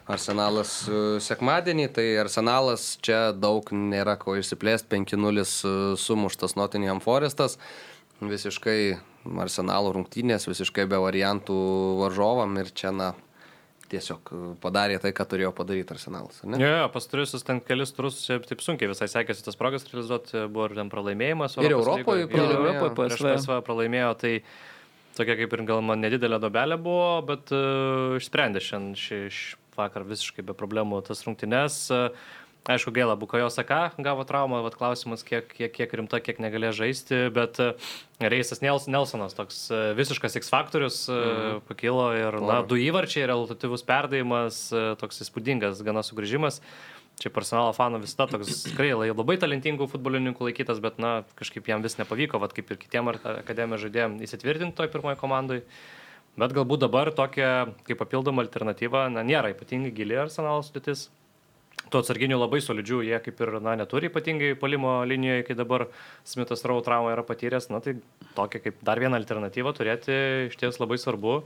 [0.06, 5.46] Arsenalas e, sekmadienį, tai Arsenalas čia daug nėra ko išsiplėsti, 5-0 e,
[5.98, 7.58] sumuštas Nottingham Forestas,
[8.22, 8.80] visiškai
[9.42, 11.56] Arsenalo rungtynės, visiškai be variantų
[12.04, 13.10] varžovam ir čia, na,
[13.90, 14.30] tiesiog
[14.62, 16.38] padarė tai, ką turėjo padaryti Arsenalas.
[16.46, 20.70] Ne, jo, jo pastarusius ten kelis turus taip sunkiai visai sekėsi tas progas realizuoti, buvo
[20.70, 21.58] ir ten pralaimėjimas.
[21.62, 22.90] Ir Europoje pralaimėjo.
[22.98, 24.32] Prieš PSV pralaimėjo, tai
[25.16, 30.06] tokia kaip ir gal man nedidelė dobelė buvo, bet uh, išsprendė šiandien šį, šį vakar
[30.09, 31.86] visiškai be problemų tas rungtynes.
[31.93, 32.10] Uh,
[32.66, 37.20] Aišku, gaila, Bukajo Saka gavo traumą, vat klausimas, kiek, kiek, kiek rimta, kiek negalėjo žaisti,
[37.30, 37.68] bet e,
[38.18, 39.60] Reisas Nelsonas, toks
[39.94, 41.62] visiškas X faktorius, mm.
[41.68, 44.59] pakilo ir, na, du įvarčiai, rezultatyvus perdavimas,
[44.98, 46.59] toks įspūdingas, gana sugrįžimas.
[47.16, 51.97] Čia personalo fanų visada toks tikrai labai talentingų futbolininkų laikytas, bet, na, kažkaip jam vis
[51.97, 55.62] nepavyko, vat kaip ir kitiem akademijos žaidėjim įsitvirtinti toj pirmoji komandai.
[56.36, 61.06] Bet galbūt dabar tokia kaip papildoma alternatyva, na, nėra ypatingai gili arsenalo sudėtis
[61.90, 65.86] tų atsarginių labai solidžių jie kaip ir na, neturi ypatingai palimo linijoje, kai dabar
[66.26, 67.97] Smithas Rau traumą yra patyręs, na tai
[68.36, 70.18] tokia kaip dar vieną alternatyvą turėti
[70.51, 71.40] iš ties labai svarbu.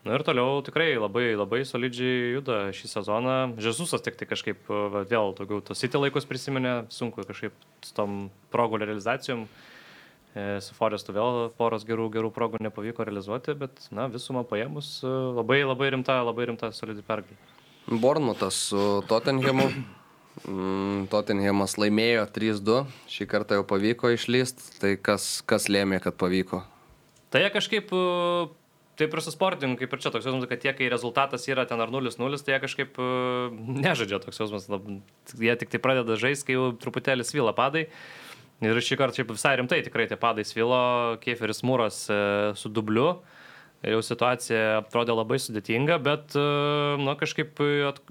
[0.00, 3.34] Na ir toliau tikrai labai, labai solidžiai juda šį sezoną.
[3.60, 4.70] Žesusas tik tai kažkaip
[5.10, 7.52] vėl daugiau tos įti laikus prisiminė, sunku kažkaip
[7.84, 8.22] su tom
[8.54, 9.44] progų realizacijom.
[10.30, 15.00] E, su Forestu vėl poros gerų, gerų progų nepavyko realizuoti, bet na, visumą paėmus
[15.36, 17.36] labai, labai rimta, labai rimta solidi pergalė.
[17.90, 19.66] Bornutas su Tottenhamu.
[20.46, 26.62] Mm, Tottenhamas laimėjo 3-2, šį kartą jau pavyko išlysti, tai kas, kas lėmė, kad pavyko?
[27.34, 28.46] Tai jie kažkaip, e,
[29.00, 31.80] taip ir su sportininku, kaip ir čia toks jausmas, kad tie, kai rezultatas yra ten
[31.82, 33.10] ar 0-0, tai jie kažkaip e,
[33.80, 34.68] nežaidžia toks jausmas,
[35.40, 37.88] jie tik tai pradeda žaisti, kai jau truputėlį svila padai.
[38.60, 40.80] Ir šį kartą šiaip visai rimtai tikrai tie padai svilo,
[41.24, 42.22] Kieferis Mūras e,
[42.60, 43.14] su dubliu
[43.80, 46.42] jau situacija atrodė labai sudėtinga, bet e,
[47.00, 47.62] nu, kažkaip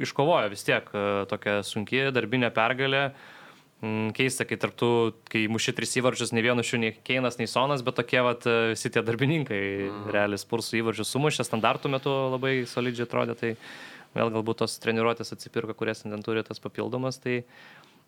[0.01, 3.11] iškovojo vis tiek e, tokia sunki darbinė pergalė.
[3.11, 3.38] Mm,
[3.79, 4.89] keista, kai tarptų,
[5.31, 8.73] kai muši tris įvarčius, ne vienu šių nei Keinas, nei Sonas, bet tokie vat, e,
[8.73, 10.09] visi tie darbininkai mm.
[10.11, 13.53] realiai spursų įvarčius sumušė, standartų metu labai solidžiai atrodė, tai
[14.17, 17.43] vėl galbūt tos treniruotės atsipirka, kurias ten turi tas papildomas, tai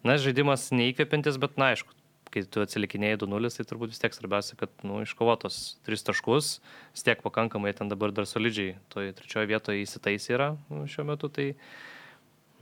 [0.04, 1.96] na, žaidimas neįkvepiantis, bet na, aišku,
[2.32, 6.52] kai tu atsilikinėjai 2-0, tai turbūt vis tiek svarbiausia, kad nu, iškovotos 3 taškus,
[6.92, 11.32] vis tiek pakankamai ten dabar dar solidžiai, toje trečioje vietoje įsitaisė yra nu, šiuo metu,
[11.32, 11.54] tai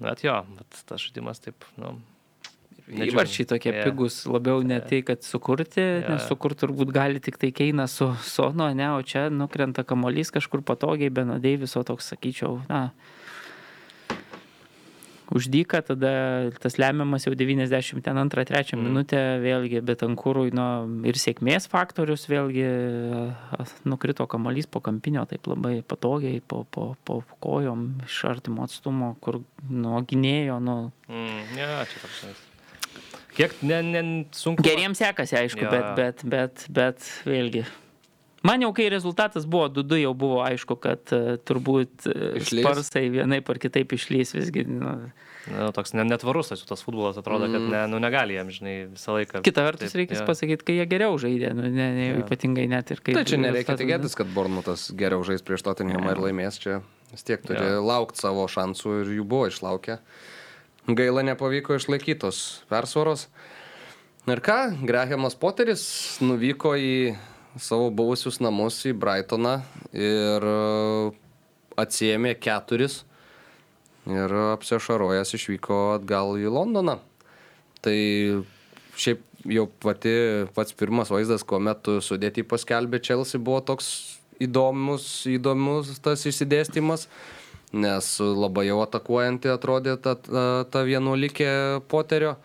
[0.04, 1.98] net jo, bet tas žaidimas taip, nu,
[2.90, 3.86] Įvarčiai tokie yeah.
[3.86, 6.08] pigus, labiau ne tai, kad sukurti, yeah.
[6.10, 10.66] nes sukurt turbūt gali tik tai keina su Sono, ne, o čia nukrenta kamolys kažkur
[10.66, 12.88] patogiai, Benodeiviso toks, sakyčiau, na,
[15.30, 18.82] už dyką, tada tas lemiamas jau 92-3 mm.
[18.82, 20.66] minutę, vėlgi, bet ankūrui nu,
[21.06, 22.66] ir sėkmės faktorius, vėlgi
[23.86, 29.44] nukrito kamalys po kampinio taip labai patogiai, po, po, po kojom iš artimo atstumo, kur
[29.70, 30.58] nuo gynėjo.
[30.66, 30.80] Nu...
[31.12, 32.49] Mm, ja, čia toks.
[33.40, 34.66] Kiek ne, ne, sunku.
[34.66, 35.72] Geriems sekasi, aišku, ja.
[35.72, 37.64] bet, bet, bet, bet vėlgi
[38.44, 43.50] Man jau kai rezultatas buvo 2-2, jau buvo aišku, kad uh, turbūt uh, sparsai vienaip
[43.52, 44.64] ar kitaip išlys visgi.
[44.64, 44.94] Nu,
[45.50, 47.58] nu, toks netvarus tas futbolas atrodo, mm.
[47.58, 49.44] kad ne, nu, negali jam, žinai, visą laiką.
[49.44, 50.28] Kita vertus, reikia ja.
[50.30, 52.24] pasakyti, kai jie geriau žaidė, nu, ne, ne, ja.
[52.24, 53.18] ypatingai net ir kai...
[53.20, 56.16] Tai čia nereikia tikėtis, kad Bornutas geriau žais prieš Tottenhamą ja.
[56.16, 56.80] ir laimės čia.
[57.12, 57.84] Vis tiek turi ja.
[57.84, 60.00] laukti savo šansų ir jų buvo išlaukę.
[60.88, 63.28] Gaila nepavyko išlaikytos persvaros.
[64.30, 65.84] Ir ką, Grahamas Poteris
[66.22, 67.16] nuvyko į
[67.60, 69.60] savo buvusius namus į Brightoną
[69.96, 70.58] ir e,
[71.82, 73.02] atsiemė keturis
[74.10, 77.00] ir apsišarojęs išvyko atgal į Londoną.
[77.84, 77.98] Tai
[79.00, 80.14] šiaip jau pati,
[80.56, 83.90] pats pirmas vaizdas, kuomet sudėti paskelbė Chelsea, buvo toks
[84.44, 87.08] įdomus, įdomus tas išsidėstymas,
[87.74, 92.38] nes labai jau atakuojanti atrodė ta, ta, ta vienuolikė Poterio,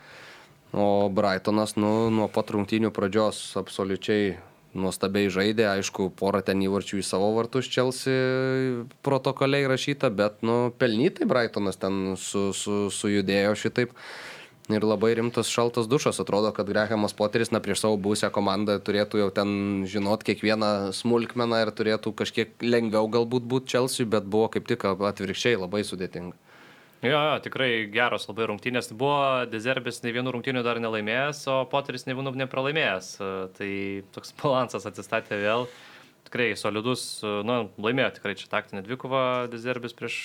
[0.74, 4.34] o Brightonas nu, nuo pat rungtynių pradžios absoliučiai
[4.74, 11.28] nuostabiai žaidė, aišku, porą ten įvarčių į savo vartus Chelsea protokoliai rašyta, bet, nu, pelnytai
[11.30, 13.94] Brightonas ten su, su, sujudėjo šitaip.
[14.72, 16.22] Ir labai rimtas šaltas dušas.
[16.22, 21.58] Atrodo, kad Grehamas Poteris, na, prieš savo būsę komandą turėtų jau ten žinot kiekvieną smulkmeną
[21.66, 26.32] ir turėtų kažkiek lengviau galbūt būti Chelsea, bet buvo kaip tik atvirkščiai labai sudėtinga.
[27.04, 28.88] Jo, jo, tikrai geros labai rungtynės.
[28.96, 33.10] Buvo Dezerbis ne vienų rungtynių dar nelaimėjęs, o Poteris ne vienų nepralaimėjęs.
[33.58, 33.72] Tai
[34.16, 35.68] toks balansas atsistatė vėl
[36.26, 39.20] tikrai solidus, nu, laimėjo tikrai čia taktinę dvikovą
[39.52, 40.16] Dezerbis prieš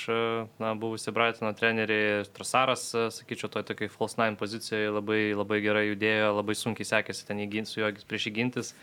[0.62, 2.00] na, buvusi Brightono trenerį.
[2.36, 7.44] Trasaras, sakyčiau, toj tokiai false nine pozicijoje labai, labai gerai judėjo, labai sunkiai sekėsi ten
[7.46, 8.74] įginti su juo prieš įgintis.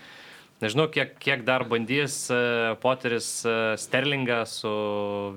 [0.62, 2.14] Nežinau, kiek, kiek dar bandys
[2.80, 3.26] Poteris
[3.82, 4.70] Sterlingą su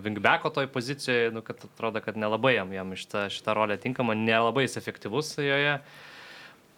[0.05, 4.63] Vingbeko toj pozicijoje, nu, kad atrodo, kad nelabai jam, jam šitą, šitą rolę tinkama, nelabai
[4.63, 5.73] jis efektyvus joje.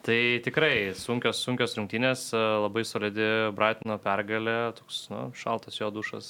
[0.01, 6.29] Tai tikrai sunkios, sunkios rungtynės, labai solidi Brightono pergalė, toks nu, šaltas jo dušas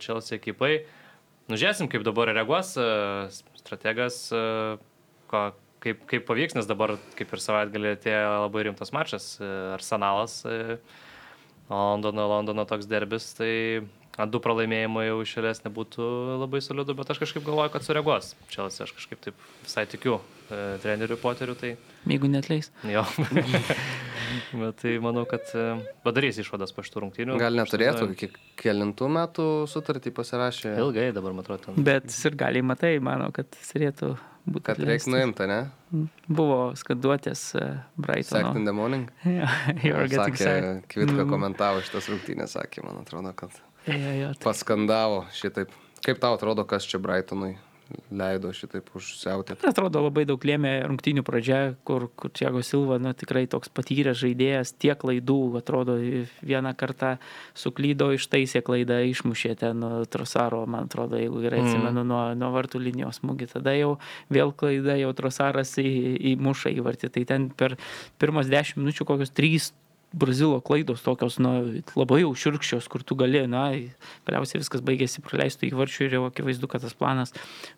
[0.00, 0.86] Chelsea ekipai.
[1.52, 2.72] Nužiūrėsim, kaip dabar reaguos
[3.60, 4.22] strategas,
[5.28, 5.44] ko,
[5.84, 9.34] kaip, kaip pavyks, nes dabar kaip ir savaitgalį atėjo labai rimtas mačas,
[9.76, 10.40] Arsenalas,
[11.68, 13.52] Londono, Londono toks derbis, tai
[14.32, 16.10] du pralaimėjimai jau išėlės nebūtų
[16.40, 18.32] labai solidu, bet aš kažkaip galvoju, kad sureaguos.
[18.48, 20.22] Čelsi aš kažkaip taip visai tikiu
[20.52, 21.56] e, treneriu Poteriu.
[21.58, 21.74] Tai...
[22.08, 22.70] Jeigu netleis.
[22.88, 23.04] Jo.
[24.60, 25.66] bet tai manau, kad e,
[26.04, 27.38] padarys išvadas po šitų rungtynių.
[27.40, 30.74] Gal neturėtų, kiek kelintų metų sutartį pasirašė.
[30.82, 31.76] Ilgai dabar, man atrodo.
[31.78, 34.12] Bet ir galiai matai, mano, kad turėtų
[34.46, 34.66] būti.
[34.68, 35.62] Kad reikia nuimti, ne?
[36.30, 38.52] Buvo skaduotės uh, Brighton.
[38.60, 39.08] In the morning.
[39.26, 43.58] yeah, sakė, Kvitka komentavo šitas rungtynės, sakė, man atrodo, kad
[43.88, 44.44] Ja, ja, tai.
[44.44, 45.72] Paskandavo šitaip.
[46.04, 47.54] Kaip tau atrodo, kas čia Brightonui
[48.10, 49.66] leido šitaip užsiautėti?
[49.68, 54.74] Atrodo labai daug lėmė rungtynių pradžia, kur, kur Čiago Silva, na tikrai toks patyręs žaidėjas,
[54.80, 55.96] tiek klaidų, atrodo,
[56.46, 57.16] vieną kartą
[57.58, 63.20] suklydo, ištaisė klaidą, išmušė ten Trosaro, man atrodo, jeigu gerai atsimenu, nuo, nuo vartų linijos
[63.22, 63.94] smūgį, tada jau
[64.32, 65.90] vėl klaida, jau Trosaras į,
[66.34, 67.12] įmuša į vartį.
[67.16, 67.76] Tai ten per
[68.20, 69.72] pirmas dešimt minučių kokios trys
[70.12, 71.60] Brazilo klaidos tokios, na,
[71.94, 73.68] labai jau širkščios, kur tu gali, na,
[74.26, 77.30] galiausiai viskas baigėsi praleistų įvarčių ir jau akivaizdu, kad tas planas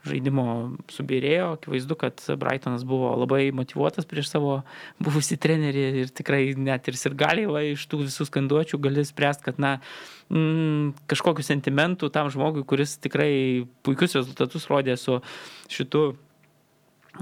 [0.09, 0.47] žaidimo
[0.93, 4.55] subirėjo, akivaizdu, kad Brightonas buvo labai motivuotas prieš savo
[5.03, 9.61] buvusi trenerį ir tikrai net ir ir galiai iš tų visų skanduočių gali spręsti, kad,
[9.61, 9.75] na,
[10.33, 15.21] mm, kažkokiu sentimentu tam žmogui, kuris tikrai puikius rezultatus rodė su
[15.69, 16.07] šitu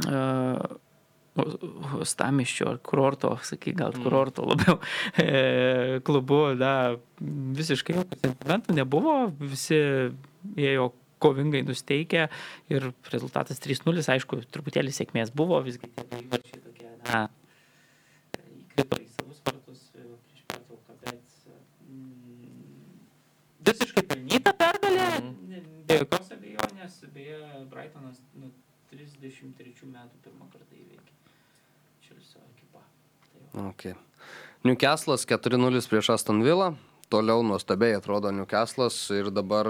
[0.07, 0.79] uh,
[2.11, 4.81] Stamiščio ar kurorto, sakai, gal kurorto labiau
[5.15, 6.73] e, klubu, na,
[7.61, 9.79] visiškai jokio sentimentų nebuvo, visi
[10.59, 10.91] ėjo
[11.21, 12.27] kovingai nusteikę
[12.73, 17.23] ir rezultatas 3-0, aišku, truputėlį sėkmės buvo, visgi įvarčiai tokie, na,
[18.65, 21.37] įkrito į savus vartus prieš pertrauką, bet
[21.87, 22.99] mm,
[23.71, 25.09] visiškai pelnyta pergalė,
[25.87, 27.41] be jokios abejonės, beje,
[27.71, 28.51] Brightonas nu,
[28.91, 31.20] 33 metų pirmą kartą įveikė.
[32.11, 32.83] Čelsio ekipa.
[33.31, 33.69] Tai va.
[33.71, 33.95] Okay.
[34.67, 36.73] Newcastle'as 4-0 prieš Aston Villa.
[37.11, 39.67] Toliau nuostabiai atrodo Newcastle'as ir dabar...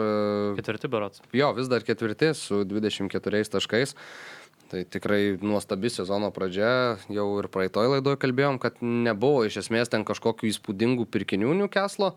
[0.57, 1.21] Ketvirti berots.
[1.37, 3.95] Jo, vis dar ketvirti su 24 taškais.
[4.73, 10.07] Tai tikrai nuostabi sezono pradžia, jau ir praeitoj laidoje kalbėjom, kad nebuvo iš esmės ten
[10.07, 12.15] kažkokių įspūdingų pirkinių Newcastle'o.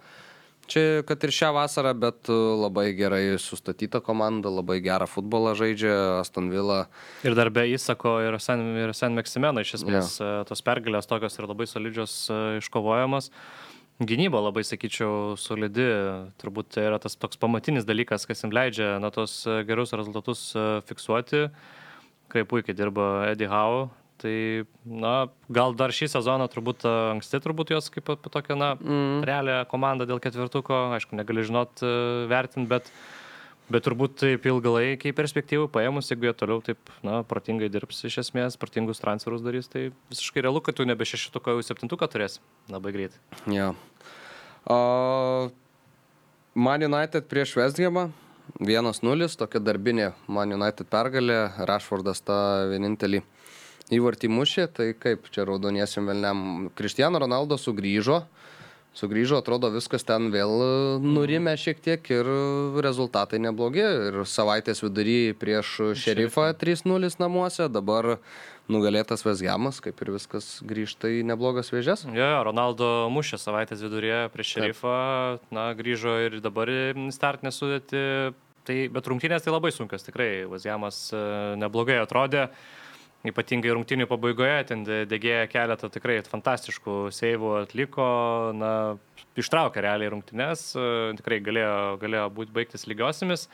[0.72, 6.48] Čia, kad ir šią vasarą, bet labai gerai sustatyta komanda, labai gerą futbolą žaidžia, Aston
[6.54, 6.86] Villa.
[7.28, 10.46] Ir dar be įsako ir Sen, ir Sen Maximeno iš esmės yeah.
[10.48, 12.16] tos pergalės tokios ir labai solidžios
[12.62, 13.30] iškovojamos.
[14.04, 15.86] Gynyba labai, sakyčiau, solidi,
[16.42, 20.48] turbūt tai yra tas toks pamatinis dalykas, kas jam leidžia na, tos gerus rezultatus
[20.88, 21.46] fiksuoti,
[22.34, 23.92] kaip puikiai dirba Eddie Howe,
[24.24, 25.14] Tai, na,
[25.52, 29.18] gal dar šį sezoną turbūt anksti turbūt jos kaip tokia, na, mm.
[29.28, 31.84] realią komandą dėl ketvirtuko, aišku, negali žinot,
[32.32, 32.88] vertinti, bet,
[33.74, 38.56] bet turbūt taip ilgalaikiai perspektyvų paėmus, jeigu jie toliau taip, na, protingai dirbs iš esmės,
[38.62, 42.40] protingus transferus darys, tai visiškai realu, kad tu nebe šešituką, jau septintuką turėsi
[42.72, 43.20] labai greit.
[43.52, 43.74] Ja.
[44.64, 45.52] Uh,
[46.56, 48.08] Man United prieš Westhamą
[48.64, 52.40] 1-0, tokia darbinė Man United pergalė, Rashfordas tą
[52.72, 53.26] vienintelį
[53.92, 56.70] įvartį mušė, tai kaip čia raudoniesiam Velniam.
[56.78, 58.22] Kristiano Ronaldo sugrįžo,
[58.96, 60.54] sugrįžo, atrodo viskas ten vėl
[61.04, 62.30] nurimė šiek tiek ir
[62.86, 63.84] rezultatai neblogi.
[63.84, 68.18] Ir savaitės vidury prieš šerifą 3-0 namuose, dabar
[68.72, 72.06] nugalėtas Vesgiamas, kaip ir viskas grįžta į neblogas vėžės.
[72.08, 74.96] Jo, ja, Ronaldo mušė savaitės viduryje prieš šerifą,
[75.52, 76.72] na, grįžo ir dabar
[77.12, 78.32] startinę sudėti.
[78.64, 80.46] Tai, bet rungtynės tai labai sunkios, tikrai.
[80.48, 81.20] Vesgiamas e,
[81.60, 82.46] neblogai atrodė
[83.28, 88.08] ypatingai rungtinių pabaigoje, ten degėja keletą tikrai fantastiškų seivų atliko,
[88.58, 88.74] na,
[89.40, 90.74] ištraukė realiai rungtynės,
[91.22, 93.48] tikrai galėjo, galėjo būti baigtis lygiosiamis.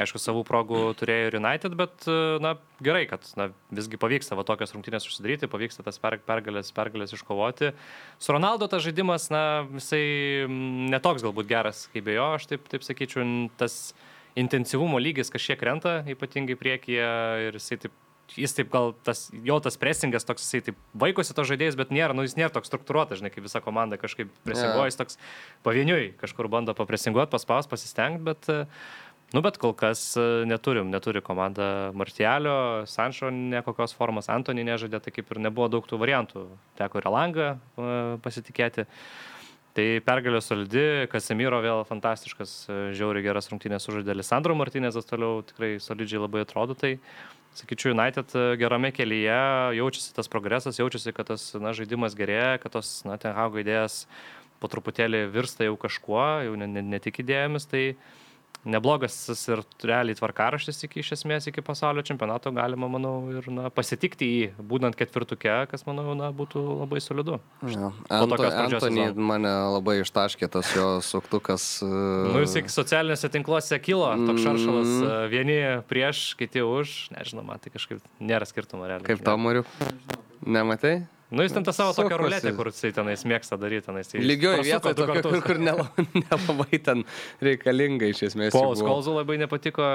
[0.00, 2.06] Aišku, savų progų turėjo ir United, bet
[2.40, 7.74] na, gerai, kad na, visgi pavyksta va tokias rungtynės užsidaryti, pavyksta tas pergalės, pergalės iškovoti.
[8.16, 9.42] Su Ronaldo tas žaidimas, na,
[9.76, 10.48] jisai
[10.94, 13.26] netoks galbūt geras, kaip be jo, aš taip, taip sakyčiau,
[13.60, 13.92] tas
[14.40, 17.12] intensyvumo lygis kažkiek krenta, ypatingai priekyje
[17.50, 18.00] ir jisai taip
[18.36, 22.16] jis taip gal tas, jo tas presingas toks, jisai taip vaikosi to žaidėjas, bet nėra,
[22.16, 25.18] nu jis nėra toks struktūruotas, žinai, kaip visa komanda kažkaip presinguoja, jis toks
[25.66, 28.48] pavieniui kažkur bando papresinguoti, paspaus, pasistengti, bet,
[29.36, 35.12] nu bet kol kas e, neturim, neturi komanda Martialio, Sanšo nekokios formos, Antony nežaidė, tai
[35.14, 36.46] kaip ir nebuvo daug tų variantų,
[36.80, 37.92] teko ir Langą e,
[38.24, 38.88] pasitikėti.
[39.72, 45.78] Tai pergalė solidi, Kasemiro vėl fantastiškas, e, žiauriai geras rungtynės sužaidė Lisandro Martinėzas, toliau tikrai
[45.80, 46.76] solidžiai labai atrodo.
[46.76, 46.98] Tai
[47.58, 49.40] sakyčiau, United e, gerame kelyje,
[49.78, 54.06] jaučiasi tas progresas, jaučiasi, kad tas na, žaidimas gerėja, kad tos, na, ten haugo idėjas
[54.62, 58.21] po truputėlį virsta jau kažkuo, jau ne, ne, ne tik idėjomis, tai uh,
[58.64, 59.14] neblogas
[59.50, 64.48] ir realiai tvarkaraštis iki iš esmės iki pasaulio čempionato galima, manau, ir na, pasitikti jį,
[64.70, 67.40] būnant ketvirtuke, kas, manau, na, būtų labai solidu.
[67.66, 67.90] Ja.
[68.12, 71.66] Anto, Antony mane labai ištaškė tas jo suktukas.
[71.82, 75.32] Nu, jis iki socialiniuose tinkluose kilo, toks šaršalas, mm.
[75.32, 75.58] vieni
[75.90, 79.08] prieš, kiti už, nežinau, man tai kažkaip nėra skirtumo realiai.
[79.10, 79.66] Kaip to mariu?
[80.42, 81.00] Nematai?
[81.32, 83.86] Nu, jis ten tą savo tokią ruletę, kur jisai tenais mėgsta daryti.
[83.88, 85.60] Tenais, tai Lygioji vieta, tokia, kur, kur
[86.22, 87.04] nelabai ten
[87.40, 88.52] reikalinga iš esmės.
[88.52, 89.86] Paulas Kolzu labai nepatiko,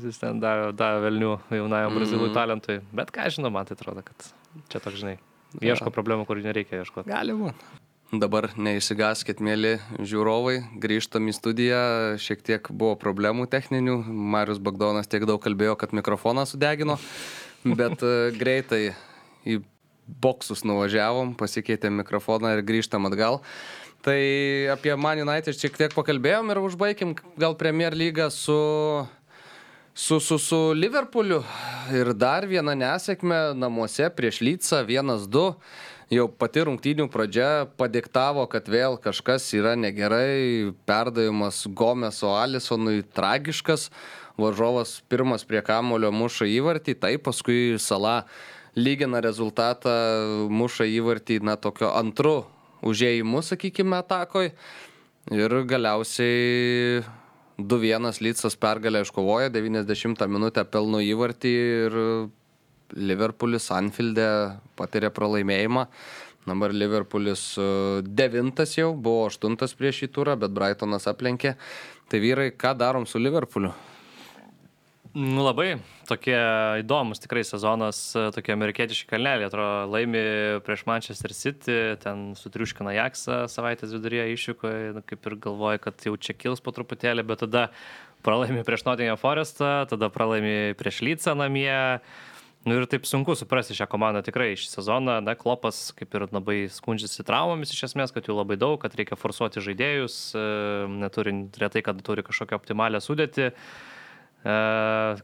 [0.00, 2.00] jis ten davė da velnių jaunajam mm.
[2.00, 2.78] brazilui talentui.
[2.96, 4.30] Bet ką žinau, man tai atrodo, kad
[4.72, 5.18] čia toks, žinai,
[5.60, 7.12] ieško problemų, kur nereikia ieškoti.
[7.12, 7.84] Gali būti.
[8.14, 11.80] Dabar neįsigaskit, mėly žiūrovai, grįžtam į studiją,
[12.22, 17.00] šiek tiek buvo problemų techninių, Marius Bagdonas tiek daug kalbėjo, kad mikrofoną sudegino,
[17.80, 18.84] bet e, greitai
[19.42, 19.58] į
[20.06, 23.42] boksus nuvažiavom, pasikeitėm mikrofoną ir grįžtam atgal.
[24.06, 24.20] Tai
[24.70, 28.58] apie Man United šiek tiek pakalbėjom ir užbaigim gal Premier lygą su,
[29.90, 31.40] su, su, su Liverpooliu.
[31.90, 35.46] Ir dar viena nesėkmė namuose prieš Lycą 1-2.
[36.14, 43.88] Jau pati rungtynių pradžia padiktavo, kad vėl kažkas yra negerai, perdavimas Gomeso Alisonui tragiškas,
[44.38, 48.20] varžovas pirmas prie kamulio muša įvartį, tai paskui sala
[48.76, 49.92] lygina rezultatą,
[50.52, 52.44] muša įvartį, na, tokio antru
[52.86, 54.52] užėjimu, sakykime, atakoj.
[55.34, 57.00] Ir galiausiai
[57.58, 61.98] 2-1 Lycas pergalę iškovoja, 90 minutę pelno įvartį ir
[62.94, 64.28] Liverpoolis Anfieldė
[64.78, 65.88] patiria pralaimėjimą.
[66.46, 67.66] Dabar Liverpoolis e,
[68.06, 71.56] devintas jau, buvo aštuntas prieš šį turą, bet Brightonas aplenkė.
[72.06, 73.72] Tai vyrai, ką darom su Liverpooliu?
[75.16, 76.36] Nu, labai tokie
[76.82, 77.98] įdomus tikrai sezonas,
[78.36, 80.20] tokie amerikietiški kalneliai, atrodo, laimi
[80.66, 86.12] prieš Manchester City, ten sutriuškina Jaksą savaitės viduryje išvykoje, nu, kaip ir galvoja, kad jau
[86.20, 87.70] čia kils po truputėlį, bet tada
[88.28, 91.72] pralaimi prieš Nottingham Forestą, tada pralaimi prieš Lycą namie.
[92.68, 95.20] Nu ir taip sunku suprasti šią komandą tikrai šį sezoną.
[95.24, 99.16] Na, Klopas kaip ir labai skundžiasi traumomis iš esmės, kad jų labai daug, kad reikia
[99.16, 100.48] forsuoti žaidėjus, e,
[101.00, 103.54] neturi retai, kad turi kažkokią optimalią sudėtį.
[104.46, 104.56] E,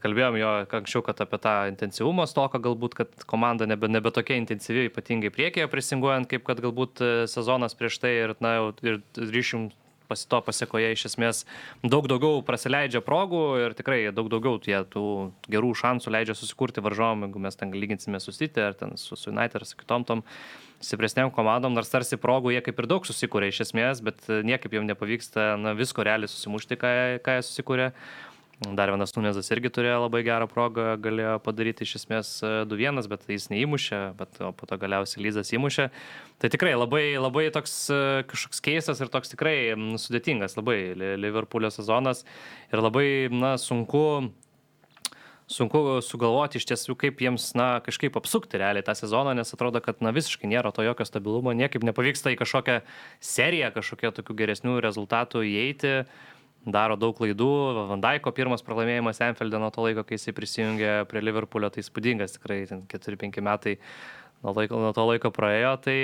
[0.03, 4.89] kalbėjom jo anksčiau, kad apie tą intensyvumo stoką galbūt, kad komanda nebe, nebe tokia intensyvi,
[4.89, 9.69] ypatingai priekėje prisinguojant, kaip kad galbūt e, sezonas prieš tai ir, na, ir ryšim
[10.09, 11.43] pasi to pasiekoje iš esmės
[11.79, 15.05] daug daugiau praleidžia progų ir tikrai daug daugiau tie tų
[15.47, 19.31] gerų šansų leidžia susikurti varžovom, jeigu mes ten lyginsime su City ar ten su, su
[19.31, 20.25] United ar su kitom tom
[20.83, 24.91] stipresniam komandom, nors tarsi progų jie kaip ir daug susikūrė iš esmės, bet niekaip jiems
[24.91, 26.93] nepavyksta na, visko realiai susimušti, ką,
[27.23, 27.89] ką jie susikūrė.
[28.61, 32.29] Dar vienas Nunezas irgi turėjo labai gerą progą, galėjo padaryti iš esmės
[32.69, 35.89] 2-1, e, bet jis neįmušė, bet po to galiausiai Lyzas įmušė.
[36.39, 37.99] Tai tikrai labai, labai toks e,
[38.29, 42.23] kažkoks keistas ir toks tikrai sudėtingas, labai Liverpoolio sezonas
[42.71, 44.29] ir labai na, sunku
[45.53, 49.99] sunku sugalvoti iš tiesų, kaip jiems, na, kažkaip apsukti realiai tą sezoną, nes atrodo, kad,
[50.01, 52.79] na, visiškai nėra to jokio stabilumo, niekaip nepavyksta į kažkokią
[53.21, 55.97] seriją, kažkokią tokių geresnių rezultatų įeiti.
[56.05, 56.32] Uh,
[56.65, 57.49] daro daug klaidų.
[57.91, 62.63] Vandaiko pirmas pralaimėjimas Enfeldė nuo to laiko, kai jisai prisijungė prie Liverpoolio, tai spūdingas tikrai,
[62.69, 63.75] 4-5 metai
[64.43, 65.75] nuo, laiko, nuo to laiko praėjo.
[65.83, 65.97] Tai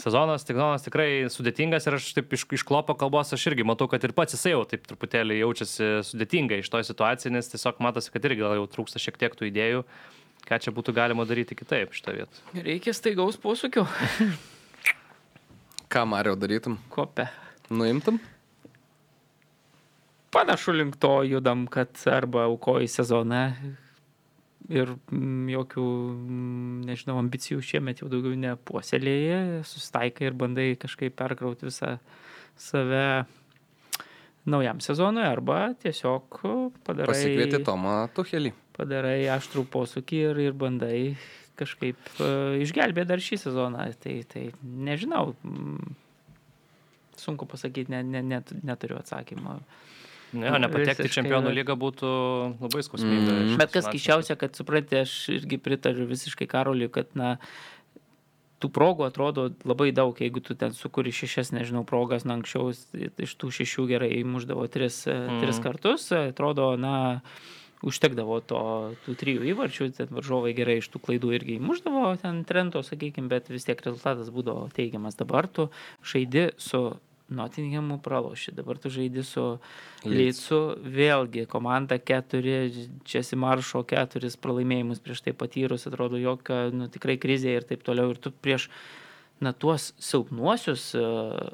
[0.00, 4.04] sezonas, sezonas tikrai sudėtingas ir aš taip iš, iš klopo kalbos aš irgi matau, kad
[4.04, 8.28] ir pats jisai jau taip truputėlį jaučiasi sudėtingai iš to situacijos, nes tiesiog matosi, kad
[8.28, 9.84] irgi gal jau trūksta šiek tiek tų idėjų,
[10.48, 12.44] ką čia būtų galima daryti kitaip šitą vietą.
[12.56, 13.86] Reikia staigaus posūkio.
[15.92, 16.78] ką Mario darytum?
[16.92, 17.30] Kopę.
[17.70, 18.20] Nuimtum?
[20.30, 23.44] Panašu link to judam, kad arba aukoji sezoną
[24.70, 31.68] ir mm, jokių, mm, nežinau, ambicijų šiemet jau daugiau nepuoselėje, susitaikai ir bandai kažkaip perkrauti
[31.68, 31.96] visą
[32.60, 33.26] save
[34.50, 36.40] naujam sezonui arba tiesiog
[36.86, 37.12] padarai...
[37.12, 38.54] Pasikvieti Tomą Tuhelį.
[38.76, 41.00] Padarai aštrų posūkį ir, ir bandai
[41.60, 43.90] kažkaip uh, išgelbėti dar šį sezoną.
[44.00, 45.96] Tai, tai nežinau, mm,
[47.20, 49.58] sunku pasakyti, ne, ne, net, neturiu atsakymą.
[50.32, 52.08] Ne, nepatekti Visiškai čempionų lygą būtų
[52.60, 53.34] labai skausminga.
[53.34, 53.58] Mm.
[53.60, 57.36] Bet kas keiščiausia, kad suprantate, aš irgi pritariu visiškai Karoliui, kad, na,
[58.60, 63.36] tų progų atrodo labai daug, jeigu tu ten sukuri šešias, nežinau, progas, na, anksčiau iš
[63.40, 65.40] tų šešių gerai įmuždavo tris, mm.
[65.42, 66.94] tris kartus, atrodo, na,
[67.86, 68.62] užtekdavo to,
[69.06, 73.48] tų trijų įvarčių, ten varžovai gerai iš tų klaidų irgi įmuždavo, ten trento, sakykime, bet
[73.52, 75.16] vis tiek rezultatas būdavo teigiamas.
[75.18, 75.70] Dabar tu
[76.04, 76.90] žaidi su
[77.30, 79.44] Nottinghamu praloši, dabar tu žaidi su
[80.02, 82.56] Lycu, vėlgi komanda keturi,
[83.06, 88.10] Česi Maršo keturis pralaimėjimus prieš tai patyrus, atrodo jokio, nu, tikrai krizė ir taip toliau.
[88.10, 88.66] Ir tu prieš,
[89.38, 91.52] na, tuos silpnuosius uh,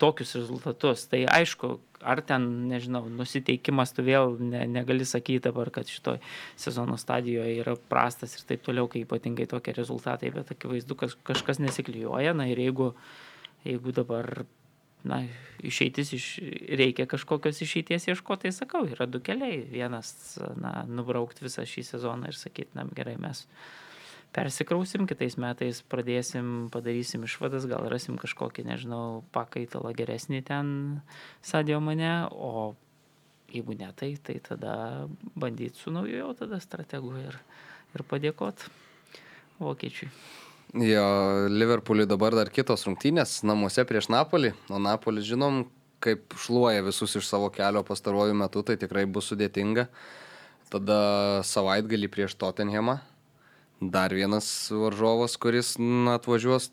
[0.00, 1.04] tokius rezultatus.
[1.10, 6.20] Tai aišku, ar ten, nežinau, nusiteikimas tu vėl ne, negali sakyti dabar, kad šitoj
[6.60, 11.60] sezono stadijoje yra prastas ir taip toliau, kai ypatingai tokie rezultatai, bet akivaizdu, kad kažkas
[11.62, 12.32] nesiklyjuoja.
[12.36, 12.94] Na ir jeigu,
[13.68, 14.44] jeigu dabar
[15.04, 15.22] na,
[15.64, 16.26] išeitis iš,
[16.80, 19.62] reikia kažkokios išeities ieškoti, tai sakau, yra du keliai.
[19.70, 23.46] Vienas, na, nubraukti visą šį sezoną ir sakyti, na, gerai, mes
[24.36, 30.68] persikrausim, kitais metais pradėsim, padarysim išvadas, gal rasim kažkokį, nežinau, pakaitalą geresnį ten
[31.42, 32.74] sadio mane, o
[33.50, 37.40] jeigu ne tai, tai tada bandyti su nauju jau tada strategu ir,
[37.96, 38.68] ir padėkot
[39.58, 40.10] vokiečiui.
[40.70, 45.64] Jo, Liverpooliui dabar dar kitos rungtynės namuose prieš Napolį, o Napolis žinom,
[45.98, 49.88] kaip šluoja visus iš savo kelio pastaruoju metu, tai tikrai bus sudėtinga.
[50.70, 51.00] Tada
[51.42, 53.00] savaitgalį prieš Tottenhamą.
[53.80, 56.70] Dar vienas varžovas, kuris na, atvažiuos,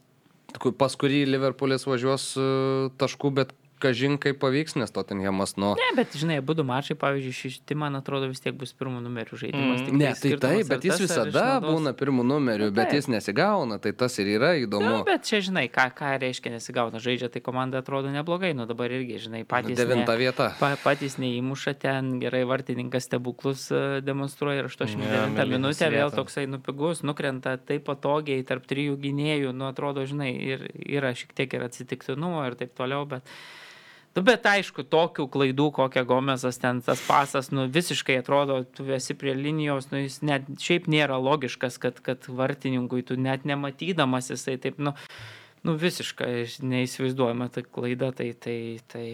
[0.78, 2.48] pas kurį Liverpoolis važiuos e,
[3.02, 5.74] taškų, bet kažin kaip pavyks, nes Tottenhamas nuo...
[5.78, 9.84] Ne, bet žinai, būdu mačai, pavyzdžiui, šešti, man atrodo, vis tiek bus pirmų numerių žaidimas.
[9.86, 9.98] Mm.
[10.02, 13.78] Ne, tai skirtumas, taip, bet jis visada išnaudos- būna pirmų numerių, Nu, bet jis nesigauna,
[13.84, 14.88] tai tas ir yra įdomu.
[14.90, 17.02] Na, bet čia, žinai, ką, ką reiškia nesigauna.
[17.04, 18.54] Žaidžia, tai komanda atrodo neblogai.
[18.58, 19.78] Nu dabar irgi, žinai, patys.
[19.78, 20.49] Devinta ne, vieta.
[20.60, 26.10] pa, patys neįmuša ten, gerai vartininkas stebuklus e, demonstruoja ir 89 Jo, ja, minutę vėl
[26.10, 26.18] vieta.
[26.18, 31.54] toksai nupigus, nukrenta taip patogiai tarp trijų gynėjų, nu atrodo, žinai, ir yra šiek tiek
[31.54, 33.24] ir atsitiktinumo ir taip toliau, bet...
[34.18, 39.14] Nu, bet aišku, tokių klaidų, kokią Gomezas ten tas pasas, nu visiškai atrodo, tu esi
[39.14, 44.56] prie linijos, nu jis net šiaip nėra logiškas, kad, kad vartininkui tu net nematydamas jisai
[44.64, 44.95] taip, nu,
[45.61, 48.57] nu visiškai neįsivaizduojama ta klaida, tai, tai,
[48.89, 49.06] tai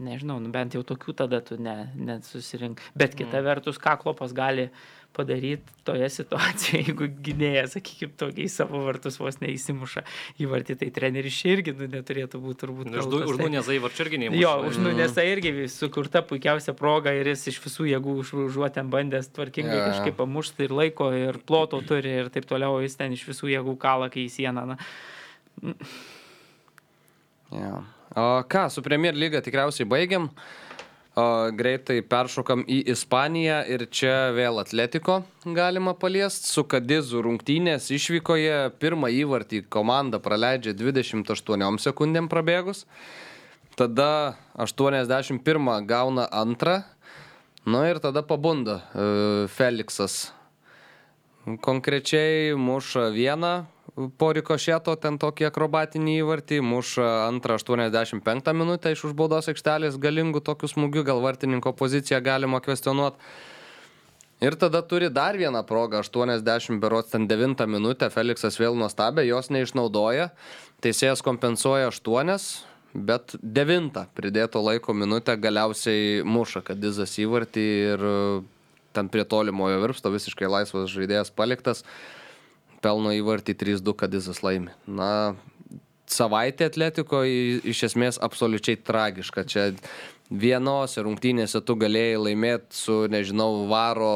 [0.00, 2.80] nežinau, nu, bent jau tokių tada tu ne, nesusirink.
[2.96, 4.70] Bet kita vertus, ką klopas gali
[5.16, 10.02] padaryti toje situacijoje, jeigu gynėjas, sakykime, tokiai savo vartus vos neįsimuša
[10.42, 12.90] į vartį, tai treneris irgi nu, neturėtų būti turbūt.
[12.92, 14.40] kaltas, tai- Užnunėzai varčių irgi neįmuša.
[14.42, 18.16] Jo, už Nunesą irgi sukurta puikiausia proga ir jis iš visų jėgų
[18.46, 19.84] užuotėm bandęs tvarkingai jo.
[19.90, 23.76] kažkaip pamušti ir laiko, ir ploto turi, ir taip toliau, jis ten iš visų jėgų
[23.82, 24.66] kalą, kai į sieną.
[24.74, 24.78] Na.
[27.52, 27.82] Ja.
[28.16, 30.28] O ką, su Premier lyga tikriausiai baigiam.
[30.28, 30.71] O,
[31.52, 36.48] greitai peršokam į Ispaniją ir čia vėl Atletiko galima paliesti.
[36.48, 42.86] Su Kadizu rungtynės išvykoje pirmą įvartį komanda praleidžia 28 sekundėm prabėgus.
[43.76, 46.82] Tada 81 gauna antrą.
[47.64, 50.32] Nu ir tada pabunda e, Feliksas
[51.42, 59.50] Konkrečiai muša vieną po rikošėto, ten tokį akrobatinį įvartį, muša antrą 85 minutę iš užbaudos
[59.52, 63.20] aikštelės galingų tokių smūgių, gal vartininko poziciją galima kvestionuoti.
[64.42, 69.52] Ir tada turi dar vieną progą, 80 berots ten 9 minutę, Feliksas vėl nuostabė, jos
[69.54, 70.32] neišnaudoja,
[70.82, 72.32] teisėjas kompensuoja 8,
[72.92, 78.08] bet 9 pridėto laiko minutę galiausiai muša, kad dizas įvartį ir
[78.92, 81.84] ten prie tolimojo virpsto visiškai laisvas žaidėjas paliktas,
[82.82, 84.74] pelno įvartį 3-2, kad jis laimi.
[84.86, 85.12] Na,
[86.12, 89.44] savaitė atletiko iš esmės absoliučiai tragiška.
[89.48, 89.70] Čia
[90.32, 94.12] vienose rungtynėse tu galėjai laimėti su, nežinau, varo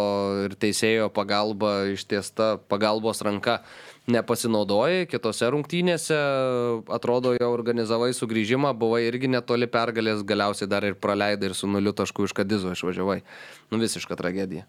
[0.46, 3.60] ir teisėjo pagalba ištiesta pagalbos ranka
[4.10, 6.16] nepasinaudojai, kitose rungtynėse
[6.94, 11.94] atrodo jau organizavai sugrįžimą, buvai irgi netoli pergalės, galiausiai dar ir praleidai ir su nuliu
[11.96, 13.20] taškų iš Kadizo išvažiavai.
[13.72, 14.66] Nu visiška tragedija.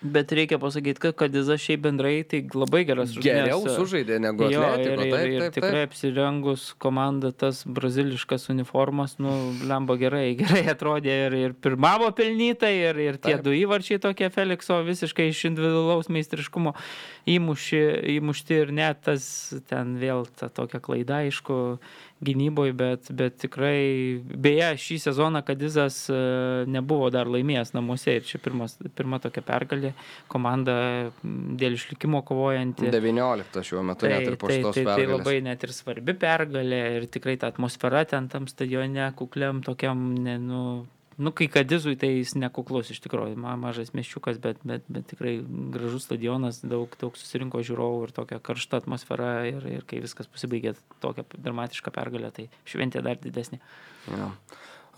[0.00, 4.62] Bet reikia pasakyti, kad Kadizas šiaip bendrai tai labai geras Geriau rungtynes, sužaidė negu Jo,
[4.64, 4.94] Atletiko.
[4.94, 5.90] ir, ir, Taip, ir taip, tikrai taip.
[5.90, 9.34] apsirengus komanda tas braziliškas uniformas, nu,
[9.68, 13.44] lemba gerai, gerai atrodė ir, ir pirmavo pelnytai, ir, ir tie Taip.
[13.44, 16.72] du įvarčiai tokie Felikso visiškai iš individualaus meistriškumo
[17.28, 17.82] įmuši,
[18.16, 19.28] įmušti ir net tas
[19.68, 21.76] ten vėl ta tokia klaida, aišku,
[22.20, 26.18] gynyboje, bet, bet tikrai, beje, šį sezoną Kadizas e,
[26.68, 29.94] nebuvo dar laimėjęs namuose ir čia pirmas, pirma tokia pergalė,
[30.32, 30.76] komanda
[31.22, 32.90] dėl išlikimo kovojanti.
[32.92, 35.16] 19 šiuo metu tai, net ir po tai, šitos tai, tai pergalės.
[35.16, 40.36] labai net ir svarbi pergalė ir tikrai ta atmosfera ten tam stadione, kukliam tokiam, ne,
[40.44, 40.64] nu,
[41.20, 45.36] nu, kai Kadizui tai jis nekuklus iš tikrųjų, ma, mažas miščiukas, bet, bet, bet tikrai
[45.74, 50.74] gražus stadionas, daug, daug susirinko žiūrovų ir tokia karšta atmosfera ir, ir kai viskas pasibaigė
[51.04, 53.60] tokia dramatiška pergalė, tai šventė dar didesnė.
[54.10, 54.32] Ja.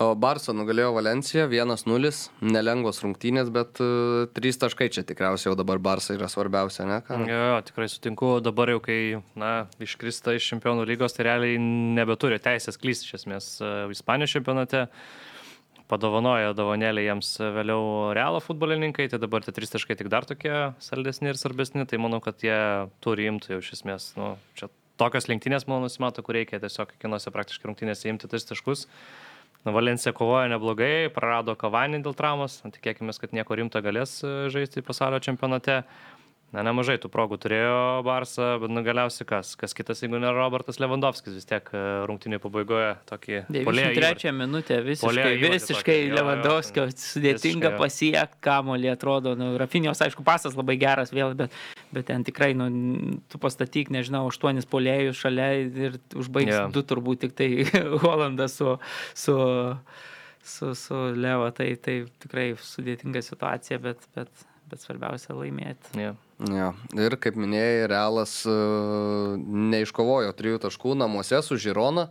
[0.01, 2.11] O Barça nugalėjo Valenciją 1-0,
[2.49, 7.01] nelengvos rungtynės, bet uh, 3 taškai čia tikriausiai jau dabar Barça yra svarbiausia, ne?
[7.05, 7.19] Ką?
[7.29, 9.01] Jo, jo, tikrai sutinku, dabar jau kai,
[9.39, 9.53] na,
[9.85, 14.87] iškrista iš čempionų lygos, tai realiai nebeturi teisės klysti iš esmės e, Ispanijos čempionate.
[15.93, 21.29] Padovanojo dovanėlį jiems vėliau realo futbolininkai, tai dabar tie trys taškai tik dar tokie saldesni
[21.29, 22.57] ir svarbesni, tai manau, kad jie
[23.05, 24.71] turi imti jau iš esmės, nu, čia
[25.01, 28.87] tokios lenktynės, manau, nusimato, kur reikia tiesiog kiekvienose praktiškai rungtynėse imti tris taškus.
[29.63, 35.21] Valencija kovoja neblogai, prarado kavanį dėl traumos, tikėkime, kad nieko rimto galės e, žaisti pasaulio
[35.23, 35.83] čempionate.
[36.53, 39.55] Na, nemažai tų progų turėjo Barsą, bet nu galiausiai kas?
[39.57, 41.81] Kas kitas, jeigu ne Robertas Lewandowskis, vis tiek e,
[42.11, 43.39] rungtynį pabaigoje tokį...
[43.49, 44.33] puolėjo 93 įvartį.
[44.37, 47.79] minutė, visiškai, visiškai tokį, jo, jo, Lewandowskio ten sudėtinga jo.
[47.81, 51.57] pasiekti, kamolį atrodo, nu, Rafinijos, aišku, pasas labai geras vėl, bet,
[51.97, 52.69] bet ten tikrai, nu,
[53.33, 56.59] tu pastatyk, nežinau, aštuonis polėjus šalia ir užbaigs Jo.
[56.67, 56.73] yeah.
[56.75, 57.49] du turbūt tik tai
[58.05, 58.75] Holandas su,
[59.17, 59.39] su,
[60.45, 65.97] su, su Levo, tai, tai tikrai sudėtinga situacija, bet, bet, bet svarbiausia laimėti.
[65.97, 66.13] Ja.
[66.51, 66.73] Ja.
[66.99, 72.09] Ir kaip minėjai, Realas uh, neiškovojo trijų taškų namuose su Žirona.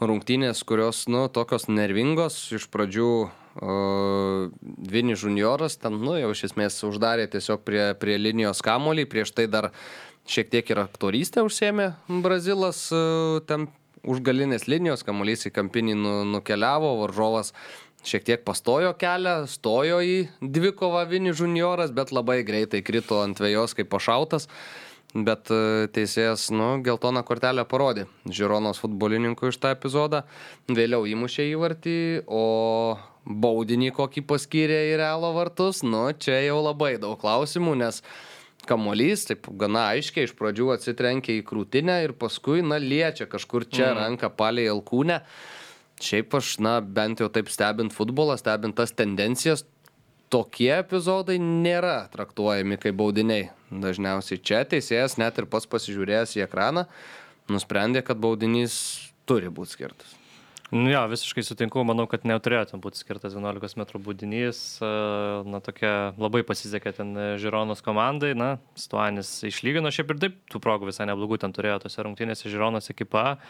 [0.00, 4.46] Rungtynės, kurios, nu, tokios nervingos, iš pradžių uh,
[4.92, 9.44] Vini junioras, ten, nu, jau iš esmės uždarė tiesiog prie, prie linijos kamolį, prieš tai
[9.50, 9.72] dar
[10.30, 11.90] šiek tiek ir aktorystę užsėmė
[12.24, 13.68] Brazilas, uh, ten
[14.06, 17.52] už galinės linijos, kamuolys į kampinį nu, nukeliavo, varžovas
[18.06, 23.76] šiek tiek pastojo kelią, stojo į dvikovą Vini junioras, bet labai greitai krito ant vėjos
[23.76, 24.48] kaip pašautas.
[25.10, 30.20] Bet e, teisėjas, nu, geltoną kortelę parodė Žironos futbolininkui iš tą epizodą,
[30.70, 31.96] vėliau įmušė įvartį,
[32.30, 32.44] o
[33.26, 38.04] baudinį kokį paskyrė į realo vartus, nu, čia jau labai daug klausimų, nes
[38.70, 43.90] kamuolys taip gana aiškiai iš pradžių atsitrenkia į krūtinę ir paskui, na, liečia kažkur čia
[43.90, 43.98] mm.
[44.04, 45.20] ranką palei alkūnę.
[46.00, 49.66] Šiaip aš, na, bent jau taip stebint futbolą, stebint tas tendencijas,
[50.32, 53.50] tokie epizodai nėra traktuojami kaip baudiniai.
[53.70, 56.86] Dažniausiai čia teisėjas net ir pats pasižiūrėjęs į ekraną
[57.50, 58.74] nusprendė, kad baudinys
[59.28, 60.16] turi būti skirtas.
[60.70, 64.60] Nu jo, visiškai sutinku, manau, kad neturėjo ten būti skirtas 11 m būdinys.
[65.50, 67.10] Na, tokia labai pasisekė ten
[67.42, 68.36] Žironos komandai.
[68.38, 72.86] Na, Stuanis išlygino šiaip ir taip, tų progų visai neblogų ten turėjo tose rungtynėse Žironos
[72.94, 73.40] ekipa.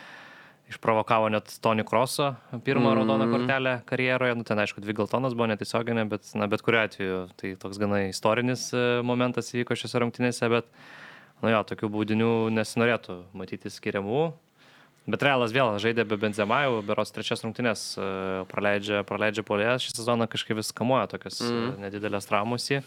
[0.70, 2.34] Išprovokavo net Tony Kroso
[2.64, 2.97] pirmą mm.
[2.98, 4.36] raudoną kortelę karjeroje.
[4.38, 8.05] Nu, ten, aišku, dvi geltonas buvo netiesioginė, bet, na, bet kuriu atveju tai toks gana
[8.06, 10.70] istorinis e, momentas įvyko šiose rungtynėse, bet,
[11.42, 14.28] nu jo, tokių baudinių nesinorėtų matyti skiriamų.
[15.10, 18.06] Bet Realas vėl žaidė be Benzemajų, beros trečias rungtynės e,
[18.51, 19.82] praleidžia, praleidžia polės.
[19.86, 21.80] Šį sezoną kažkaip vis kamuoja tokias mm.
[21.82, 22.82] Nedidelės tramos į.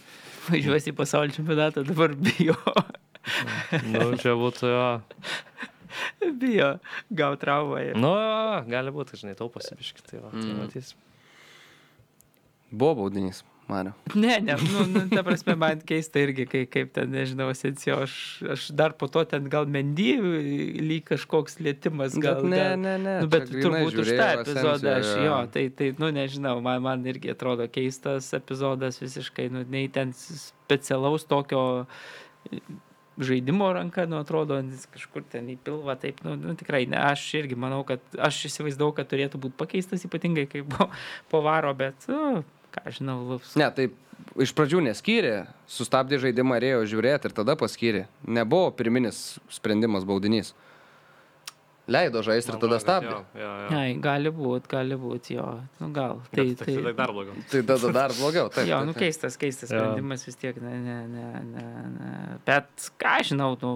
[0.47, 2.55] Važiuosi į pasaulio čempionatą, dabar bijo.
[3.89, 4.87] Nu, čia būtų jo.
[6.41, 6.73] bijo
[7.11, 7.79] gauti traumą.
[7.89, 8.13] ir- Nu,
[8.69, 10.05] gali būti, žinai, tauposi biškai.
[10.11, 10.59] Tai, va, tai Mm.
[10.63, 10.93] matys.
[12.73, 13.91] Buvo baudinys, Mario.
[14.15, 18.15] Ne, ne, nu, nu, ta prasme, man keista irgi, kai, kaip ten, nežinau, Sensijo, aš,
[18.55, 20.15] aš dar po to ten gal mendy
[20.81, 22.41] lyg kažkoks lėtimas, gal.
[22.41, 23.13] Bet ne, gal, ne, ne.
[23.21, 27.29] Nu, bet turbūt už tą epizodą aš jo, tai, tai, nu nežinau, man, man irgi
[27.35, 31.85] atrodo keistas epizodas visiškai, nu, nei ten specialaus tokio
[33.17, 34.57] žaidimo ranka, nu, atrodo,
[34.93, 38.95] kažkur ten į pilvą, taip, nu, nu tikrai, ne, aš irgi manau, kad aš įsivaizdavau,
[38.97, 40.89] kad turėtų būti pakeistas, ypatingai kai po,
[41.29, 42.41] po varo, bet, nu,
[42.73, 43.53] ką žinau, Lufs.
[43.59, 43.91] Ne, tai
[44.41, 45.35] iš pradžių neskyrė,
[45.69, 48.05] sustabdė žaidimą, ėjo žiūrėti ir tada paskyrė.
[48.25, 50.53] Nebuvo pirminis sprendimas baudinys.
[51.87, 53.11] Leido žaisti ir tada stabdė.
[53.11, 53.79] Jo, jo, jo.
[53.79, 55.47] Ai, gali būti, gali būti, jo,
[55.81, 56.21] nu gal.
[56.31, 57.41] Tai, Bet tai, tai dar blogiau.
[57.51, 58.51] Tai tada dar blogiau.
[58.55, 61.65] Taip, jo, nu keistas, keistas sprendimas vis tiek, ne, ne, ne, ne,
[61.97, 62.13] ne.
[62.47, 63.73] Bet ką aš žinau, nu,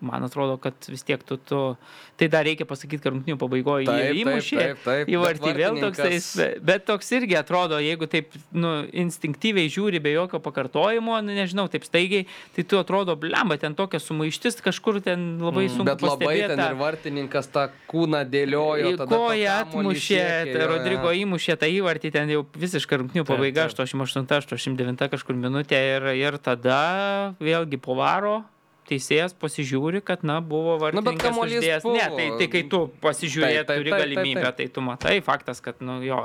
[0.00, 1.76] man atrodo, kad vis tiek tu, tu
[2.20, 4.64] tai dar reikia pasakyti, kad rungtinių pabaigoje jie įmušė.
[5.08, 10.12] Į vartį vėl toks, vartininkas- bet toks irgi atrodo, jeigu taip nu, instinktyviai žiūri be
[10.12, 15.38] jokio pakartojimo, nu, nežinau, taip staigiai, tai tu atrodo, blemba, ten tokia sumaištis, kažkur ten
[15.40, 15.84] labai sunku.
[15.88, 18.96] Bet labai ten pastebėt tą- ir vartininkas tą kūną dėliojo.
[19.00, 20.66] Kamuolį atmušė, tai.
[20.66, 23.80] Rodrigo įmušė tą įvartį, ten jau visiškai rungtinių pabaiga, taip.
[23.88, 28.44] 88-89 kažkur minutė ir, ir tada vėlgi po varo
[28.88, 31.86] teisėjas pasižiūri, kad, na, buvo vartininkas kamuolys uždėjęs.
[31.86, 31.96] buvo.
[31.98, 34.56] Ne, tai, tai kai tu pasižiūrėjai, Taip, taip, turi taip, taip, galimybę, taip.
[34.60, 36.20] tai tu matai faktas, kad, nu, jo,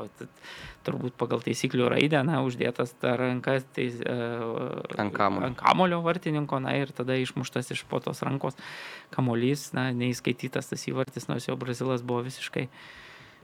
[0.86, 5.52] turbūt pagal taisyklių raidę, na, uždėtas ta ranka tai, uh, Ant kamuolio.
[5.52, 8.58] ant kamulio vartininko, na, ir tada išmuštas iš po tos rankos
[9.14, 12.68] kamuolys, na, neįskaitytas tas įvartis, nors jau Brazilas buvo visiškai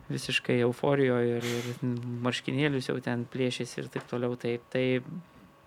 [0.08, 1.80] visiškai euforijoje ir, ir
[2.24, 4.38] marškinėlius jau ten plėšėsi ir taip toliau.
[4.40, 4.84] Tai, tai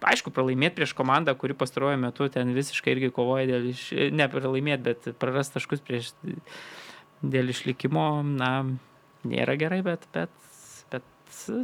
[0.06, 3.86] aišku, pralaimėti prieš komandą, kuri pastaruoju metu ten visiškai irgi kovoja dėl iš...
[4.16, 6.12] Ne pralaimėti, bet prarast taškus prieš
[7.20, 8.52] dėl išlikimo, na,
[9.28, 10.32] nėra gerai, bet, bet,
[10.92, 11.04] bet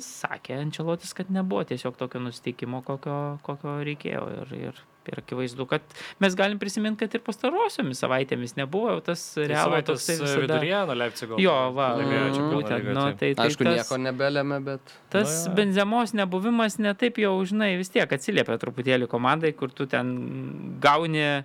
[0.04, 4.26] sakė Ančelotis, kad nebuvo tiesiog tokio nusteikimo, kokio, kokio reikėjo.
[4.42, 5.82] Ir, ir, ir akivaizdu, kad
[6.20, 10.40] mes galim prisiminti, kad ir pastarosiomis savaitėmis nebuvo tas realo toksai visada.
[10.46, 11.38] viduryje nuo Leipzigo.
[11.42, 12.50] Jo, va, Mm.
[12.52, 14.80] būtent, nu, tai- tai, tai Aišku, tas, nieko nebelėmė, bet...
[15.10, 15.56] tas Nu, jo.
[15.56, 21.44] benzemos nebuvimas netaip jau, žinai, vis tiek atsiliepia truputėlį komandai, kur tu ten gauni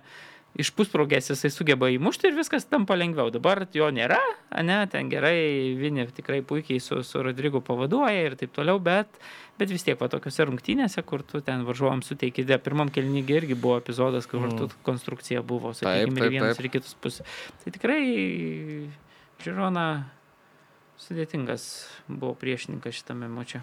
[0.58, 3.30] iš pusprogės jisai sugeba įmušti ir viskas tampa lengviau.
[3.32, 4.20] Dabar jo nėra,
[4.64, 9.08] ne, ten gerai, Vini tikrai puikiai su, su Rodrygu pavaduoja ir taip toliau, bet,
[9.60, 13.56] bet vis tiek va tokiuose rungtynėse, kur tu ten varžovams suteiki, de, pirmam kelnygiai irgi
[13.56, 14.80] buvo epizodas, kur mm.
[14.86, 17.38] konstrukcija buvo, sakykime, ir vienas ir kitus pusės.
[17.62, 18.02] Tai tikrai
[19.42, 19.86] Žirona
[21.02, 21.70] sudėtingas
[22.06, 23.62] buvo priešininkas šitame mače.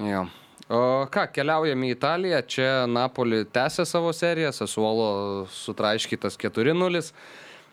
[0.00, 0.24] Jo.
[0.68, 7.00] O ką, keliaujame į Italiją, čia Napoli tęsė savo seriją, Sasuolo sutraiškytas 4-0.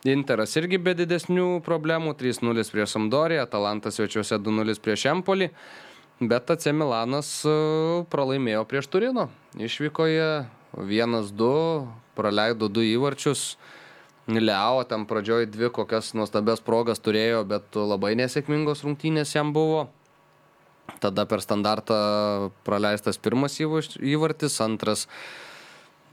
[0.08, 5.50] Interas irgi be didesnių problemų, 3-0 prieš Sampdoriją, Atalantas svečiuose 2-0 prieš Empolį,
[6.22, 7.56] bet AC Milanas e,
[8.14, 9.28] pralaimėjo prieš Turino.
[9.58, 10.46] Išvykoje
[10.78, 11.50] 1-2,
[12.18, 13.58] praleido 2 įvarčius.
[14.28, 19.88] Leo ten pradžioj dvi kokias nuostabias progas turėjo, bet labai nesėkmingos rungtynės jam buvo.
[21.04, 21.98] Tada per standartą
[22.66, 25.06] praleistas pirmas įvartis, antras.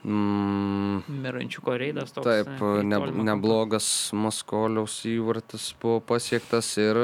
[0.04, 2.26] Mm, Mirančiuko reidas toks.
[2.26, 7.00] taip, ne, neblogas Maskoliaus įvartis buvo pasiektas ir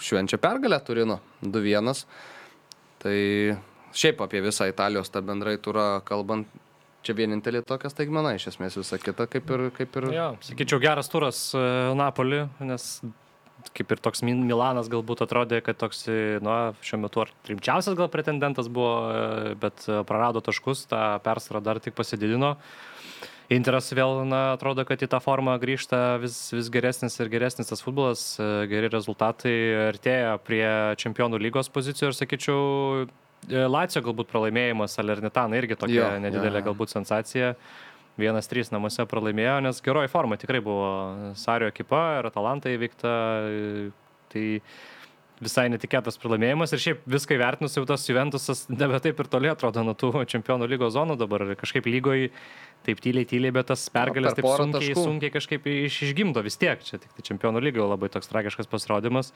[0.00, 2.06] švenčia pergalę Turino 2-1.
[3.04, 3.18] Tai
[3.92, 6.48] šiaip apie visą Italijos tą bendrai turą kalbant,
[7.04, 9.68] čia vienintelė tokia staigmena, iš esmės visa kita kaip ir...
[9.76, 10.08] Kaip ir...
[10.16, 11.62] Jo, sakyčiau, geras turas e,
[11.98, 12.88] Napoli, nes
[13.74, 16.04] kaip ir toks Milanas galbūt atrodė, kad toks,
[16.44, 16.54] nu,
[16.84, 21.82] šiuo metu ar rimčiausias gal pretendentas buvo, e, bet e, prarado taškus, tą persvarą dar
[21.82, 22.56] tik pasididino.
[23.52, 27.82] Interas vėl, na, atrodo, kad į tą formą grįžta vis, vis geresnis ir geresnis tas
[27.84, 29.56] futbolas, e, geri rezultatai
[29.88, 30.66] artėja prie
[31.00, 32.60] čempionų lygos pozicijų ir sakyčiau,
[33.48, 36.64] Lacijo galbūt pralaimėjimas Salernitana irgi tokia jo, nedidelė jo.
[36.66, 37.52] galbūt sensacija.
[37.54, 37.87] Uh,
[38.18, 43.12] 1-3 namuose pralaimėjo, nes geroji forma tikrai buvo Sario ekipa ir Atalanta įveikta.
[44.28, 44.44] Tai
[45.38, 49.84] visai netikėtas pralaimėjimas ir šiaip viską įvertinus jau tas Juventusas nebe taip ir toli atrodo
[49.86, 51.46] nuo tų čempionų lygos zonų dabar.
[51.58, 52.32] Kažkaip lygoje
[52.86, 55.04] taip tyliai, tyliai, bet tas pergalės per taip sunkiai, taškų.
[55.04, 56.80] sunkiai kažkaip iš, išgimdo vis tiek.
[56.84, 59.32] Čia tik tai čempionų lygoje labai toks tragiškas pasirodymas.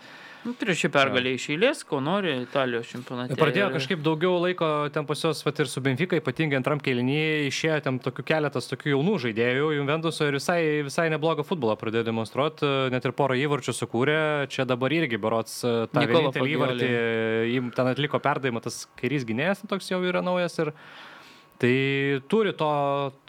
[0.46, 3.36] Nu, Trečią pergalę iš eilės, ko nori Italijos čempionate.
[3.38, 7.48] Pradėjo Ir- kažkaip daugiau laiko ten pas juos, vat ir su Benfica, ypatingai antram kelinyje,
[7.50, 12.68] išėjo ten tokių keletas tokių jaunų žaidėjų, Juventuso ir visai, visai neblogą futbolą pradėjo demonstruoti,
[12.94, 14.18] net ir porą įvarčių sukūrė,
[14.52, 16.90] čia dabar irgi berots e, tą įvartį,
[17.76, 20.72] ten atliko perdavimą, tas kairys gynėjas toks jau yra naujas ir
[21.62, 21.74] Tai
[22.26, 22.68] turi to,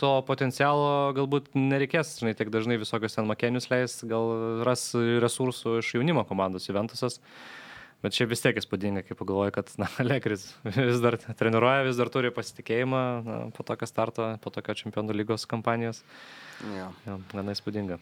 [0.01, 5.91] to potencialo, galbūt nereikės, žinai, tiek dažnai visokios ten makenius leis, gal ras resursų iš
[5.99, 7.19] jaunimo komandos Juventusas.
[8.01, 12.10] Bet čia vis tiek įspūdinga, kai pagalvoju, kad na, Lekris vis dar treniruoja, vis dar
[12.10, 16.01] turi pasitikėjimą na, po tokio starto, po tokio čempionų lygos kampanijos.
[16.73, 16.89] Jo.
[17.05, 18.01] Ja, gana įspūdinga.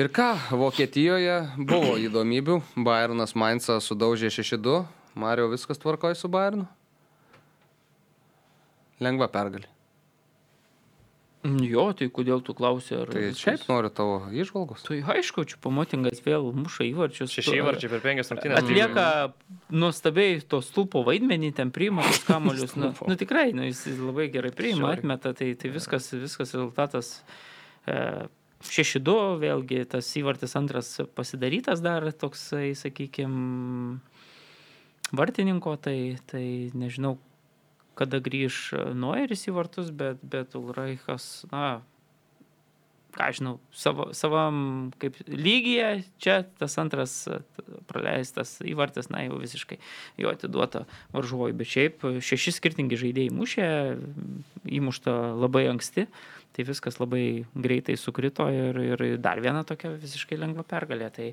[0.00, 0.28] Ir ką,
[0.58, 1.38] Vokietijoje
[1.70, 2.58] buvo įdomybių.
[2.82, 4.82] Bayernas Mainzą sudaužė 6-2.
[5.14, 6.66] Mario viskas tvarkoja su Bayernu?
[9.00, 9.68] Lengva pergalė.
[11.40, 12.92] Mm, Jo, tai kodėl tu klausi?
[13.00, 14.82] Ar Tai viskas- šiaip noriu tavo išvalgos.
[14.84, 17.32] Tai aišku, čia pamotingas vėl muša įvarčius.
[17.32, 18.58] Šeši įvarčiai per penkias rungtynės.
[18.60, 19.06] Atlieka
[19.72, 22.76] nuostabiai to stulpo vaidmenį, ten priima tos kamolius.
[22.76, 24.98] nu, nu tikrai, nu, jis labai gerai priima, Žiauriai.
[25.00, 27.22] atmeta, tai, tai viskas, viskas rezultatas.
[27.88, 28.28] E,
[28.60, 33.96] 6-2, vėlgi tas įvartis antras pasidarytas dar toksai, sakykime,
[35.16, 37.16] vartininko, tai, tai nežinau,
[38.00, 38.62] kada grįž
[38.96, 41.80] Noeris į vartus, bet, bet Ulraichas, na,
[43.14, 47.40] ką žinau, savo, savam kaip lygyje, čia tas antras e,
[47.90, 49.78] praleistas įvartis, na jau visiškai
[50.20, 53.70] jo atiduota varžovui, bet šiaip šeši skirtingi žaidėjai mušė,
[54.80, 56.06] įmušta labai anksti,
[56.54, 57.24] tai viskas labai
[57.54, 61.10] greitai sukrito ir, ir dar viena tokia visiškai lengva pergalė.
[61.14, 61.28] Tai,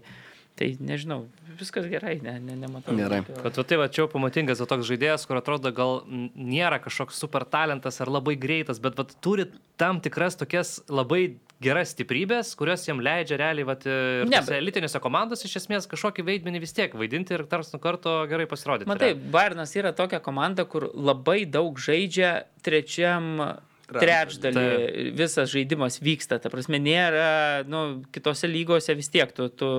[0.58, 1.24] tai nežinau,
[1.60, 2.96] viskas gerai, ne, ne, nematau.
[2.98, 3.22] Gerai.
[3.44, 8.02] Bet tai va, čia jau pamatingas toks žaidėjas, kur atrodo gal nėra kažkoks super talentas
[8.04, 9.48] ar labai greitas, bet va, turi
[9.80, 15.02] tam tikras tokias labai geras stiprybės, kurios jiem leidžia realiai, vat, ir Ne, ne, elitinėse
[15.02, 18.90] komandose iš esmės kažkokį vaidmenį vis tiek vaidinti ir tars nuo karto gerai pasirodyti.
[18.90, 22.36] Matai, Bairnas yra tokia komanda, kur labai daug žaidžia
[22.66, 23.58] trečiam
[23.88, 26.42] trečdalį visas žaidimas vyksta.
[26.44, 29.70] Ta prasme, nėra, nu, kitose lygose vis tiek tu, tu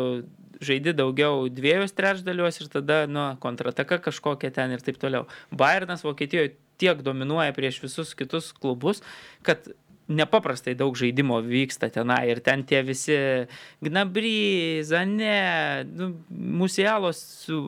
[0.65, 5.29] žaidi daugiau dviejus trečdaliuos ir tada, nu, kontrataka kažkokia ten ir taip toliau.
[5.51, 9.03] Bayernas Vokietijoje tiek dominuoja prieš visus kitus klubus,
[9.43, 9.71] kad
[10.09, 13.17] nepaprastai daug žaidimo vyksta tenai ir ten tie visi
[13.85, 17.21] Gnabry, Zane, nu, Musialos,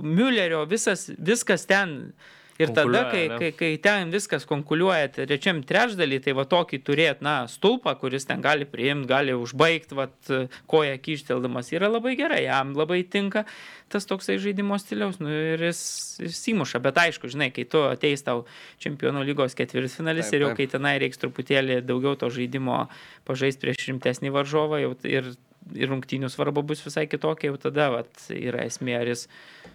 [0.02, 2.12] Müllerio, visas, viskas ten.
[2.60, 3.38] Ir tada, kai, ne?
[3.40, 8.42] kai, kai ten viskas konkuliuoja trečiam trečdalį, tai va tokį turėt, na, stulpą, kuris ten
[8.44, 10.10] gali priimti, gali užbaigti, va,
[10.70, 13.46] koją kyšteldamas, yra labai gerai, jam labai tinka
[13.90, 15.82] tas toksai žaidimo stiliaus, nu ir jis,
[16.22, 18.44] jis įmuša, bet aišku, žinai, kai tu ateis tau
[18.82, 22.84] čempionų lygos ketvirtfinalis ir jau kai tenai reiks truputėlį daugiau to žaidimo
[23.28, 25.32] pažaisti prieš rimtesnį varžovą jau, ir,
[25.76, 29.26] ir rungtynių svarba bus visai kitokia, jau tada vat, yra esmė, ar jis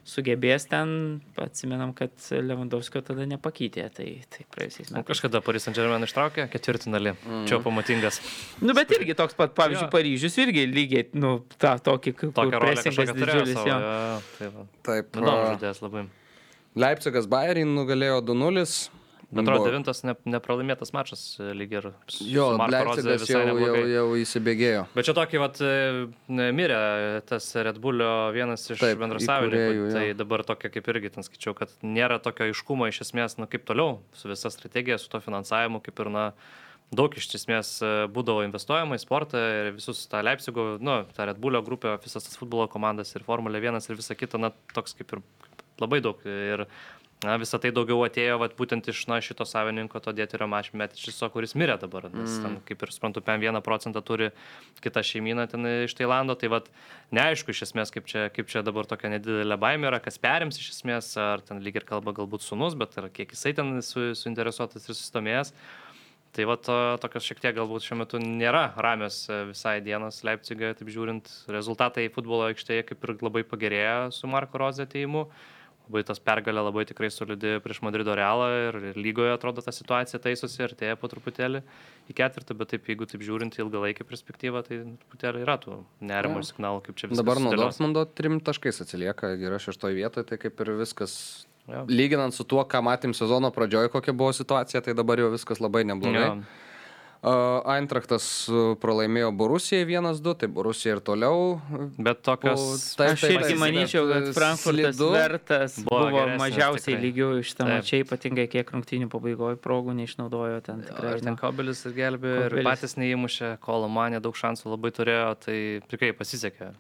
[0.06, 5.08] sugebės ten, atsimenam, kad Lewandowskio tada nepakeitė, tai, tai praėjusiais Nu, metais.
[5.14, 7.16] kažkada Paris Saint Germain ištraukė ketvirtinalį.
[7.26, 7.46] Mm.
[7.50, 8.20] Čia pamatingas.
[8.62, 9.94] Nu, bet irgi toks pat, pavyzdžiui, Jo.
[9.94, 13.56] Paryžius irgi lygiai, nu, tą tokį, rolę presingas didžiulis.
[13.58, 13.70] savo.
[13.70, 13.80] jo.
[13.80, 14.68] jo, Tai.
[14.90, 15.10] Taip.
[15.16, 16.06] Įdomu a, žaidėjas labai.
[16.76, 18.66] Leipzigas Bayernį nugalėjo 2-0.
[19.36, 21.90] Atrodo, Buvo- devintas ne, nepralaimėtas mačas e, lyg ir.
[22.24, 24.86] Jo, Leipzigas jau, jau, jau įsibėgėjo.
[24.96, 26.80] Bet čia tokį, vat, e, mirė
[27.28, 29.90] tas Red Bullio vienas iš Taip, bendrasavininkų.
[29.92, 33.68] Tai dabar tokia kaip irgi ten skaičiau, kad nėra tokio aiškumo iš esmės, na kaip
[33.68, 36.26] toliau, su visa strategija, su to finansavimu, kaip ir, na,
[36.96, 41.44] daug iš esmės e, būdavo investuojama į sportą ir visus tą Leipzigo, nu, tą Red
[41.44, 45.18] Bullio grupę, visas tas futbolo komandas ir Formulė 1 ir visa kita, na, toks kaip
[45.18, 45.26] ir
[45.82, 46.22] labai daug.
[46.24, 46.68] Ir
[47.26, 51.56] Na, visą tai daugiau atėjo vat, būtent iš na, šito savininko, to dėterio mačmetičiso, kuris
[51.58, 52.06] mirė dabar.
[52.14, 52.44] Nes mm.
[52.44, 54.30] ten, kaip ir suprantu, PM1 procentą turi
[54.86, 56.38] kita šeimyna ten iš Tailando.
[56.40, 56.70] Tai vat,
[57.16, 60.76] neaišku iš esmės, kaip čia, kaip čia dabar tokia nedidelė baimė yra, kas perims iš
[60.76, 64.86] esmės, ar ten lyg ir kalba galbūt sunus, bet ar kiek jisai ten su, suinteresuotas
[64.86, 65.56] ir susidomėjęs.
[66.36, 70.74] Tai va, to, tokios šiek tiek galbūt šiuo metu nėra ramios e, visai dienos Leipzigą,
[70.76, 75.30] taip žiūrint, rezultatai futbolo aikštėje kaip ir labai pagerėjo su Marko Roze ateimu.
[75.86, 80.18] Labai tas pergalė labai tikrai solidi prieš Madrido realą ir, ir lygoje atrodo ta situacija
[80.24, 81.62] taisosi ir tėja po truputėlį
[82.10, 86.42] į ketvirtą, bet taip, jeigu taip žiūrint į ilgalaikį perspektyvą, tai truputėlį yra tų nerimo
[86.42, 86.48] Jo.
[86.50, 87.22] signalų, kaip čia viskas.
[87.22, 87.54] Dabar nuo.
[87.54, 91.46] Dortmundo trim taškais atsilieka, yra šeštoje vietoje, tai kaip ir viskas.
[91.70, 91.86] Jo.
[91.90, 95.86] Lyginant su tuo, ką matėm sezono pradžioje, kokia buvo situacija, tai dabar jau viskas labai
[95.86, 96.26] neblogai.
[96.26, 96.36] Jo.
[97.26, 101.56] Eintrachtas uh, pralaimėjo Borusijai 1-2, tai Borusija ir toliau.
[101.58, 102.62] uh, Bet tokios...
[102.94, 107.04] Po- Taip, Aš taip, irgi manyčiau, kad bet, Frankfurtas vertas Buvo buvo, geresnis mažiausiai tikrai.
[107.08, 111.16] lygių iš tam mačiai, ypatingai kiek rungtynių pabaigoje progų neišnaudojo ten tikrai.
[111.18, 111.42] Ir ten nu.
[111.42, 115.58] Kobelis ir gelbėjo, ir patys neįmušė, kolo manė daug šansų labai turėjo, tai
[115.90, 116.74] tikrai pasisekė.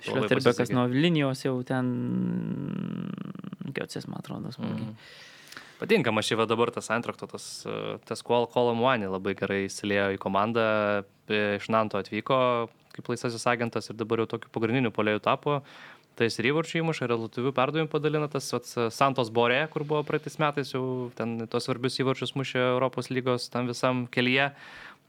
[0.69, 0.77] pasisekė.
[0.77, 1.89] nuo linijos jau ten,
[3.75, 4.91] Giocės, man atrodo, smagiai.
[4.91, 5.23] Mhm.
[5.79, 10.69] Patinka, man šį dabar tas Antrakto, tas, e, tas Kolomuani labai gerai įsilėjo į komandą,
[11.27, 15.59] e, iš Nanto atvyko kaip laisvasis agentas ir dabar jau tokiu pagrindiniu polėjų tapo.
[16.15, 20.37] Tai jis ir įvarčių įmuša, rezultatyvių perdavimų padalina tas vat, Santos Borė, kur buvo praeitais
[20.39, 24.53] metais, jau ten tos svarbius įvarčius mušė Europos lygos tam visam kelyje.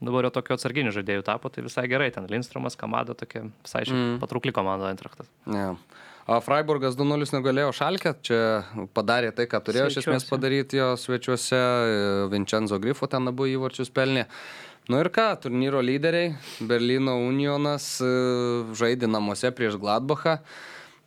[0.03, 2.11] Dabar jau tokio atsarginių žaidėjų tapo, tai visai gerai.
[2.13, 4.19] Ten Lindstromas, Kamada, tokia visai mm.
[4.21, 5.31] patraukli komanda Antraktas.
[5.47, 5.71] Ne.
[6.27, 8.39] Freiburgas 2-0 nugalėjo Šalkę, čia
[8.95, 10.31] padarė tai, ką turėjo iš esmės Svečiuose.
[10.33, 12.01] padaryti jo svečiuose, e,
[12.33, 14.25] Vincenzo Grifo ten abu įvarčius pelnė.
[14.91, 18.11] Nu ir ką, turnyro lyderiai, Berlyno Unionas e,
[18.75, 20.41] žaidė namuose prieš Gladbachą.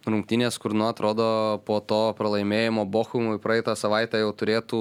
[0.08, 4.80] Rungtynės, kur, nu, atrodo, po to pralaimėjimo Bochumui praeitą savaitę jau turėtų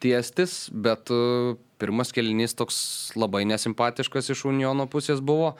[0.00, 2.78] tiestis, bet e, pirmas kelinys toks
[3.12, 5.58] labai nesimpatiškas iš Uniono pusės buvo.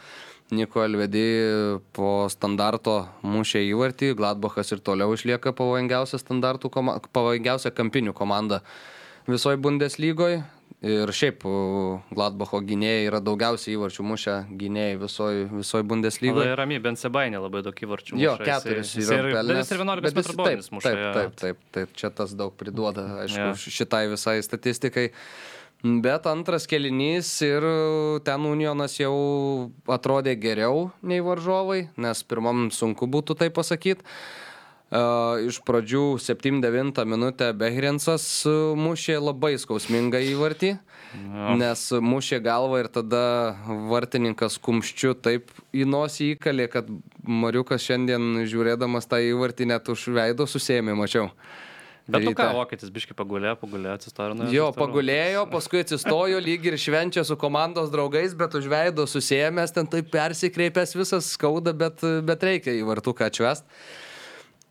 [0.50, 1.22] Niko Elvedi
[1.94, 8.58] po standarto mušė įvartį, Gladbachas ir toliau išlieka pavojingiausia standartų, koma, pavojingiausia kampinių komanda
[9.30, 10.40] visoje Bundeslygoje.
[10.80, 11.42] Ir šiaip
[12.14, 16.46] Gladbacho gynėjai yra daugiausiai įvarčių mušę gynėjai visoje visoj Bundeslygoje.
[16.46, 18.16] Labai ramiai, bent Sebainė labai daug įvarčių.
[18.16, 19.60] Jo, muša, keturis jisai- yra jisai ir- pelnęs.
[19.60, 20.82] Jis ir 11 bet metrų visi- baudinis taip.
[20.82, 21.30] Taip, jo.
[21.42, 23.52] taip, taip, čia tas daug priduoda, aišku, Jo.
[23.76, 25.10] šitai visai statistikai.
[25.82, 27.64] Bet antras kelinys ir
[28.26, 29.14] ten Unionas jau
[29.88, 34.04] atrodė geriau nei varžovai, nes pirmam sunku būtų tai pasakyti.
[34.90, 40.72] Uh, iš pradžių 7-9 minutę Behrensas uh, mušė labai skausmingą įvartį,
[41.14, 41.54] Jo.
[41.60, 43.22] nes mušė galvą ir tada
[43.86, 46.90] vartininkas kumščiu taip į nosį įkalė, kad
[47.22, 51.30] Mariukas šiandien žiūrėdamas tą įvartį net už veido susėmė, mačiau.
[52.10, 54.34] Bet nu ką, vokietis biški pagulėjo, pagulėjo, atsistojo.
[54.38, 59.74] nu, Jo, pagulėjo, paskui atsistojo lyg ir švenčia su komandos draugais, bet už veido susijęs,
[59.76, 63.66] ten taip persikreipęs visas skauda, bet, bet reikia į vartuką atšvest.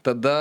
[0.05, 0.37] Tada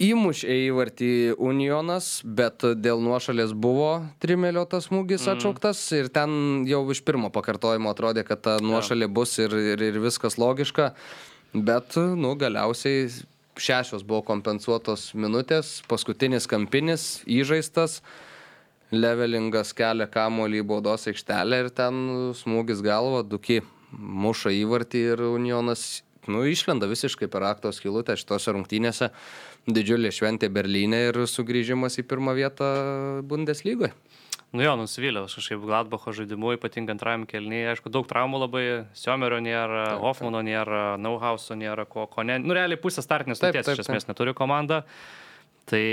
[0.00, 7.02] įmušė įvartį Unionas, bet dėl nuošalės buvo trimelio tas smūgis atšauktas ir ten jau iš
[7.04, 10.94] pirmo pakartojimo atrodė, kad ta nuošalė bus ir, ir, ir viskas logiška,
[11.52, 13.10] bet, nu, galiausiai
[13.60, 18.00] šešios buvo kompensuotos minutės, paskutinis kampinis įžaistas.
[18.90, 22.00] Levelingas kelia kamuolį į baudos aikštelę ir ten
[22.34, 23.60] smūgis galva, duki
[23.92, 29.10] muša įvartį ir Unionas nu, išlenda visiškai per akto skilutę šitose rungtynėse.
[29.70, 32.70] Didžiulė šventė Berlyne ir sugrįžimas į pirmą vietą
[33.28, 33.92] Bundeslygoje.
[34.50, 38.64] Nu jo, nusivylė, aš kažkaip Gladbacho žaidimu, ypatingai antrajam kelnyje, aišku, daug traumų labai,
[38.98, 42.40] Siomerio nėra, Hoffmano nėra, Nauhauso nėra, ko, ko ne.
[42.42, 44.82] Nu, realiai pusę startinės Taip, stoties taip, iš esmės neturi komanda.
[45.70, 45.84] Tai,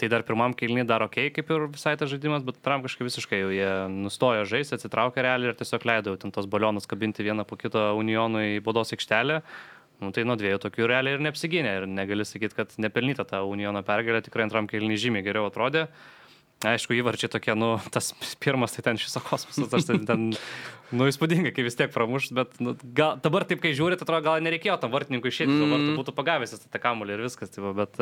[0.00, 3.42] tai dar pirmam kelnyje dar ok, kaip ir visai tas žaidimas, bet antram kažkaip visiškai
[3.42, 7.58] jau jie nustojo žaisti, atsitraukė realiai ir tiesiog leido ten tos balionus kabinti vieną po
[7.60, 9.42] kito Unionui į baudos aikštelę.
[10.00, 13.84] Nu, tai nuo dviejų tokių realiai ir neapsigynė ir negali sakyti, kad nepelnyta ta Uniono
[13.84, 15.84] pergalė, tikrai antram kelnyje žymiai geriau atrodė.
[16.64, 20.30] Aišku, įvarčiai tokie, nu, tas pirmas, tai ten šis kosmosas, tas tai ten,
[20.96, 24.40] nu, įspūdinga, kai vis tiek pramušt, bet nu, gal, dabar taip, kai žiūrit, atrodo, gal
[24.40, 25.84] nereikėjo tam vartininkui išėti, mm.
[25.84, 28.00] tu būtų pagavęs tą kamuolį ir viskas, tai va, bet,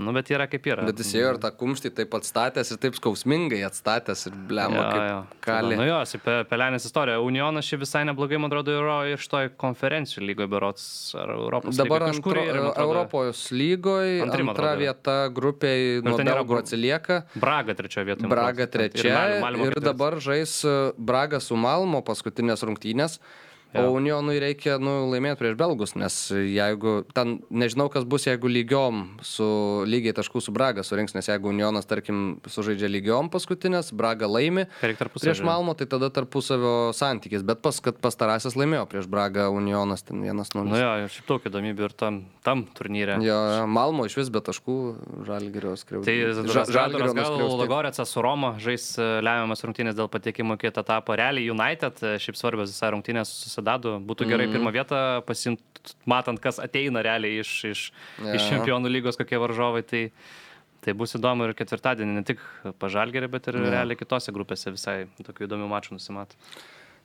[0.00, 0.84] nu, bet yra kaip yra.
[0.88, 5.36] Bet jis ėjo ir tą kumštį taip atstatęs ir taip skausmingai atstatęs ir blema, kaip
[5.44, 5.76] kalė.
[5.80, 7.18] Nu jo, su pe, Pelenės istorija.
[7.24, 10.86] Unionas šiaip visai neblogai, man atrodo, yra ir šitoj konferencijų lygoje berots
[11.20, 16.38] ar Europos Dabar lygoje antro, yra, atrodo, Europos lygoje antra atrodo, vieta grupiai nuo yra
[16.40, 17.20] Belgų Bra- atsilieka.
[17.34, 18.26] Braga trečioje vietoje.
[18.28, 20.56] man Braga trečia Malmo- Malmo ir dabar žais
[20.96, 23.18] Braga su Malmo paskutinės rungtynės.
[23.74, 23.90] O Jo.
[23.94, 29.46] Unionui reikia nu, laimėti prieš Belgus, nes jeigu ten, nežinau, kas bus, jeigu lygiom su
[29.86, 35.42] lygiai taškų su Braga surinks, nes jeigu Unionas, tarkim, sužaidžia lygiom paskutinės, Braga laimi prieš.
[35.46, 40.50] Malmo, tai tada tarpusavio santykis, bet pas, kad pastarasis laimėjo prieš Braga Unionas, ten vienas
[40.54, 40.82] Nu nulis.
[40.82, 43.20] jo, ir šiaip daug įdomybių ir tam, tam turnyre.
[43.22, 44.76] Jo, jo, Malmo iš vis be taškų,
[45.30, 46.10] Žalgirio skriaudė.
[46.10, 51.14] Tai Žalgiris gal Lagorecas su Roma žais e, lemiamas rungtynės dėl patekimo į kitą etapą.
[51.20, 53.30] Realiai United, e, šiaip svarbios visai rungtynės
[53.60, 54.52] susidado, būtų gerai Mhm.
[54.56, 55.62] pirmą vietą pasimti,
[56.06, 58.34] matant, kas ateina realiai iš, iš, Jo.
[58.34, 59.82] iš čempionų lygos, kokie varžovai.
[59.86, 60.10] Tai,
[60.80, 62.38] tai bus įdomu ir ketvirtadienį, ne tik
[62.78, 66.34] pažalgerį, bet ir realiai kitose grupėse visai tokių įdomių mačų nusimato.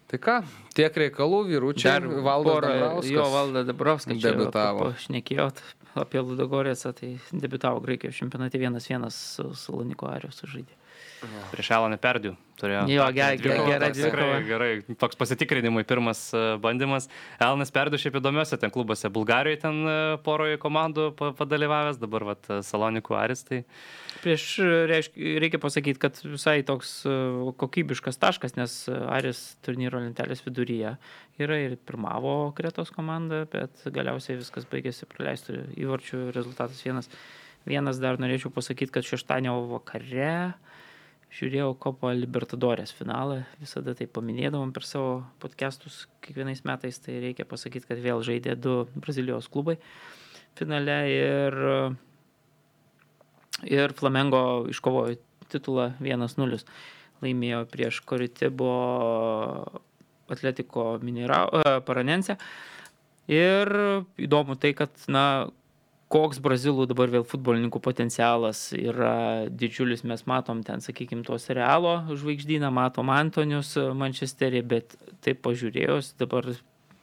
[0.08, 0.46] Tai ką,
[0.76, 2.62] tiek reikalų, vyručiai, Dar valdo
[3.04, 4.94] jo valda Dabrovskis Debiutavo.
[5.02, 5.58] Šnekėjot
[5.96, 10.70] apie Ludogorėcą, tai debitavo Graikijos čempionate 1-1 su Saloniko Arijos sužaidė.
[11.52, 12.36] Prieš Alą neperdiu.
[12.56, 12.86] Turėjo.
[12.88, 14.36] Jo, ge- ge- gera Toks tikrai dvikova.
[14.48, 17.10] Gerai, toks pasitikrinimui pirmas e, bandymas.
[17.44, 19.10] Elnas perdu šiaip įdomiuose ten klubuose.
[19.12, 23.44] Bulgarijoje ten e, poroje komandų pa- padalyvavęs, dabar vat, e, Salonikų Aris.
[23.50, 23.60] Tai
[24.24, 24.46] Prieš,
[24.88, 26.94] reiškia, reikia pasakyti, kad visai toks
[27.60, 30.96] kokybiškas taškas, nes Aris turnyro lentelės viduryje
[31.44, 37.12] yra ir pirmavo Kretos komanda, bet galiausiai viskas baigėsi praleistų įvarčių rezultatas vienas.
[37.68, 40.54] Vienas dar norėčiau pasakyti, kad šeštadienio vakare
[41.36, 47.90] žiūrėjau Kopo Libertadorės finalą, visada tai paminėdavom per savo podcastus kiekvienais metais, tai reikia pasakyti,
[47.90, 49.78] kad vėl žaidė du Brazilijos klubai
[50.56, 51.58] finale ir
[53.68, 55.18] ir Flamengo iškovojo
[55.52, 56.62] titulą 1-0.
[57.24, 58.72] Laimėjo prieš Koritibo
[60.32, 62.36] Atletiko Minera, e, Paranense.
[63.32, 63.72] Ir
[64.22, 65.48] įdomu tai, kad, na,
[66.12, 70.06] koks brazilų dabar vėl futbolininkų potencialas yra didžiulis.
[70.08, 74.96] Mes matom ten, sakykime, tos realo žvaigždyną, matom Antonius Manchesterį, bet
[75.26, 76.54] taip pažiūrėjus, dabar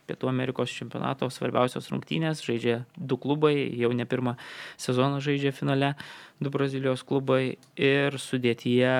[0.02, 4.34] Pietų Amerikos čempionato svarbiausios rungtynės, žaidžia du klubai, jau ne pirmą
[4.80, 5.92] sezoną žaidžia finale,
[6.42, 8.94] du Brazilijos klubai ir sudėtyje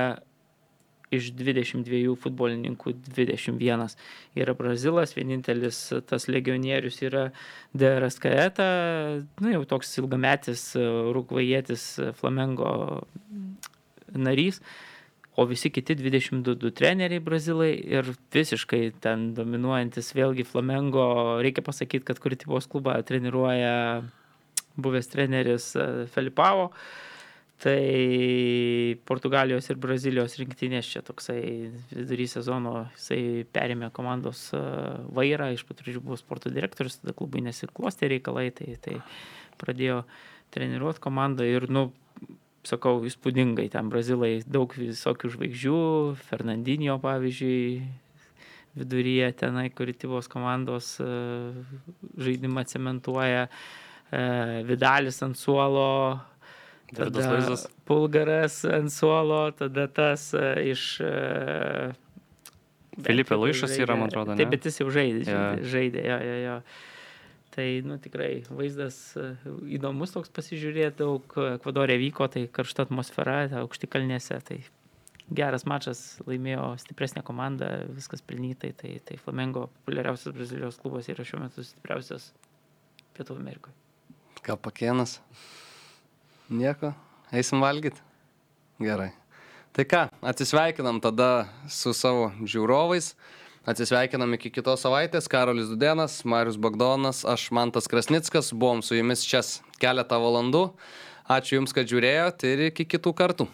[1.13, 3.97] iš 22 futbolininkų 21
[4.39, 7.27] yra Brazilas, vienintelis tas legionierius yra
[7.73, 8.69] Deras Kaeta,
[9.41, 11.87] nu, jau toks ilgametis rūkvajėtis
[12.21, 12.73] Flamengo
[14.13, 14.61] narys
[15.37, 22.21] o visi kiti 22 treneriai brazilai ir visiškai ten dominuojantis vėlgi Flamengo, reikia pasakyti, kad
[22.21, 24.03] Kuritybos klubą treniruoja
[24.77, 26.71] buvęs treneris e, Felipavo,
[27.63, 34.63] tai Portugalijos ir Brazilijos rinktinės čia toksai vidury sezono, jisai perėmė komandos e,
[35.15, 38.97] vairą, iš pat pradžių buvo sporto direktorius, tada klubai nesiklostė reikalai, tai, tai
[39.63, 40.01] pradėjo
[40.55, 41.93] treniruoti komandą ir, nu,
[42.67, 45.79] sakau, įspūdingai ten brazilai daug visokių žvaigždžių,
[46.27, 47.63] Fernandinio pavyzdžiui,
[48.75, 51.07] viduryje tenai Kuritybos komandos e,
[52.19, 54.27] žaidimą cementuoja, e,
[54.67, 56.19] Vidalis ant suolo,
[56.93, 57.67] Davidas Luizas.
[57.89, 60.87] Pulgaras ant suolo, tada tas uh, iš...
[61.05, 61.93] Uh,
[63.01, 64.43] Filipė Luišas yra, man atrodo, ne?
[64.43, 65.45] Taip, bet jis jau žaidė, Jo.
[65.65, 66.57] žaidė, jo, jo, jo.
[67.53, 69.25] Tai, nu, tikrai vaizdas e,
[69.77, 74.59] įdomus toks pasižiūrėti, daug Ekvadorė vyko, tai karšta atmosfera, aukšti kalnėse, tai
[75.37, 81.43] geras mačas, laimėjo stipresnė komanda, viskas pelnytai, tai, tai Flamengo populiariausias Brazilijos klubas yra šiuo
[81.45, 82.31] metu stipriausias
[83.17, 83.77] Pietų Amerikoje.
[84.43, 85.19] Ką pakienas?
[86.53, 86.93] Nieko.
[87.33, 88.01] Eisim valgyti?
[88.83, 89.13] Gerai.
[89.73, 93.15] Tai ką, atsisveikinam tada su savo žiūrovais.
[93.65, 95.31] Atsisveikinam iki kitos savaitės.
[95.33, 98.53] Karolis Dudenas, Marius Bagdonas, aš Mantas Krasnickas.
[98.53, 99.41] Buvom su jumis čia
[99.81, 100.67] keletą valandų.
[101.31, 103.49] Ačiū Jums, kad žiūrėjote ir iki kitų kartų.